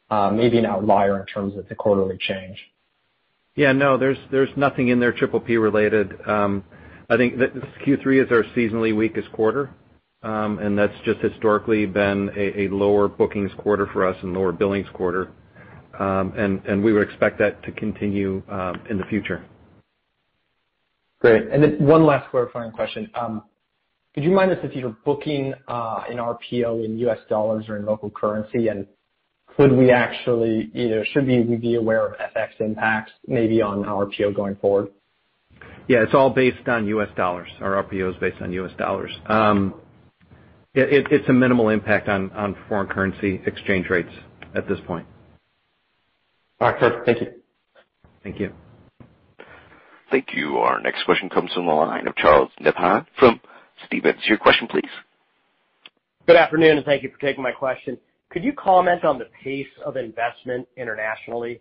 uh 0.09 0.31
maybe 0.31 0.57
an 0.57 0.65
outlier 0.65 1.19
in 1.19 1.25
terms 1.25 1.57
of 1.57 1.67
the 1.67 1.75
quarterly 1.75 2.17
change. 2.17 2.57
Yeah, 3.55 3.73
no, 3.73 3.97
there's 3.97 4.17
there's 4.31 4.49
nothing 4.55 4.87
in 4.87 4.99
there 4.99 5.13
PPP 5.13 5.61
related. 5.61 6.13
Um 6.27 6.63
I 7.09 7.15
think 7.15 7.37
that 7.39 7.53
Q3 7.85 8.25
is 8.25 8.31
our 8.31 8.43
seasonally 8.55 8.95
weakest 8.95 9.31
quarter. 9.31 9.69
Um, 10.23 10.59
and 10.59 10.77
that's 10.77 10.93
just 11.05 11.19
historically 11.19 11.85
been 11.85 12.31
a 12.35 12.67
lower 12.69 13.07
bookings 13.07 13.51
quarter 13.57 13.87
for 13.93 14.05
us 14.05 14.17
and 14.23 14.33
lower 14.33 14.51
billings 14.51 14.87
quarter. 14.93 15.31
Um, 15.99 16.33
and 16.37 16.83
we 16.83 16.93
would 16.93 17.07
expect 17.07 17.39
that 17.39 17.63
to 17.63 17.71
continue 17.71 18.43
um, 18.49 18.81
in 18.89 18.97
the 18.97 19.05
future. 19.05 19.43
Great. 21.19 21.47
And 21.51 21.63
then 21.63 21.85
one 21.85 22.05
last 22.05 22.29
clarifying 22.29 22.71
question. 22.71 23.09
could 24.13 24.23
you 24.23 24.29
remind 24.29 24.51
us 24.51 24.59
if 24.63 24.75
you're 24.75 24.95
booking 25.05 25.53
uh, 25.67 26.03
an 26.09 26.17
RPO 26.17 26.85
in 26.85 26.97
US 26.99 27.19
dollars 27.29 27.65
or 27.67 27.77
in 27.77 27.85
local 27.85 28.09
currency? 28.09 28.67
And 28.67 28.85
could 29.55 29.71
we 29.71 29.91
actually 29.91 30.69
you 30.73 30.89
know 30.89 31.03
should 31.13 31.25
we 31.25 31.41
be 31.55 31.75
aware 31.75 32.05
of 32.05 32.13
FX 32.13 32.49
impacts 32.59 33.11
maybe 33.27 33.61
on 33.61 33.85
our 33.85 34.05
RPO 34.05 34.35
going 34.35 34.55
forward? 34.57 34.89
Yeah, 35.87 36.03
it's 36.03 36.13
all 36.13 36.29
based 36.29 36.67
on 36.67 36.85
US 36.87 37.09
dollars. 37.15 37.49
Our 37.61 37.83
RPO 37.83 38.11
is 38.13 38.19
based 38.19 38.41
on 38.41 38.51
US 38.53 38.71
dollars. 38.77 39.11
It's 40.79 41.27
a 41.27 41.33
minimal 41.33 41.69
impact 41.69 42.07
on 42.07 42.55
foreign 42.69 42.87
currency 42.87 43.41
exchange 43.47 43.89
rates 43.89 44.11
at 44.53 44.67
this 44.67 44.77
point. 44.85 45.07
All 46.61 46.71
right, 46.71 46.79
perfect. 46.79 47.05
Thank 47.05 47.21
you. 47.21 47.33
Thank 48.23 48.39
you. 48.39 48.51
Thank 50.11 50.27
you. 50.33 50.57
Our 50.57 50.79
next 50.79 51.03
question 51.05 51.29
comes 51.29 51.51
from 51.53 51.65
the 51.65 51.73
line 51.73 52.07
of 52.07 52.15
Charles 52.15 52.51
Nabhan 52.61 53.07
from 53.17 53.41
Stephens. 53.87 54.21
Your 54.27 54.37
question, 54.37 54.67
please. 54.67 54.89
Good 56.27 56.35
afternoon, 56.35 56.77
and 56.77 56.85
thank 56.85 57.01
you 57.01 57.09
for 57.09 57.17
taking 57.19 57.41
my 57.41 57.51
question. 57.51 57.97
Could 58.29 58.43
you 58.43 58.53
comment 58.53 59.03
on 59.03 59.17
the 59.17 59.25
pace 59.43 59.65
of 59.83 59.97
investment 59.97 60.67
internationally? 60.77 61.59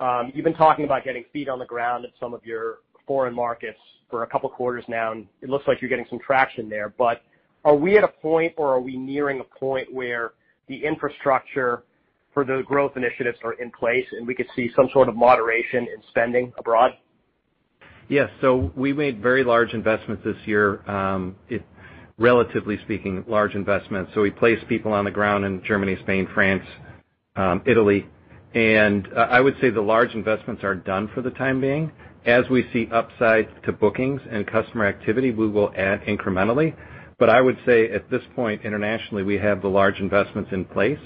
Um, 0.00 0.32
you've 0.34 0.44
been 0.44 0.54
talking 0.54 0.84
about 0.84 1.04
getting 1.04 1.24
feet 1.32 1.48
on 1.48 1.58
the 1.58 1.66
ground 1.66 2.04
in 2.04 2.10
some 2.18 2.34
of 2.34 2.44
your 2.44 2.78
foreign 3.06 3.34
markets 3.34 3.78
for 4.10 4.24
a 4.24 4.26
couple 4.26 4.50
of 4.50 4.56
quarters 4.56 4.84
now, 4.88 5.12
and 5.12 5.26
it 5.40 5.48
looks 5.48 5.68
like 5.68 5.80
you're 5.80 5.88
getting 5.88 6.06
some 6.10 6.18
traction 6.18 6.68
there. 6.68 6.88
Are 7.66 7.74
we 7.74 7.98
at 7.98 8.04
a 8.04 8.08
point, 8.08 8.54
or 8.56 8.72
are 8.72 8.80
we 8.80 8.96
nearing 8.96 9.40
a 9.40 9.58
point 9.58 9.92
where 9.92 10.32
the 10.68 10.84
infrastructure 10.84 11.82
for 12.32 12.44
the 12.44 12.62
growth 12.64 12.92
initiatives 12.96 13.38
are 13.42 13.54
in 13.54 13.72
place, 13.72 14.06
and 14.12 14.24
we 14.24 14.36
could 14.36 14.46
see 14.54 14.70
some 14.76 14.88
sort 14.92 15.08
of 15.08 15.16
moderation 15.16 15.80
in 15.80 16.00
spending 16.08 16.52
abroad? 16.58 16.92
Yes. 18.08 18.30
So 18.40 18.70
we 18.76 18.92
made 18.92 19.20
very 19.20 19.42
large 19.42 19.72
investments 19.72 20.22
this 20.24 20.36
year. 20.46 20.88
Um, 20.88 21.34
relatively 22.18 22.78
speaking, 22.84 23.24
large 23.28 23.54
investments. 23.54 24.12
So 24.14 24.22
we 24.22 24.30
placed 24.30 24.66
people 24.68 24.92
on 24.92 25.04
the 25.04 25.10
ground 25.10 25.44
in 25.44 25.62
Germany, 25.64 25.98
Spain, 26.02 26.28
France, 26.32 26.64
um, 27.34 27.62
Italy. 27.66 28.06
And 28.54 29.08
uh, 29.14 29.26
I 29.30 29.40
would 29.40 29.56
say 29.60 29.70
the 29.70 29.82
large 29.82 30.14
investments 30.14 30.64
are 30.64 30.74
done 30.74 31.10
for 31.14 31.20
the 31.20 31.30
time 31.30 31.60
being. 31.60 31.92
As 32.24 32.48
we 32.48 32.64
see 32.72 32.88
upside 32.92 33.48
to 33.64 33.72
bookings 33.72 34.20
and 34.30 34.46
customer 34.46 34.86
activity, 34.86 35.30
we 35.30 35.48
will 35.48 35.72
add 35.76 36.02
incrementally. 36.02 36.74
I 37.20 37.40
would 37.40 37.58
say 37.66 37.90
at 37.90 38.10
this 38.10 38.22
point, 38.34 38.62
internationally, 38.64 39.22
we 39.22 39.38
have 39.38 39.62
the 39.62 39.68
large 39.68 39.98
investments 40.00 40.50
in 40.52 40.64
place, 40.64 40.98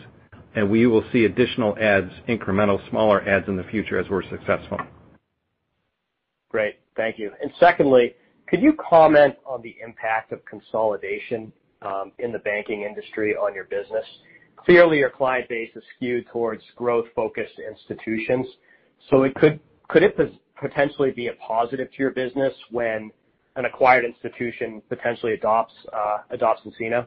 and 0.54 0.68
we 0.68 0.86
will 0.86 1.04
see 1.12 1.24
additional 1.24 1.76
adds, 1.78 2.10
incremental 2.28 2.88
smaller 2.90 3.26
adds 3.28 3.46
in 3.48 3.56
the 3.56 3.64
future 3.64 3.98
as 3.98 4.08
we're 4.08 4.28
successful. 4.28 4.78
Great. 6.48 6.76
Thank 6.96 7.18
you. 7.18 7.30
And 7.40 7.52
secondly, 7.60 8.14
could 8.48 8.60
you 8.60 8.72
comment 8.74 9.36
on 9.46 9.62
the 9.62 9.76
impact 9.84 10.32
of 10.32 10.44
consolidation 10.44 11.52
um, 11.82 12.10
in 12.18 12.32
the 12.32 12.40
banking 12.40 12.82
industry 12.82 13.36
on 13.36 13.54
your 13.54 13.64
business? 13.64 14.04
Clearly, 14.56 14.98
your 14.98 15.10
client 15.10 15.48
base 15.48 15.70
is 15.76 15.82
skewed 15.96 16.26
towards 16.32 16.62
growth-focused 16.76 17.54
institutions. 17.70 18.46
So 19.08 19.22
it 19.22 19.34
could 19.36 19.60
could 19.88 20.02
it 20.02 20.16
potentially 20.60 21.10
be 21.10 21.28
a 21.28 21.32
positive 21.34 21.90
to 21.90 21.98
your 21.98 22.10
business 22.10 22.52
when 22.70 23.10
an 23.60 23.66
acquired 23.66 24.04
institution 24.04 24.82
potentially 24.88 25.34
adopts 25.34 25.74
uh, 25.92 26.18
nCino? 26.32 27.06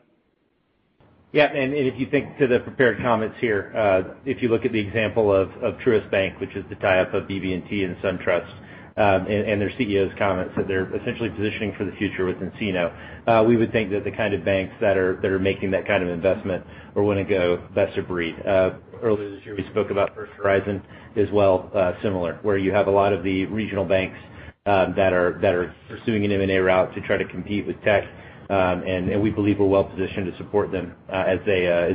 Yeah. 1.33 1.49
If 1.51 1.99
you 1.99 2.07
think 2.09 2.37
to 2.37 2.47
the 2.47 2.59
prepared 2.59 2.99
comments 3.01 3.35
here, 3.41 3.73
uh, 3.75 4.13
if 4.23 4.41
you 4.41 4.49
look 4.49 4.65
at 4.65 4.71
the 4.71 4.79
example 4.79 5.33
of 5.33 5.49
Truist 5.79 6.09
Bank, 6.11 6.39
which 6.39 6.55
is 6.55 6.63
the 6.69 6.75
tie-up 6.75 7.13
of 7.13 7.23
BB&T 7.23 7.83
and 7.83 7.97
SunTrust, 7.97 8.51
um, 8.95 9.25
and 9.25 9.59
their 9.59 9.71
CEO's 9.71 10.13
comments 10.19 10.53
that 10.55 10.67
they're 10.67 10.95
essentially 10.95 11.29
positioning 11.29 11.73
for 11.75 11.83
the 11.83 11.93
future 11.93 12.25
with 12.25 12.35
nCino. 12.37 12.93
Uh, 13.25 13.43
we 13.43 13.57
would 13.57 13.71
think 13.71 13.89
that 13.89 14.03
the 14.03 14.11
kind 14.11 14.35
of 14.35 14.45
banks 14.45 14.75
that 14.79 14.97
are 14.97 15.15
that 15.23 15.31
are 15.31 15.39
making 15.39 15.71
that 15.71 15.87
kind 15.87 16.03
of 16.03 16.09
investment 16.09 16.63
are 16.95 17.01
going 17.01 17.17
to 17.17 17.23
go 17.23 17.57
best 17.73 17.97
of 17.97 18.07
breed. 18.07 18.35
Earlier 18.45 19.31
this 19.31 19.43
year, 19.43 19.55
we 19.55 19.65
spoke 19.71 19.89
about 19.89 20.13
First 20.13 20.33
Horizon 20.33 20.83
as 21.17 21.27
well, 21.31 21.71
similar, 22.03 22.37
where 22.43 22.59
you 22.59 22.71
have 22.71 22.85
a 22.85 22.91
lot 22.91 23.13
of 23.13 23.23
the 23.23 23.47
regional 23.47 23.83
banks 23.83 24.19
Um, 24.65 24.93
that 24.95 25.11
are 25.11 25.75
pursuing 25.89 26.23
an 26.23 26.31
M&A 26.31 26.57
route 26.57 26.95
to 26.95 27.01
try 27.01 27.17
to 27.17 27.25
compete 27.25 27.67
with 27.67 27.75
tech. 27.83 28.05
Um 28.49 28.83
and 28.83 29.21
we 29.21 29.29
believe 29.29 29.59
we're 29.59 29.67
well 29.67 29.83
positioned 29.83 30.31
to 30.31 30.37
support 30.37 30.71
them 30.71 30.95
uh, 31.09 31.15
uh, 31.15 31.25
as 31.25 31.39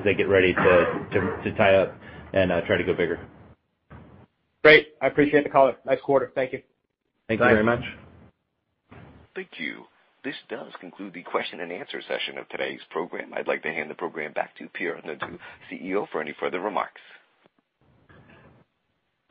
they 0.05 0.15
get 0.15 0.29
ready 0.29 0.53
to 0.53 1.55
tie 1.57 1.77
up 1.77 1.95
and 2.35 2.53
uh, 2.53 2.61
try 2.63 2.77
to 2.77 2.85
go 2.85 2.93
bigger. 2.93 3.21
Great. 4.63 4.89
I 5.01 5.07
appreciate 5.07 5.45
the 5.45 5.51
call. 5.51 5.73
Nice 5.87 6.01
quarter. 6.05 6.31
Thank 6.35 6.53
you. 6.53 6.63
Thank 7.27 7.41
you 7.41 7.47
very 7.47 7.65
much. 7.65 7.81
Thank 9.35 9.49
you. 9.59 9.85
This 10.25 10.35
does 10.51 10.73
conclude 10.81 11.15
the 11.15 11.23
question 11.23 11.61
and 11.61 11.71
answer 11.73 12.03
session 12.03 12.39
of 12.39 12.49
today's 12.49 12.81
program. 12.91 13.33
I'd 13.35 13.47
like 13.47 13.63
to 13.63 13.69
hand 13.69 13.89
the 13.89 13.95
program 13.95 14.33
back 14.33 14.57
to 14.59 14.69
Pierre 14.69 15.01
Naudé, 15.07 15.39
CEO, 15.71 16.07
for 16.11 16.21
any 16.21 16.35
further 16.39 16.61
remarks. 16.61 17.01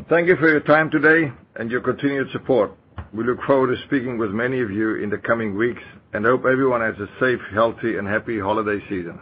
Thank 0.09 0.27
you 0.27 0.37
for 0.37 0.49
your 0.49 0.61
time 0.61 0.89
today 0.89 1.31
and 1.55 1.69
your 1.69 1.81
continued 1.81 2.31
support. 2.31 2.71
We 3.13 3.23
look 3.23 3.41
forward 3.47 3.75
to 3.75 3.81
speaking 3.87 4.17
with 4.17 4.31
many 4.31 4.61
of 4.61 4.69
you 4.69 4.95
in 4.95 5.09
the 5.09 5.17
coming 5.17 5.55
weeks 5.55 5.81
and 6.13 6.25
hope 6.25 6.45
everyone 6.45 6.81
has 6.81 6.95
a 6.95 7.07
safe, 7.19 7.39
healthy, 7.53 7.97
and 7.97 8.07
happy 8.07 8.39
holiday 8.39 8.83
season. 8.89 9.19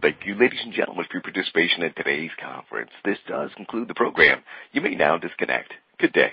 Thank 0.00 0.16
you, 0.26 0.34
ladies 0.34 0.58
and 0.64 0.72
gentlemen, 0.72 1.04
for 1.08 1.14
your 1.18 1.22
participation 1.22 1.84
in 1.84 1.92
today's 1.94 2.32
conference. 2.42 2.90
This 3.04 3.18
does 3.28 3.50
conclude 3.56 3.86
the 3.86 3.94
program. 3.94 4.42
You 4.72 4.80
may 4.80 4.96
now 4.96 5.16
disconnect. 5.16 5.72
Good 5.98 6.12
day. 6.12 6.32